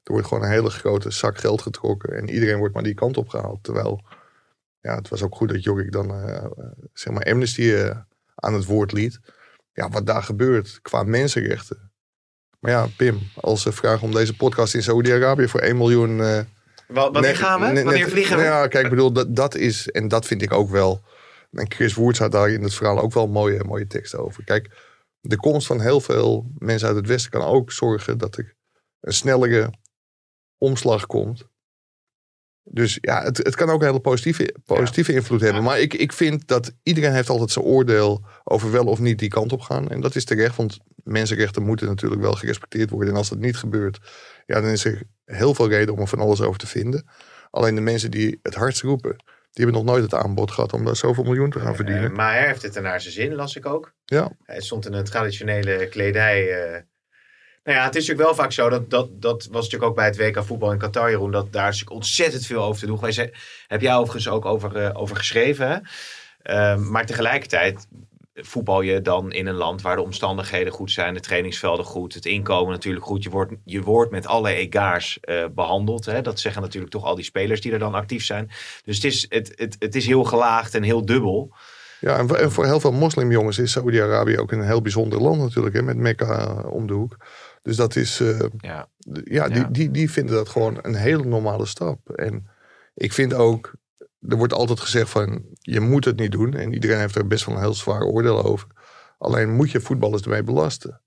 Er 0.03 0.13
wordt 0.13 0.27
gewoon 0.27 0.45
een 0.45 0.51
hele 0.51 0.71
grote 0.71 1.11
zak 1.11 1.39
geld 1.39 1.63
getrokken 1.63 2.17
en 2.17 2.29
iedereen 2.31 2.59
wordt 2.59 2.75
maar 2.75 2.83
die 2.83 2.95
kant 2.95 3.17
op 3.17 3.29
gehaald. 3.29 3.63
Terwijl, 3.63 4.05
ja, 4.81 4.95
het 4.95 5.09
was 5.09 5.23
ook 5.23 5.35
goed 5.35 5.49
dat 5.49 5.63
Jorik 5.63 5.93
dan, 5.93 6.11
eh, 6.11 6.45
zeg 6.93 7.13
maar, 7.13 7.25
Amnesty 7.25 7.75
aan 8.35 8.55
het 8.55 8.65
woord 8.65 8.93
liet. 8.93 9.21
Ja, 9.73 9.89
wat 9.89 10.07
daar 10.07 10.23
gebeurt 10.23 10.79
qua 10.83 11.03
mensenrechten. 11.03 11.91
Maar 12.61 12.71
ja, 12.71 12.87
Pim, 12.97 13.19
als 13.35 13.63
ze 13.63 13.73
vragen 13.73 14.03
om 14.03 14.13
deze 14.13 14.37
podcast 14.37 14.75
in 14.75 14.83
Saudi-Arabië 14.83 15.49
voor 15.49 15.61
1 15.61 15.77
miljoen. 15.77 16.47
Eh, 16.89 16.95
Wa- 16.95 17.03
Wanneer 17.11 17.23
net- 17.23 17.37
gaan 17.37 17.61
we? 17.61 17.67
Wanneer 17.67 17.85
net- 17.85 18.11
vliegen 18.11 18.37
we? 18.37 18.43
Ja, 18.43 18.67
kijk, 18.67 18.85
ik 18.85 18.91
bedoel, 18.91 19.13
dat, 19.13 19.37
dat 19.37 19.55
is, 19.55 19.91
en 19.91 20.09
dat 20.09 20.27
vind 20.27 20.43
ik 20.43 20.53
ook 20.53 20.71
wel. 20.71 21.01
En 21.51 21.71
Chris 21.71 21.95
Woerts 21.95 22.19
had 22.19 22.33
daar 22.33 22.51
in 22.51 22.63
het 22.63 22.75
verhaal 22.75 22.99
ook 23.01 23.13
wel 23.13 23.27
mooie, 23.29 23.65
mooie 23.65 23.87
teksten 23.87 24.19
over. 24.19 24.45
Kijk, 24.45 24.71
de 25.21 25.37
komst 25.37 25.67
van 25.67 25.81
heel 25.81 26.01
veel 26.01 26.51
mensen 26.59 26.89
uit 26.89 26.97
het 26.97 27.07
Westen 27.07 27.31
kan 27.31 27.43
ook 27.43 27.73
zorgen 27.73 28.19
dat 28.19 28.37
er 28.37 28.55
een 29.01 29.13
snellere 29.13 29.71
omslag 30.59 31.07
komt. 31.07 31.47
Dus 32.71 32.99
ja, 33.01 33.23
het, 33.23 33.37
het 33.37 33.55
kan 33.55 33.71
ook 33.71 33.81
een 33.81 33.87
hele 33.87 34.01
positieve, 34.01 34.55
positieve 34.65 35.13
invloed 35.13 35.41
hebben. 35.41 35.63
Maar 35.63 35.81
ik, 35.81 35.95
ik 35.95 36.13
vind 36.13 36.49
dat 36.49 36.73
iedereen 36.83 37.13
heeft 37.13 37.29
altijd 37.29 37.51
zijn 37.51 37.65
oordeel 37.65 38.25
over 38.45 38.71
wel 38.71 38.85
of 38.85 38.99
niet 38.99 39.19
die 39.19 39.29
kant 39.29 39.53
op 39.53 39.61
gaan. 39.61 39.89
En 39.89 40.01
dat 40.01 40.15
is 40.15 40.25
terecht, 40.25 40.57
want 40.57 40.79
mensenrechten 41.05 41.63
moeten 41.63 41.87
natuurlijk 41.87 42.21
wel 42.21 42.33
gerespecteerd 42.33 42.91
worden. 42.91 43.09
En 43.11 43.17
als 43.17 43.29
dat 43.29 43.39
niet 43.39 43.57
gebeurt, 43.57 43.99
ja, 44.47 44.61
dan 44.61 44.71
is 44.71 44.85
er 44.85 45.03
heel 45.25 45.55
veel 45.55 45.69
reden 45.69 45.95
om 45.95 46.01
er 46.01 46.07
van 46.09 46.19
alles 46.21 46.41
over 46.41 46.59
te 46.59 46.67
vinden. 46.67 47.09
Alleen 47.51 47.75
de 47.75 47.81
mensen 47.81 48.11
die 48.11 48.39
het 48.43 48.55
hardst 48.55 48.83
roepen, 48.83 49.17
die 49.53 49.65
hebben 49.65 49.75
nog 49.75 49.85
nooit 49.95 50.03
het 50.13 50.15
aanbod 50.23 50.51
gehad 50.51 50.73
om 50.73 50.85
daar 50.85 50.97
zoveel 50.97 51.25
miljoen 51.25 51.51
te 51.51 51.61
gaan 51.61 51.77
verdienen. 51.77 52.11
Eh, 52.11 52.17
maar 52.17 52.33
hij 52.33 52.47
heeft 52.47 52.63
het 52.63 52.77
er 52.77 52.83
naar 52.83 53.01
zijn 53.01 53.15
zin, 53.15 53.35
las 53.35 53.57
ik 53.57 53.67
ook. 53.67 53.93
Ja. 54.05 54.31
Hij 54.43 54.61
stond 54.61 54.87
in 54.87 54.93
een 54.93 55.05
traditionele 55.05 55.89
kledij. 55.89 56.63
eh. 56.63 56.81
Nou 57.69 57.81
ja, 57.81 57.87
het 57.87 57.97
is 57.97 58.07
natuurlijk 58.07 58.29
wel 58.29 58.45
vaak 58.45 58.53
zo. 58.53 58.69
Dat, 58.69 58.91
dat, 58.91 59.09
dat 59.23 59.49
was 59.51 59.63
natuurlijk 59.63 59.91
ook 59.91 59.97
bij 59.97 60.05
het 60.05 60.17
WK 60.17 60.45
voetbal 60.45 60.73
in 60.73 60.79
Qatar, 60.79 61.11
Jeroen. 61.11 61.31
Dat 61.31 61.53
daar 61.53 61.69
is 61.69 61.73
natuurlijk 61.73 61.97
ontzettend 61.97 62.47
veel 62.47 62.63
over 62.63 62.81
te 62.81 62.87
doen. 62.87 63.33
Heb 63.67 63.81
jij 63.81 63.95
overigens 63.95 64.29
ook 64.29 64.45
over, 64.45 64.77
eh, 64.77 65.01
over 65.01 65.17
geschreven. 65.17 65.89
Ehm, 66.43 66.91
maar 66.91 67.07
tegelijkertijd 67.07 67.87
voetbal 68.35 68.81
je 68.81 69.03
dan 69.03 69.33
in 69.33 69.47
een 69.47 69.55
land 69.55 69.83
waar 69.83 69.97
de 69.97 70.03
omstandigheden 70.03 70.73
goed 70.73 70.91
zijn. 70.91 71.15
De 71.15 71.21
trainingsvelden 71.21 71.85
goed. 71.85 72.15
Het 72.15 72.27
inkomen 72.27 72.73
natuurlijk 72.73 73.05
goed. 73.05 73.23
Je 73.23 73.31
wordt, 73.31 73.53
je 73.65 73.83
wordt 73.83 74.11
met 74.11 74.27
alle 74.27 74.55
egaars 74.55 75.21
eh, 75.21 75.45
behandeld. 75.55 76.07
Hè? 76.07 76.23
Dat 76.23 76.41
zeggen 76.41 76.63
natuurlijk 76.63 76.93
toch 76.93 77.05
al 77.05 77.15
die 77.15 77.25
spelers 77.25 77.61
die 77.61 77.73
er 77.73 77.79
dan 77.79 77.95
actief 77.95 78.25
zijn. 78.25 78.51
Dus 78.85 78.97
het 78.97 79.05
is, 79.05 79.27
het, 79.29 79.53
het, 79.55 79.77
het 79.79 79.95
is 79.95 80.07
heel 80.07 80.25
gelaagd 80.25 80.75
en 80.75 80.83
heel 80.83 81.05
dubbel. 81.05 81.53
Ja, 82.01 82.19
en 82.19 82.29
voor, 82.29 82.37
en 82.37 82.53
voor 82.53 82.65
heel 82.65 82.81
veel 82.81 82.93
moslimjongens 82.93 83.59
is 83.59 83.73
Saudi-Arabië 83.73 84.39
ook 84.39 84.53
een 84.53 84.63
heel 84.63 84.83
bijzonder 84.83 85.21
land 85.21 85.41
natuurlijk, 85.41 85.75
hè, 85.75 85.83
met 85.83 85.97
Mekka 85.97 86.39
eh, 86.39 86.73
om 86.73 86.87
de 86.87 86.93
hoek. 86.93 87.17
Dus 87.63 87.77
dat 87.77 87.97
is, 87.97 88.21
eh, 88.21 88.41
Ja. 88.59 88.89
die. 89.49 89.71
Die, 89.71 89.91
die 89.91 90.11
vinden 90.11 90.35
dat 90.35 90.49
gewoon 90.49 90.79
een 90.83 90.95
hele 90.95 91.25
normale 91.25 91.67
stap. 91.67 92.11
En 92.11 92.49
ik 92.95 93.13
vind 93.13 93.35
ook, 93.35 93.73
er 94.29 94.37
wordt 94.37 94.53
altijd 94.53 94.81
gezegd 94.81 95.11
van, 95.11 95.45
je 95.61 95.81
moet 95.81 96.05
het 96.05 96.17
niet 96.19 96.33
doen. 96.33 96.55
En 96.55 96.73
iedereen 96.73 96.99
heeft 96.99 97.15
er 97.17 97.27
best 97.27 97.45
wel 97.45 97.55
een 97.55 97.61
heel 97.61 97.75
zwaar 97.75 98.03
oordeel 98.03 98.45
over. 98.45 98.69
Alleen 99.19 99.51
moet 99.55 99.71
je 99.71 99.81
voetballers 99.81 100.23
ermee 100.23 100.43
belasten. 100.43 101.01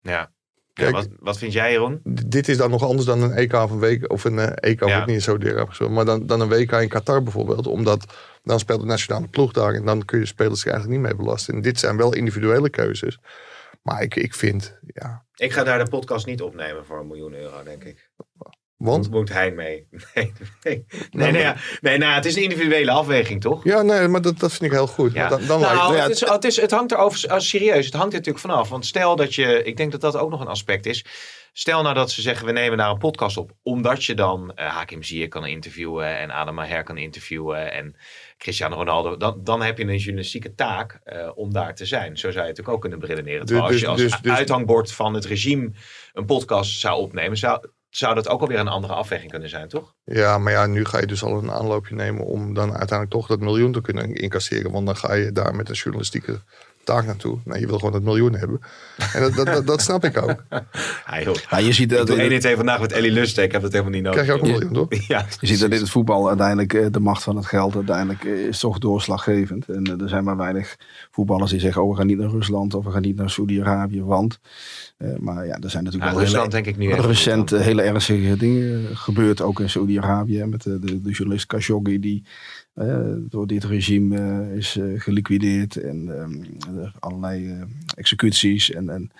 Ja. 0.00 0.30
wat, 0.74 1.08
wat 1.18 1.38
vind 1.38 1.52
jij, 1.52 1.72
Jeroen? 1.72 2.00
D- 2.14 2.30
dit 2.30 2.48
is 2.48 2.56
dan 2.56 2.70
nog 2.70 2.82
anders 2.84 3.06
dan 3.06 3.22
een 3.22 3.32
EK 3.32 3.52
of 3.52 3.70
een 3.70 3.78
week, 3.78 4.12
of 4.12 4.24
een 4.24 4.38
eh, 4.38 4.70
EK 4.70 4.84
Ja. 4.84 5.04
niet 5.04 5.22
Saudi-Arabië 5.22 5.68
gespeeld, 5.68 5.90
maar 5.90 6.04
dan, 6.04 6.26
dan 6.26 6.40
een 6.40 6.48
WK 6.48 6.72
in 6.72 6.88
Qatar 6.88 7.22
bijvoorbeeld. 7.22 7.66
Omdat 7.66 8.14
dan 8.42 8.58
speelt 8.58 8.80
de 8.80 8.86
nationale 8.86 9.26
ploeg 9.28 9.52
daar 9.52 9.74
en 9.74 9.84
dan 9.84 10.04
kun 10.04 10.18
je 10.18 10.26
spelers 10.26 10.64
er 10.64 10.70
eigenlijk 10.72 11.00
niet 11.00 11.10
mee 11.10 11.24
belasten. 11.24 11.54
En 11.54 11.60
dit 11.62 11.78
zijn 11.78 11.96
wel 11.96 12.14
individuele 12.14 12.70
keuzes. 12.70 13.18
Maar 13.82 14.02
ik, 14.02 14.16
ik 14.16 14.34
vind, 14.34 14.78
ja, 14.86 15.26
Ik 15.34 15.52
ga 15.52 15.64
daar 15.64 15.84
de 15.84 15.90
podcast 15.90 16.26
niet 16.26 16.42
opnemen 16.42 16.86
voor 16.86 17.00
een 17.00 17.06
miljoen 17.06 17.34
euro, 17.34 17.62
denk 17.62 17.84
ik. 17.84 18.10
want... 18.76 19.10
Moet 19.10 19.28
hij 19.32 19.50
mee? 19.50 19.88
Nee, 20.14 20.32
nee. 20.62 20.84
Nee, 21.10 21.32
nee, 21.32 21.42
ja. 21.42 21.56
nee 21.80 21.98
nou, 21.98 22.14
het 22.14 22.24
is 22.24 22.36
een 22.36 22.42
individuele 22.42 22.90
afweging, 22.90 23.40
toch? 23.40 23.64
Ja, 23.64 23.82
nee, 23.82 24.08
maar 24.08 24.22
dat, 24.22 24.38
dat 24.38 24.50
vind 24.50 24.62
ik 24.64 24.70
heel 24.70 24.86
goed. 24.86 25.12
Ja. 25.12 25.28
Dan, 25.28 25.46
dan 25.46 25.60
nou, 25.60 25.92
lijkt- 25.92 25.96
ja, 25.98 26.02
het, 26.02 26.12
is, 26.22 26.28
het, 26.28 26.44
is, 26.44 26.60
het 26.60 26.70
hangt 26.70 26.92
erover, 26.92 27.40
serieus, 27.42 27.84
het 27.84 27.94
hangt 27.94 28.12
er 28.12 28.18
natuurlijk 28.18 28.44
vanaf. 28.44 28.68
Want 28.68 28.86
stel 28.86 29.16
dat 29.16 29.34
je, 29.34 29.62
ik 29.62 29.76
denk 29.76 29.92
dat 29.92 30.00
dat 30.00 30.16
ook 30.16 30.30
nog 30.30 30.40
een 30.40 30.46
aspect 30.46 30.86
is. 30.86 31.04
Stel 31.58 31.82
nou 31.82 31.94
dat 31.94 32.10
ze 32.10 32.22
zeggen, 32.22 32.46
we 32.46 32.52
nemen 32.52 32.78
daar 32.78 32.90
een 32.90 32.98
podcast 32.98 33.36
op. 33.36 33.52
Omdat 33.62 34.04
je 34.04 34.14
dan 34.14 34.52
eh, 34.54 34.66
Hakim 34.66 35.02
Ziyech 35.02 35.28
kan 35.28 35.46
interviewen 35.46 36.18
en 36.18 36.30
Adam 36.30 36.54
Maher 36.54 36.82
kan 36.82 36.98
interviewen 36.98 37.72
en 37.72 37.96
Cristiano 38.36 38.76
Ronaldo. 38.76 39.16
Dan, 39.16 39.40
dan 39.44 39.62
heb 39.62 39.78
je 39.78 39.84
een 39.84 39.96
journalistieke 39.96 40.54
taak 40.54 41.00
eh, 41.04 41.30
om 41.34 41.52
daar 41.52 41.74
te 41.74 41.86
zijn. 41.86 42.18
Zo 42.18 42.30
zou 42.30 42.44
je 42.46 42.50
het 42.52 42.66
ook 42.66 42.80
kunnen 42.80 42.98
beredeneren. 42.98 43.46
Terwijl 43.46 43.66
als 43.66 43.72
Dus- 43.72 43.80
je 43.82 43.88
als 43.88 44.00
dus- 44.00 44.20
dus- 44.20 44.32
uithangbord 44.32 44.92
van 44.92 45.14
het 45.14 45.24
regime 45.24 45.70
een 46.12 46.24
podcast 46.24 46.78
zou 46.80 47.00
opnemen, 47.00 47.36
zou, 47.36 47.66
zou 47.90 48.14
dat 48.14 48.28
ook 48.28 48.40
alweer 48.40 48.58
een 48.58 48.68
andere 48.68 48.92
afweging 48.92 49.30
kunnen 49.30 49.48
zijn, 49.48 49.68
toch? 49.68 49.94
ja, 50.04 50.38
maar 50.38 50.52
ja, 50.52 50.66
nu 50.66 50.84
ga 50.84 51.00
je 51.00 51.06
dus 51.06 51.22
al 51.22 51.38
een 51.38 51.50
aanloopje 51.50 51.94
nemen 51.94 52.24
om 52.24 52.54
dan 52.54 52.68
uiteindelijk 52.68 53.10
toch 53.10 53.26
dat 53.26 53.40
miljoen 53.40 53.72
te 53.72 53.80
kunnen 53.80 54.14
incasseren. 54.14 54.70
Want 54.72 54.86
dan 54.86 54.96
ga 54.96 55.14
je 55.14 55.32
daar 55.32 55.54
met 55.54 55.68
een 55.68 55.74
journalistieke 55.74 56.40
taak 56.88 57.06
naartoe? 57.06 57.38
Nee, 57.44 57.60
je 57.60 57.66
wil 57.66 57.78
gewoon 57.78 57.94
het 57.94 58.02
miljoen 58.02 58.34
hebben. 58.34 58.60
En 59.14 59.20
dat, 59.20 59.34
dat, 59.34 59.46
dat, 59.46 59.66
dat 59.66 59.82
snap 59.82 60.04
ik 60.04 60.22
ook. 60.22 60.44
Ja, 61.10 61.22
joh. 61.22 61.34
Ja, 61.50 61.58
je 61.58 61.72
ziet 61.72 61.90
Ik 61.92 61.96
dat, 61.98 62.06
doe 62.06 62.16
1 62.16 62.30
in 62.32 62.40
2 62.40 62.56
vandaag 62.56 62.80
met 62.80 62.92
Ellie 62.92 63.10
Lusten. 63.10 63.42
Ik 63.44 63.52
heb 63.52 63.62
dat 63.62 63.72
helemaal 63.72 63.92
niet 63.92 64.02
nodig. 64.02 64.22
Krijg 64.22 64.40
je 64.40 64.44
ook 64.44 64.48
een 64.48 64.58
miljoen, 64.68 64.88
toch? 64.88 65.06
Ja, 65.06 65.26
je 65.40 65.46
ziet 65.46 65.60
dat 65.60 65.70
in 65.70 65.80
het 65.80 65.90
voetbal 65.90 66.28
uiteindelijk 66.28 66.74
eh, 66.74 66.86
de 66.90 67.00
macht 67.00 67.22
van 67.22 67.36
het 67.36 67.46
geld 67.46 67.74
uiteindelijk 67.74 68.24
eh, 68.24 68.32
is 68.46 68.58
toch 68.58 68.78
doorslaggevend. 68.78 69.68
En 69.68 69.84
eh, 69.84 70.00
er 70.02 70.08
zijn 70.08 70.24
maar 70.24 70.36
weinig 70.36 70.76
voetballers 71.10 71.50
die 71.50 71.60
zeggen, 71.60 71.82
oh 71.82 71.90
we 71.90 71.96
gaan 71.96 72.06
niet 72.06 72.18
naar 72.18 72.30
Rusland 72.30 72.74
of 72.74 72.84
we 72.84 72.90
gaan 72.90 73.02
niet 73.02 73.16
naar 73.16 73.30
Saudi-Arabië, 73.30 74.02
want. 74.02 74.38
eh, 74.96 75.08
maar 75.18 75.46
ja, 75.46 75.58
er 75.60 75.70
zijn 75.70 75.84
natuurlijk 75.84 76.10
Ja, 76.12 76.16
wel 76.16 76.24
Rusland 76.26 76.52
hele, 76.52 76.64
denk 76.64 76.76
ik 76.76 76.86
nu 76.86 76.94
recent 76.94 77.50
hele 77.50 77.82
ernstige 77.82 78.36
dingen 78.36 78.96
gebeurd, 78.96 79.40
ook 79.40 79.60
in 79.60 79.70
Saudi-Arabië. 79.70 80.44
Met 80.44 80.62
de, 80.62 80.78
de, 80.78 81.02
de 81.02 81.10
journalist 81.10 81.46
Khashoggi 81.46 81.98
die 82.00 82.24
door 83.28 83.46
dit 83.46 83.64
regime 83.64 84.16
eh, 84.16 84.56
is 84.56 84.76
eh, 84.76 85.00
geliquideerd 85.00 85.76
en 85.76 86.18
ehm, 86.18 86.78
er 86.78 86.92
allerlei 86.98 87.50
eh, 87.50 87.62
executies 87.94 88.70
en, 88.70 88.88
en 88.88 89.10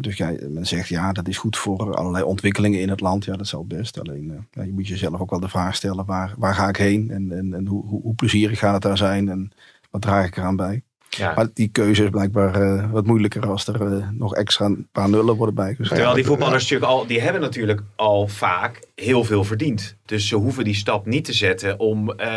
dus 0.00 0.16
ja, 0.16 0.32
men 0.48 0.66
zegt 0.66 0.88
ja, 0.88 1.12
dat 1.12 1.28
is 1.28 1.38
goed 1.38 1.56
voor 1.56 1.94
allerlei 1.94 2.24
ontwikkelingen 2.24 2.80
in 2.80 2.88
het 2.88 3.00
land. 3.00 3.24
Ja, 3.24 3.36
dat 3.36 3.46
zal 3.46 3.66
best. 3.66 4.00
Alleen 4.00 4.46
je 4.50 4.72
moet 4.72 4.88
jezelf 4.88 5.20
ook 5.20 5.30
wel 5.30 5.40
de 5.40 5.48
vraag 5.48 5.74
stellen: 5.74 6.04
waar, 6.04 6.34
waar 6.38 6.54
ga 6.54 6.68
ik 6.68 6.76
heen? 6.76 7.10
En, 7.10 7.32
en, 7.32 7.54
en 7.54 7.66
hoe, 7.66 7.86
hoe, 7.86 8.02
hoe 8.02 8.14
plezierig 8.14 8.58
gaat 8.58 8.72
het 8.72 8.82
daar 8.82 8.96
zijn? 8.96 9.28
En 9.28 9.52
wat 9.90 10.02
draag 10.02 10.26
ik 10.26 10.36
eraan 10.36 10.56
bij? 10.56 10.82
Ja. 11.16 11.32
Maar 11.36 11.46
die 11.54 11.68
keuze 11.68 12.04
is 12.04 12.10
blijkbaar 12.10 12.54
eh, 12.62 12.90
wat 12.90 13.06
moeilijker 13.06 13.46
als 13.46 13.66
er 13.66 13.82
eh, 13.96 14.06
nog 14.12 14.34
extra 14.34 14.64
een 14.64 14.86
paar 14.92 15.08
nullen 15.08 15.36
worden 15.36 15.54
bijgezet. 15.54 15.88
Terwijl 15.94 16.14
die 16.14 16.24
voetballers 16.24 16.62
natuurlijk 16.62 16.90
al, 16.92 17.06
die 17.06 17.20
hebben 17.20 17.40
natuurlijk 17.40 17.80
al 17.96 18.28
vaak 18.28 18.80
heel 18.94 19.24
veel 19.24 19.44
verdiend. 19.44 19.96
Dus 20.04 20.28
ze 20.28 20.36
hoeven 20.36 20.64
die 20.64 20.74
stap 20.74 21.06
niet 21.06 21.24
te 21.24 21.32
zetten 21.32 21.78
om, 21.78 22.10
eh, 22.10 22.28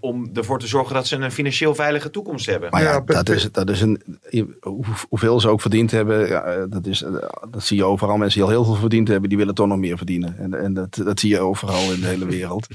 om 0.00 0.30
ervoor 0.34 0.58
te 0.58 0.66
zorgen 0.66 0.94
dat 0.94 1.06
ze 1.06 1.16
een 1.16 1.32
financieel 1.32 1.74
veilige 1.74 2.10
toekomst 2.10 2.46
hebben. 2.46 2.70
Maar 2.70 2.82
ja, 2.82 2.92
Ja, 2.92 3.00
dat, 3.00 3.28
is, 3.28 3.48
dat 3.52 3.70
is 3.70 3.80
een. 3.80 4.02
hoe- 4.60 4.84
Hoeveel 5.08 5.40
ze 5.40 5.48
ook 5.48 5.60
verdiend 5.60 5.90
hebben, 5.90 6.28
ja, 6.28 6.66
dat, 6.66 6.86
is, 6.86 7.04
dat 7.50 7.62
zie 7.64 7.76
je 7.76 7.84
overal. 7.84 8.16
Mensen 8.16 8.38
die 8.40 8.48
al 8.48 8.54
heel 8.54 8.64
veel 8.64 8.74
verdiend 8.74 9.08
hebben, 9.08 9.28
die 9.28 9.38
willen 9.38 9.54
toch 9.54 9.66
nog 9.66 9.78
meer 9.78 9.96
verdienen. 9.96 10.38
En, 10.38 10.54
en 10.54 10.74
dat, 10.74 11.00
dat 11.04 11.20
zie 11.20 11.30
je 11.30 11.40
overal 11.40 11.92
in 11.92 12.00
de 12.00 12.06
hele 12.06 12.26
wereld. 12.26 12.66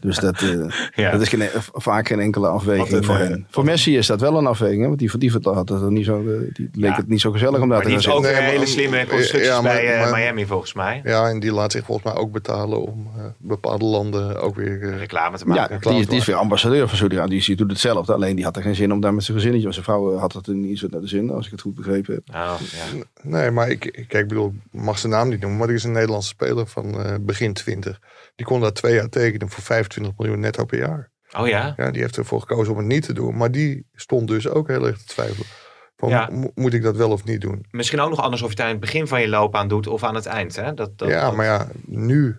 Dus 0.00 0.16
dat, 0.18 0.42
eh, 0.42 0.50
Ja. 1.04 1.10
dat 1.10 1.20
is 1.20 1.28
geen, 1.28 1.48
vaak 1.72 2.08
geen 2.08 2.20
enkele 2.20 2.48
afweging 2.48 2.88
een, 2.90 3.04
voor 3.04 3.16
hen. 3.16 3.46
Voor 3.50 3.64
Messi 3.64 3.96
is 3.96 4.06
dat 4.06 4.20
wel 4.20 4.38
een 4.38 4.46
afweging, 4.46 4.87
want 4.88 4.98
die, 4.98 5.18
die 5.18 5.30
had 5.42 5.68
het 5.68 5.82
er 5.82 5.90
niet 5.92 6.04
zo, 6.04 6.18
eh, 6.20 6.26
die 6.52 6.70
leek 6.72 6.90
Ja. 6.90 6.96
het 6.96 7.08
niet 7.08 7.20
zo 7.20 7.30
gezellig 7.32 7.60
om 7.60 7.68
daar 7.68 7.78
Maar 7.78 7.86
te 7.86 7.88
die 7.88 7.98
gaan 7.98 8.04
heeft 8.12 8.16
ook 8.18 8.24
zitten. 8.24 8.40
Nee, 8.42 8.50
hele 8.50 8.58
maar- 8.64 8.68
slimme 8.68 9.06
constructies 9.06 9.48
ja, 9.50 9.62
bij 9.62 9.94
eh, 9.94 10.00
maar- 10.10 10.18
Miami 10.20 10.46
volgens 10.46 10.72
mij. 10.74 11.00
Ja, 11.04 11.28
en 11.28 11.40
die 11.40 11.52
laat 11.52 11.72
zich 11.72 11.84
volgens 11.84 12.12
mij 12.12 12.22
ook 12.22 12.32
betalen 12.32 12.82
om 12.82 13.10
eh, 13.16 13.24
bepaalde 13.38 13.84
landen 13.84 14.40
ook 14.40 14.54
weer... 14.56 14.82
eh, 14.82 14.98
Reclame 14.98 15.36
te 15.38 15.44
Ja, 15.46 15.54
maken. 15.54 15.80
die 15.90 15.98
is, 16.00 16.06
die 16.06 16.18
is 16.18 16.24
weer 16.26 16.36
ambassadeur 16.36 16.88
van 16.88 16.96
Saudi-Arabië. 16.98 17.40
Die 17.40 17.56
doet 17.56 17.70
hetzelfde. 17.70 18.12
Alleen 18.14 18.36
die 18.36 18.44
had 18.44 18.56
er 18.56 18.62
geen 18.62 18.74
zin 18.74 18.92
om 18.92 19.00
daar 19.00 19.14
met 19.14 19.24
zijn 19.24 19.36
gezinnetje. 19.36 19.68
Want 19.70 19.84
zijn 19.84 19.96
vrouw 19.98 20.16
had 20.16 20.32
het 20.32 20.46
er 20.46 20.54
niet 20.54 20.78
zo 20.78 20.86
naar 20.90 21.00
de 21.00 21.08
zin, 21.08 21.30
als 21.30 21.44
ik 21.46 21.50
het 21.52 21.60
goed 21.60 21.74
begrepen 21.74 22.14
heb. 22.14 22.34
Oh, 22.34 22.54
ja. 22.60 23.02
Nee, 23.22 23.50
maar 23.50 23.68
ik, 23.70 23.80
kijk, 23.80 24.12
ik 24.22 24.28
bedoel, 24.28 24.54
ik 24.72 24.80
mag 24.82 24.98
zijn 24.98 25.12
naam 25.12 25.28
niet 25.28 25.40
noemen, 25.40 25.58
maar 25.58 25.68
er 25.68 25.74
is 25.74 25.84
een 25.84 25.92
Nederlandse 25.92 26.28
speler 26.28 26.66
van 26.66 27.02
eh, 27.04 27.14
begin 27.20 27.52
20. 27.52 28.00
Die 28.36 28.46
kon 28.46 28.60
daar 28.60 28.72
twee 28.72 28.94
jaar 28.94 29.08
tekenen 29.08 29.48
voor 29.50 29.62
25 29.62 30.12
miljoen 30.18 30.40
netto 30.40 30.64
per 30.64 30.78
jaar. 30.78 31.10
Oh 31.36 31.48
ja? 31.48 31.72
Ja, 31.76 31.90
die 31.90 32.02
heeft 32.02 32.16
ervoor 32.16 32.40
gekozen 32.40 32.72
om 32.72 32.78
het 32.78 32.86
niet 32.86 33.02
te 33.04 33.12
doen. 33.12 33.36
Maar 33.36 33.50
die 33.50 33.86
stond 33.94 34.28
dus 34.28 34.48
ook 34.48 34.68
heel 34.68 34.86
erg 34.86 34.98
te 34.98 35.04
twijfelen. 35.06 35.46
Van, 35.96 36.08
Ja. 36.08 36.30
moet 36.54 36.74
ik 36.74 36.82
dat 36.82 36.96
wel 36.96 37.10
of 37.10 37.24
niet 37.24 37.40
doen? 37.40 37.66
Misschien 37.70 38.00
ook 38.00 38.10
nog 38.10 38.20
anders 38.20 38.42
of 38.42 38.48
je 38.48 38.54
het 38.54 38.64
aan 38.64 38.70
het 38.70 38.80
begin 38.80 39.06
van 39.06 39.20
je 39.20 39.28
loopbaan 39.28 39.68
doet 39.68 39.86
of 39.86 40.02
aan 40.02 40.14
het 40.14 40.26
eind. 40.26 40.56
Hè? 40.56 40.74
Dat, 40.74 40.98
dat, 40.98 41.08
ja, 41.08 41.20
dat- 41.20 41.36
maar 41.36 41.46
ja, 41.46 41.68
nu. 41.86 42.36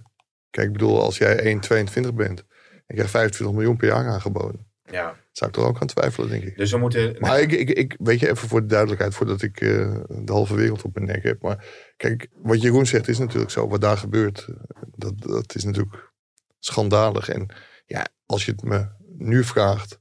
Kijk, 0.50 0.68
ik 0.68 0.74
bedoel, 0.74 1.02
als 1.02 1.18
jij 1.18 1.44
1,22 1.44 2.14
bent 2.14 2.40
en 2.40 2.84
je 2.88 2.94
krijgt 2.94 3.12
25 3.12 3.56
miljoen 3.58 3.78
per 3.78 3.88
jaar 3.88 4.08
aangeboden. 4.08 4.68
ja. 4.84 5.16
Zou 5.32 5.52
ik 5.52 5.58
er 5.58 5.64
ook 5.64 5.82
aan 5.82 5.88
twijfelen, 5.88 6.30
denk 6.30 6.44
ik. 6.44 6.58
Dus 6.58 6.72
we 6.72 6.78
moeten... 6.78 7.16
Maar 7.20 7.40
ik, 7.42 7.52
ik, 7.52 7.70
ik, 7.70 7.96
weet 8.00 8.20
je, 8.20 8.30
even 8.30 8.48
voor 8.48 8.62
de 8.62 8.68
duidelijkheid, 8.68 9.14
voordat 9.16 9.42
ik 9.42 9.62
eh, 9.62 9.96
de 10.08 10.32
halve 10.32 10.56
wereld 10.56 10.82
op 10.82 10.94
mijn 10.94 11.06
nek 11.06 11.24
heb. 11.24 11.42
Maar 11.42 11.66
kijk, 11.98 12.28
wat 12.34 12.62
Jeroen 12.62 12.86
zegt 12.86 13.08
is 13.08 13.18
natuurlijk 13.18 13.52
zo. 13.52 13.68
Wat 13.68 13.82
daar 13.82 13.98
gebeurt, 13.98 14.46
eh, 14.50 14.56
dat, 14.96 15.14
dat 15.22 15.56
is 15.56 15.64
natuurlijk 15.64 16.12
schandalig. 16.60 17.30
En 17.30 17.48
ja, 17.86 18.08
als 18.30 18.46
je 18.46 18.52
het 18.52 18.64
me 18.64 18.88
nu 19.18 19.44
vraagt, 19.44 20.00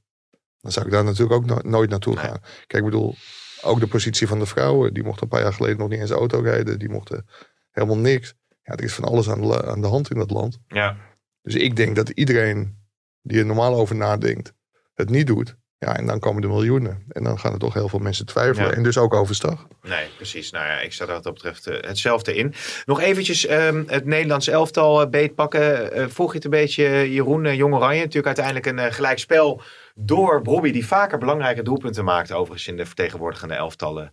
dan 0.59 0.71
zou 0.71 0.85
ik 0.85 0.91
daar 0.91 1.03
natuurlijk 1.03 1.31
ook 1.31 1.45
no- 1.45 1.69
nooit 1.69 1.89
naartoe 1.89 2.15
Nee. 2.15 2.23
gaan. 2.23 2.39
Kijk, 2.41 2.83
ik 2.83 2.83
bedoel, 2.83 3.15
ook 3.61 3.79
de 3.79 3.87
positie 3.87 4.27
van 4.27 4.39
de 4.39 4.45
vrouwen. 4.45 4.93
Die 4.93 5.03
mochten 5.03 5.23
een 5.23 5.29
paar 5.29 5.41
jaar 5.41 5.53
geleden 5.53 5.77
nog 5.77 5.89
niet 5.89 5.99
eens 5.99 6.09
auto 6.09 6.39
rijden. 6.39 6.79
Die 6.79 6.89
mochten 6.89 7.27
helemaal 7.71 7.97
niks. 7.97 8.33
Ja, 8.63 8.73
er 8.75 8.83
is 8.83 8.93
van 8.93 9.03
alles 9.03 9.29
aan 9.29 9.41
de, 9.41 9.65
aan 9.65 9.81
de 9.81 9.87
hand 9.87 10.09
in 10.09 10.17
dat 10.17 10.29
land. 10.31 10.59
Ja. 10.67 10.97
Dus 11.41 11.55
ik 11.55 11.75
denk 11.75 11.95
dat 11.95 12.09
iedereen 12.09 12.77
die 13.21 13.39
er 13.39 13.45
normaal 13.45 13.75
over 13.75 13.95
nadenkt, 13.95 14.53
het 14.93 15.09
niet 15.09 15.27
doet. 15.27 15.55
Ja, 15.79 15.97
en 15.97 16.05
dan 16.05 16.19
komen 16.19 16.41
de 16.41 16.47
miljoenen. 16.47 17.03
En 17.09 17.23
dan 17.23 17.39
gaan 17.39 17.53
er 17.53 17.59
toch 17.59 17.73
heel 17.73 17.89
veel 17.89 17.99
mensen 17.99 18.25
twijfelen. 18.25 18.69
Ja. 18.69 18.75
En 18.75 18.83
dus 18.83 18.97
ook 18.97 19.13
overstag. 19.13 19.67
Nee, 19.81 20.07
precies. 20.15 20.51
Nou 20.51 20.65
ja, 20.65 20.79
ik 20.79 20.93
sta 20.93 21.05
er 21.05 21.13
wat 21.13 21.23
dat 21.23 21.33
betreft 21.33 21.67
eh, 21.67 21.87
hetzelfde 21.87 22.35
in. 22.35 22.53
Nog 22.85 23.01
eventjes 23.01 23.45
ehm, 23.45 23.83
het 23.87 24.05
Nederlands 24.05 24.47
elftal 24.47 25.01
eh, 25.01 25.09
beetpakken. 25.09 25.93
Eh 25.93 26.07
volg 26.07 26.29
je 26.29 26.35
het 26.35 26.45
een 26.45 26.51
beetje, 26.51 27.11
Jeroen, 27.13 27.55
Jong 27.55 27.73
Oranje? 27.73 27.99
Natuurlijk 27.99 28.37
uiteindelijk 28.37 28.65
een 28.65 28.93
gelijkspel 28.93 29.61
door 29.95 30.41
Bobby, 30.41 30.71
die 30.71 30.87
vaker 30.87 31.17
belangrijke 31.17 31.61
doelpunten 31.61 32.03
maakt, 32.03 32.31
overigens 32.31 32.67
in 32.67 32.77
de 32.77 32.85
vertegenwoordigende 32.85 33.53
elftallen. 33.53 34.11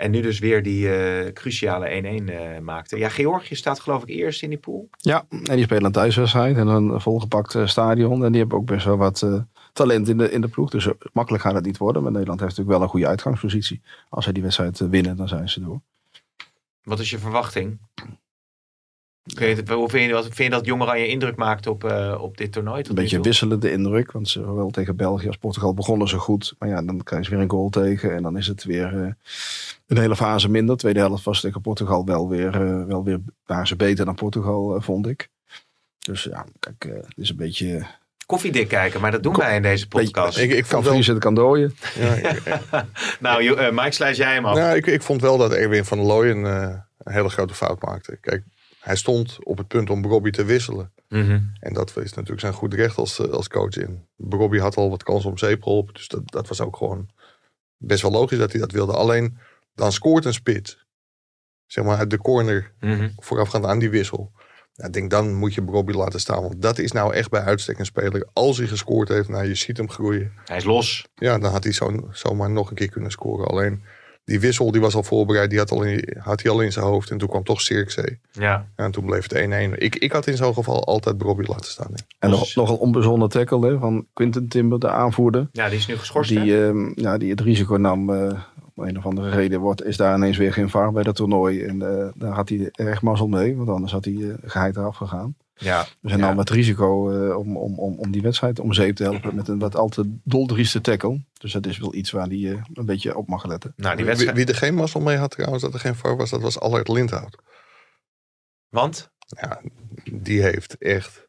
En 0.00 0.10
nu 0.10 0.20
dus 0.20 0.38
weer 0.38 0.62
die 0.62 0.94
eh, 0.94 1.32
cruciale 1.32 2.20
1-1 2.22 2.24
eh, 2.24 2.58
maakte. 2.62 2.98
Ja, 2.98 3.08
Georgië 3.08 3.54
staat 3.54 3.80
geloof 3.80 4.02
ik 4.02 4.08
eerst 4.08 4.42
in 4.42 4.48
die 4.48 4.58
pool. 4.58 4.88
Ja, 4.96 5.24
en 5.28 5.56
die 5.56 5.64
spelen 5.64 5.84
een 5.84 5.92
thuiswedstrijd 5.92 6.56
en 6.56 6.66
een 6.66 7.00
volgepakt 7.00 7.56
stadion. 7.64 8.24
En 8.24 8.30
die 8.30 8.40
hebben 8.40 8.58
ook 8.58 8.66
best 8.66 8.84
wel 8.84 8.96
wat 8.96 9.22
eh, 9.22 9.34
talent 9.72 10.08
in 10.08 10.16
de, 10.16 10.30
in 10.30 10.40
de 10.40 10.48
ploeg. 10.48 10.70
Dus 10.70 10.86
eh, 10.86 10.92
makkelijk 11.12 11.42
gaat 11.42 11.54
het 11.54 11.64
niet 11.64 11.78
worden. 11.78 12.02
Maar 12.02 12.12
Nederland 12.12 12.40
heeft 12.40 12.50
natuurlijk 12.50 12.78
wel 12.78 12.86
een 12.86 12.92
goede 12.92 13.08
uitgangspositie. 13.08 13.80
Als 14.08 14.24
zij 14.24 14.32
die 14.32 14.42
wedstrijd 14.42 14.80
eh, 14.80 14.88
winnen, 14.88 15.16
dan 15.16 15.28
zijn 15.28 15.48
ze 15.48 15.60
door. 15.60 15.80
Wat 16.82 16.98
is 16.98 17.10
je 17.10 17.18
verwachting? 17.18 17.78
Je 19.22 19.54
vind 19.54 19.68
je, 19.68 20.12
wat, 20.12 20.22
vind 20.22 20.36
je 20.36 20.50
dat 20.50 20.66
Jong 20.66 20.82
Oranje 20.82 21.06
indruk 21.06 21.36
maakt 21.36 21.66
op, 21.66 21.84
eh, 21.84 22.18
op 22.20 22.36
dit 22.36 22.52
toernooi? 22.52 22.84
Een 22.88 22.94
beetje 22.94 23.20
wisselende 23.20 23.72
indruk. 23.72 24.12
Want 24.12 24.28
zowel 24.28 24.70
tegen 24.70 24.96
België 24.96 25.26
als 25.26 25.36
Portugal 25.36 25.74
begonnen 25.74 26.08
ze 26.08 26.18
goed. 26.18 26.54
Maar 26.58 26.68
ja, 26.68 26.82
dan 26.82 27.02
krijgen 27.02 27.28
ze 27.28 27.34
weer 27.34 27.44
een 27.44 27.50
goal 27.50 27.68
tegen. 27.68 28.14
En 28.14 28.22
dan 28.22 28.36
is 28.36 28.46
het 28.46 28.64
weer 28.64 29.16
een 29.86 29.98
hele 29.98 30.16
fase 30.16 30.50
minder. 30.50 30.74
De 30.74 30.80
tweede 30.80 30.98
helft 30.98 31.24
was 31.24 31.40
tegen 31.40 31.60
Portugal 31.60 32.04
wel 32.04 32.28
weer, 32.28 32.86
wel 32.86 33.04
weer 33.04 33.20
waren 33.46 33.66
ze 33.66 33.76
beter 33.76 34.04
dan 34.04 34.14
Portugal, 34.14 34.80
vond 34.80 35.06
ik. 35.06 35.28
Dus 35.98 36.22
ja, 36.22 36.46
kijk, 36.58 36.84
het 37.06 37.18
is 37.18 37.30
een 37.30 37.36
beetje... 37.36 37.86
Koffiedik 38.30 38.68
kijken, 38.68 39.00
maar 39.00 39.10
dat 39.10 39.22
doen 39.22 39.32
Ko- 39.32 39.40
wij 39.40 39.56
in 39.56 39.62
deze 39.62 39.88
podcast. 39.88 40.38
Ik, 40.38 40.50
ik 40.50 40.56
Kan 40.68 40.82
vond 40.84 41.04
wel, 41.06 41.14
het 41.14 41.24
kan 41.24 41.34
dooien. 41.34 41.74
ja, 41.94 42.12
ik, 42.14 42.42
nou, 43.20 43.54
eh, 43.56 43.70
Mike, 43.70 43.90
sluit 43.92 44.16
jij 44.16 44.32
hem 44.34 44.44
af. 44.46 44.56
nou, 44.56 44.76
ik, 44.76 44.86
ik 44.86 45.02
vond 45.02 45.20
wel 45.20 45.38
dat 45.38 45.52
Erwin 45.52 45.84
van 45.84 45.98
der 45.98 46.06
Looyen 46.06 46.46
eh, 46.46 46.76
een 46.98 47.12
hele 47.12 47.28
grote 47.28 47.54
fout 47.54 47.82
maakte. 47.82 48.16
Kijk, 48.20 48.42
hij 48.80 48.96
stond 48.96 49.38
op 49.44 49.58
het 49.58 49.68
punt 49.68 49.90
om 49.90 50.04
Robbie 50.04 50.32
te 50.32 50.44
wisselen. 50.44 50.92
Mhm. 51.08 51.40
En 51.60 51.72
dat 51.72 51.96
is 51.96 52.12
natuurlijk 52.12 52.40
zijn 52.40 52.52
goed 52.52 52.74
recht 52.74 52.96
als, 52.96 53.18
eh, 53.18 53.30
als 53.30 53.48
coach 53.48 53.76
in. 53.76 54.06
Robbie 54.30 54.60
had 54.60 54.76
al 54.76 54.90
wat 54.90 55.02
kans 55.02 55.24
om 55.24 55.38
zeep 55.38 55.62
geholpen. 55.62 55.94
Dus 55.94 56.08
dat, 56.08 56.20
dat 56.24 56.48
was 56.48 56.60
ook 56.60 56.76
gewoon 56.76 57.08
best 57.76 58.02
wel 58.02 58.10
logisch 58.10 58.38
dat 58.38 58.50
hij 58.52 58.60
dat 58.60 58.72
wilde. 58.72 58.92
Alleen 58.92 59.38
dan 59.74 59.92
scoort 59.92 60.24
een 60.24 60.32
spits. 60.34 60.84
Zeg 61.66 61.84
maar 61.84 61.96
uit 61.98 62.10
de 62.10 62.18
corner 62.18 62.72
Mhm. 62.80 63.08
voorafgaand 63.16 63.64
aan 63.64 63.78
die 63.78 63.90
wissel. 63.90 64.32
Ja, 64.72 64.86
ik 64.86 64.92
denk 64.92 65.10
dan 65.10 65.34
moet 65.34 65.54
je 65.54 65.62
Robbie 65.66 65.96
laten 65.96 66.20
staan. 66.20 66.42
Want 66.42 66.62
dat 66.62 66.78
is 66.78 66.92
nou 66.92 67.14
echt 67.14 67.30
bij 67.30 67.40
uitstek 67.42 67.78
een 67.78 67.84
speler. 67.84 68.28
Als 68.32 68.58
hij 68.58 68.66
gescoord 68.66 69.08
heeft, 69.08 69.28
nou 69.28 69.46
je 69.46 69.54
ziet 69.54 69.76
hem 69.76 69.90
groeien. 69.90 70.32
Hij 70.44 70.56
is 70.56 70.64
los. 70.64 71.04
Ja, 71.14 71.38
dan 71.38 71.50
had 71.52 71.64
hij 71.64 71.72
zo, 71.72 72.08
zomaar 72.12 72.50
nog 72.50 72.70
een 72.70 72.76
keer 72.76 72.90
kunnen 72.90 73.10
scoren. 73.10 73.46
Alleen 73.46 73.82
die 74.24 74.40
wissel 74.40 74.70
die 74.72 74.80
was 74.80 74.94
al 74.94 75.02
voorbereid. 75.02 75.50
Die 75.50 75.58
had, 75.58 75.70
al 75.70 75.82
in, 75.82 76.16
had 76.18 76.42
hij 76.42 76.52
al 76.52 76.60
in 76.60 76.72
zijn 76.72 76.84
hoofd. 76.84 77.10
En 77.10 77.18
toen 77.18 77.28
kwam 77.28 77.44
toch 77.44 77.60
Cirkzee. 77.60 78.20
Ja. 78.32 78.42
Ja, 78.42 78.84
en 78.84 78.90
toen 78.90 79.04
bleef 79.04 79.28
het 79.28 79.72
1-1. 79.72 79.78
Ik, 79.78 79.96
ik 79.96 80.12
had 80.12 80.26
in 80.26 80.36
zo'n 80.36 80.54
geval 80.54 80.84
altijd 80.84 81.22
Robbie 81.22 81.48
laten 81.48 81.70
staan. 81.70 81.90
hè. 81.92 82.02
En 82.18 82.30
nog, 82.30 82.40
Dus- 82.40 82.54
nog 82.54 82.70
een 82.70 82.76
onbezonnen 82.76 83.28
tackle 83.28 83.66
hè, 83.66 83.78
van 83.78 84.06
Quinten 84.12 84.48
Timber, 84.48 84.78
de 84.78 84.90
aanvoerder. 84.90 85.48
ja, 85.52 85.68
die 85.68 85.78
is 85.78 85.86
nu 85.86 85.96
geschorst. 85.96 86.30
hè? 86.30 86.42
Die, 86.42 86.64
ehm, 86.66 86.90
ja, 86.94 87.18
die 87.18 87.30
het 87.30 87.40
risico 87.40 87.76
nam, 87.76 88.10
eh, 88.10 88.40
om 88.80 88.88
een 88.88 88.98
of 88.98 89.06
andere 89.06 89.30
reden, 89.30 89.60
wordt, 89.60 89.84
is 89.84 89.96
daar 89.96 90.16
ineens 90.16 90.36
weer 90.36 90.52
geen 90.52 90.70
VAR 90.70 90.92
bij 90.92 91.02
dat 91.02 91.16
toernooi. 91.16 91.64
En 91.64 91.82
eh, 91.82 92.08
daar 92.14 92.32
had 92.32 92.48
hij 92.48 92.68
erg 92.72 93.02
mazzel 93.02 93.28
mee, 93.28 93.56
want 93.56 93.68
anders 93.68 93.92
had 93.92 94.04
hij 94.04 94.14
uh, 94.14 94.34
geheid 94.44 94.76
eraf 94.76 94.96
gegaan. 94.96 95.36
Ja. 95.54 95.82
Dus 96.00 96.10
hij 96.12 96.20
Ja. 96.20 96.26
nam 96.26 96.38
het 96.38 96.50
risico 96.50 97.10
eh, 97.10 97.36
om, 97.36 97.56
om, 97.56 97.78
om, 97.78 97.98
om 97.98 98.10
die 98.10 98.22
wedstrijd 98.22 98.60
om 98.60 98.72
zeep 98.72 98.96
te 98.96 99.02
helpen 99.02 99.34
met 99.34 99.48
een 99.48 99.58
wat 99.58 99.76
al 99.76 99.88
te 99.88 100.18
doldrieste 100.24 100.80
tackle. 100.80 101.24
Dus 101.32 101.52
dat 101.52 101.66
is 101.66 101.78
wel 101.78 101.94
iets 101.94 102.10
waar 102.10 102.26
hij 102.26 102.52
eh, 102.52 102.62
een 102.72 102.86
beetje 102.86 103.16
op 103.16 103.28
mag 103.28 103.44
letten. 103.46 103.72
Nou, 103.76 103.88
die 103.88 103.96
Wie, 103.96 104.14
wedstrijd. 104.14 104.36
wie 104.36 104.46
er 104.46 104.60
geen 104.60 104.74
mazzel 104.74 105.00
mee 105.00 105.16
had 105.16 105.30
trouwens, 105.30 105.62
dat 105.62 105.74
er 105.74 105.80
geen 105.80 105.94
VAR 105.94 106.16
was, 106.16 106.30
dat 106.30 106.40
was 106.40 106.60
Allard 106.60 106.88
Lindhout. 106.88 107.36
Want? 108.68 109.10
Ja, 109.26 109.60
die 110.12 110.42
heeft 110.42 110.78
echt 110.78 111.28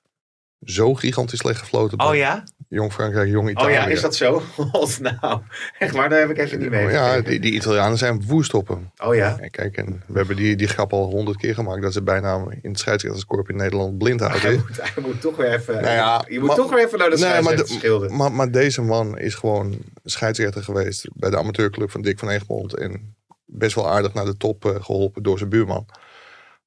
zo 0.62 0.94
gigantisch 0.94 1.40
slecht 1.40 1.60
gefloten. 1.60 2.00
Oh 2.00 2.16
ja? 2.16 2.44
Jong 2.74 2.92
Frankrijk, 2.94 3.30
Jong 3.30 3.50
Italië. 3.50 3.68
Oh 3.68 3.74
ja, 3.74 3.86
is 3.88 4.02
dat 4.02 4.16
zo? 4.16 4.42
Nou, 5.02 5.40
echt 5.80 5.96
waar, 5.96 6.10
daar 6.10 6.20
heb 6.20 6.30
ik 6.30 6.38
even 6.38 6.60
niet 6.60 6.70
mee. 6.70 6.88
Ja, 6.90 7.22
die, 7.22 7.40
die 7.40 7.52
Italianen 7.54 7.98
zijn 7.98 8.24
woest 8.28 8.54
op 8.54 8.68
hem. 8.68 8.90
Oh 9.04 9.16
ja? 9.16 9.38
En 9.40 9.52
kijk, 9.52 9.78
en 9.78 10.04
we 10.08 10.18
hebben 10.18 10.36
die, 10.36 10.56
die 10.56 10.68
grap 10.68 10.94
al 10.94 11.10
honderd 11.10 11.38
keer 11.38 11.54
gemaakt. 11.54 11.82
Dat 11.82 11.94
ze 11.94 12.02
bijna 12.04 12.46
in 12.62 12.70
het 12.70 12.80
scheidsrechterskorp 12.80 13.50
in 13.50 13.56
Nederland 13.56 13.98
blind 13.98 14.20
Hij 14.20 14.30
houden. 14.30 14.52
moet, 14.68 14.78
hij 14.94 15.04
moet 15.04 15.22
toch 15.22 15.36
weer 15.36 15.54
even, 15.54 15.74
Nou 15.74 15.86
ja, 15.88 16.26
je 16.30 16.40
moet 16.40 16.48
maar- 16.48 16.56
toch 16.58 16.70
weer 16.74 16.86
even 16.86 16.98
naar 17.00 17.10
de 17.10 17.16
Nee, 17.16 17.24
maar, 17.30 17.42
scheidsrechter 17.42 17.76
schilderen. 17.80 18.16
maar, 18.18 18.32
maar 18.32 18.52
deze 18.52 18.82
man 18.82 19.18
is 19.18 19.36
gewoon 19.36 19.78
scheidsrechter 20.04 20.64
geweest 20.64 21.08
bij 21.14 21.30
de 21.30 21.38
amateurclub 21.38 21.92
van 21.92 22.02
Dick 22.02 22.20
van 22.20 22.30
Egmond. 22.30 22.78
En 22.78 23.16
best 23.46 23.76
wel 23.76 23.90
aardig 23.90 24.14
naar 24.14 24.26
de 24.26 24.38
top 24.38 24.66
eh, 24.66 24.76
geholpen 24.84 25.24
door 25.24 25.38
zijn 25.38 25.50
buurman. 25.50 25.86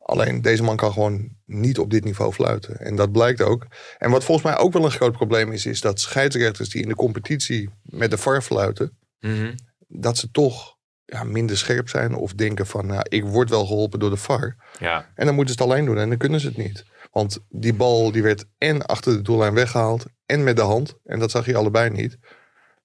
Alleen 0.07 0.43
deze 0.43 0.63
man 0.63 0.77
kan 0.77 0.93
gewoon 0.93 1.29
niet 1.47 1.79
op 1.79 1.91
dit 1.91 2.05
niveau 2.05 2.33
fluiten. 2.33 2.79
En 2.81 2.97
dat 2.97 3.13
blijkt 3.13 3.43
ook. 3.43 3.67
En 3.99 4.11
wat 4.11 4.25
volgens 4.25 4.47
mij 4.47 4.57
ook 4.59 4.73
wel 4.73 4.85
een 4.85 4.91
groot 4.91 5.13
probleem 5.13 5.53
is, 5.53 5.67
is 5.67 5.81
dat 5.81 6.01
scheidsrechters 6.01 6.69
die 6.69 6.83
in 6.83 6.89
de 6.89 6.95
competitie 6.95 7.71
met 7.83 8.11
de 8.11 8.19
VAR 8.19 8.43
fluiten, 8.43 8.99
Mhm. 9.21 9.55
dat 9.89 10.19
ze 10.19 10.31
toch 10.31 10.77
ja, 11.05 11.25
minder 11.25 11.59
scherp 11.59 11.89
zijn 11.89 12.15
of 12.15 12.33
denken 12.33 12.67
van, 12.67 12.87
nou, 12.87 13.03
ik 13.09 13.25
word 13.25 13.51
wel 13.51 13.67
geholpen 13.67 13.99
door 13.99 14.11
de 14.11 14.17
VAR. 14.17 14.57
Ja. 14.79 15.11
En 15.15 15.27
dan 15.27 15.35
moeten 15.35 15.55
ze 15.55 15.63
het 15.63 15.71
alleen 15.73 15.85
doen 15.85 15.99
en 15.99 16.09
dan 16.09 16.19
kunnen 16.19 16.41
ze 16.41 16.47
het 16.47 16.57
niet. 16.57 16.85
Want 17.13 17.39
die 17.49 17.75
bal 17.75 18.13
die 18.13 18.23
werd 18.23 18.45
en 18.59 18.87
achter 18.87 19.13
de 19.13 19.23
doellijn 19.23 19.55
weggehaald 19.55 20.05
en 20.27 20.45
met 20.45 20.57
de 20.57 20.63
hand. 20.63 20.95
En 21.05 21.19
dat 21.19 21.31
zag 21.31 21.47
je 21.47 21.57
allebei 21.57 21.91
niet. 21.91 22.19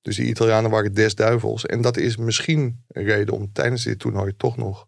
Dus 0.02 0.16
die 0.16 0.26
Italianen 0.26 0.72
waren 0.72 0.94
des 0.94 1.16
duivels. 1.16 1.66
En 1.66 1.82
dat 1.82 1.98
is 1.98 2.18
misschien 2.18 2.84
een 2.88 3.04
reden 3.04 3.34
om 3.34 3.52
tijdens 3.54 3.84
dit 3.84 4.00
toernooi 4.00 4.34
toch 4.38 4.58
nog 4.58 4.88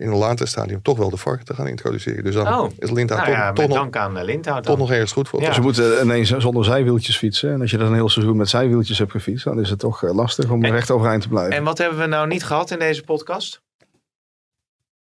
in 0.00 0.08
een 0.08 0.16
later 0.16 0.48
stadium 0.48 0.82
toch 0.82 0.98
wel 0.98 1.10
de 1.10 1.16
VAR 1.16 1.42
te 1.42 1.54
gaan 1.54 1.66
introduceren. 1.66 2.24
Dus 2.24 2.34
dan 2.34 2.46
Oh. 2.54 2.70
is 2.78 2.90
Lindhout 2.90 3.20
Nou 3.20 3.30
toch, 3.32 3.40
ja, 3.40 3.46
toch, 3.52 3.56
met 3.58 3.68
nog, 3.68 3.78
dank 3.78 3.96
aan 3.96 4.16
uh, 4.18 4.24
Lindhout 4.24 4.64
toch 4.64 4.78
nog 4.78 4.90
ergens 4.90 5.12
goed 5.12 5.28
voor. 5.28 5.40
Ja. 5.42 5.52
Ze 5.52 5.60
moeten 5.60 6.02
ineens 6.02 6.30
zonder 6.36 6.64
zijwieltjes 6.64 7.16
fietsen. 7.16 7.52
En 7.52 7.60
als 7.60 7.70
je 7.70 7.76
dan 7.76 7.86
een 7.86 7.94
heel 7.94 8.08
seizoen 8.08 8.36
met 8.36 8.48
zijwieltjes 8.48 8.98
hebt 8.98 9.10
gefietst, 9.10 9.44
dan 9.44 9.60
is 9.60 9.70
het 9.70 9.78
toch 9.78 10.02
eh, 10.04 10.14
lastig 10.14 10.50
om 10.50 10.64
En- 10.64 10.70
recht 10.70 10.90
overeind 10.90 11.22
te 11.22 11.28
blijven. 11.28 11.52
En 11.56 11.64
wat 11.64 11.78
hebben 11.78 11.98
we 11.98 12.06
nou 12.06 12.26
niet 12.26 12.44
gehad 12.44 12.70
in 12.70 12.78
deze 12.78 13.02
podcast? 13.02 13.60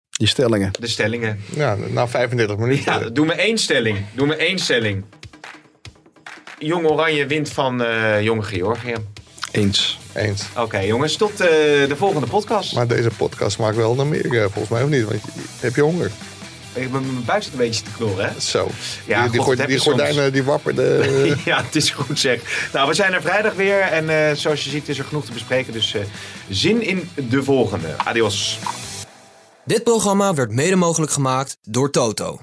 Die 0.09 0.27
stellingen. 0.27 0.71
De 0.79 0.87
stellingen. 0.87 1.39
Ja, 1.55 1.75
na 1.75 2.07
35 2.07 2.57
minuten. 2.57 2.99
Ja, 2.99 3.09
doe 3.09 3.25
me 3.25 3.33
één 3.33 3.57
stelling. 3.57 3.97
Doe 4.13 4.27
me 4.27 4.35
één 4.35 4.59
stelling. 4.59 5.03
Jong 6.59 6.85
Oranje 6.87 7.25
wint 7.25 7.49
van 7.49 7.83
eh 7.83 8.21
Jonge 8.21 8.43
Georgië. 8.43 8.93
Eens. 9.51 9.99
Eens. 10.13 10.43
Oké 10.57 10.77
jongens, 10.79 11.15
tot 11.15 11.31
eh, 11.31 11.37
de 11.87 11.93
volgende 11.97 12.27
podcast. 12.27 12.75
Maar 12.75 12.87
deze 12.87 13.09
podcast 13.17 13.57
maakt 13.59 13.75
wel 13.75 13.95
naar 13.95 14.07
meer 14.07 14.33
eh, 14.33 14.41
volgens 14.41 14.69
mij 14.69 14.83
of 14.83 14.89
niet. 14.89 15.03
Want 15.03 15.21
je- 15.23 15.41
heb 15.59 15.75
je 15.75 15.81
honger? 15.81 16.11
Ik 16.73 16.91
ben 16.91 17.01
mijn 17.13 17.25
buik 17.25 17.43
zit 17.43 17.51
een 17.51 17.57
beetje 17.57 17.83
te 17.83 17.89
knorren, 17.97 18.29
hè? 18.33 18.39
Zo. 18.39 18.67
Ja, 19.05 19.21
die, 19.21 19.31
die, 19.31 19.39
God, 19.41 19.77
gordijnen 19.77 20.33
die 20.33 20.43
wapperden. 20.43 21.27
ja, 21.45 21.63
het 21.63 21.75
is 21.75 21.89
goed 21.89 22.19
zeg. 22.19 22.69
Nou, 22.73 22.87
we 22.87 22.93
zijn 22.93 23.13
er 23.13 23.21
vrijdag 23.21 23.53
weer. 23.53 23.79
En 23.81 24.09
eh, 24.09 24.35
zoals 24.35 24.63
je 24.63 24.69
ziet 24.69 24.89
is 24.89 24.97
er 24.99 25.05
genoeg 25.05 25.25
te 25.25 25.31
bespreken. 25.31 25.73
Dus 25.73 25.93
eh, 25.93 26.01
zin 26.49 26.81
in 26.81 27.09
de 27.15 27.43
volgende. 27.43 27.87
Adios. 27.97 28.59
Dit 29.65 29.83
programma 29.83 30.33
werd 30.33 30.51
mede 30.51 30.75
mogelijk 30.75 31.11
gemaakt 31.11 31.57
door 31.61 31.91
Toto. 31.91 32.39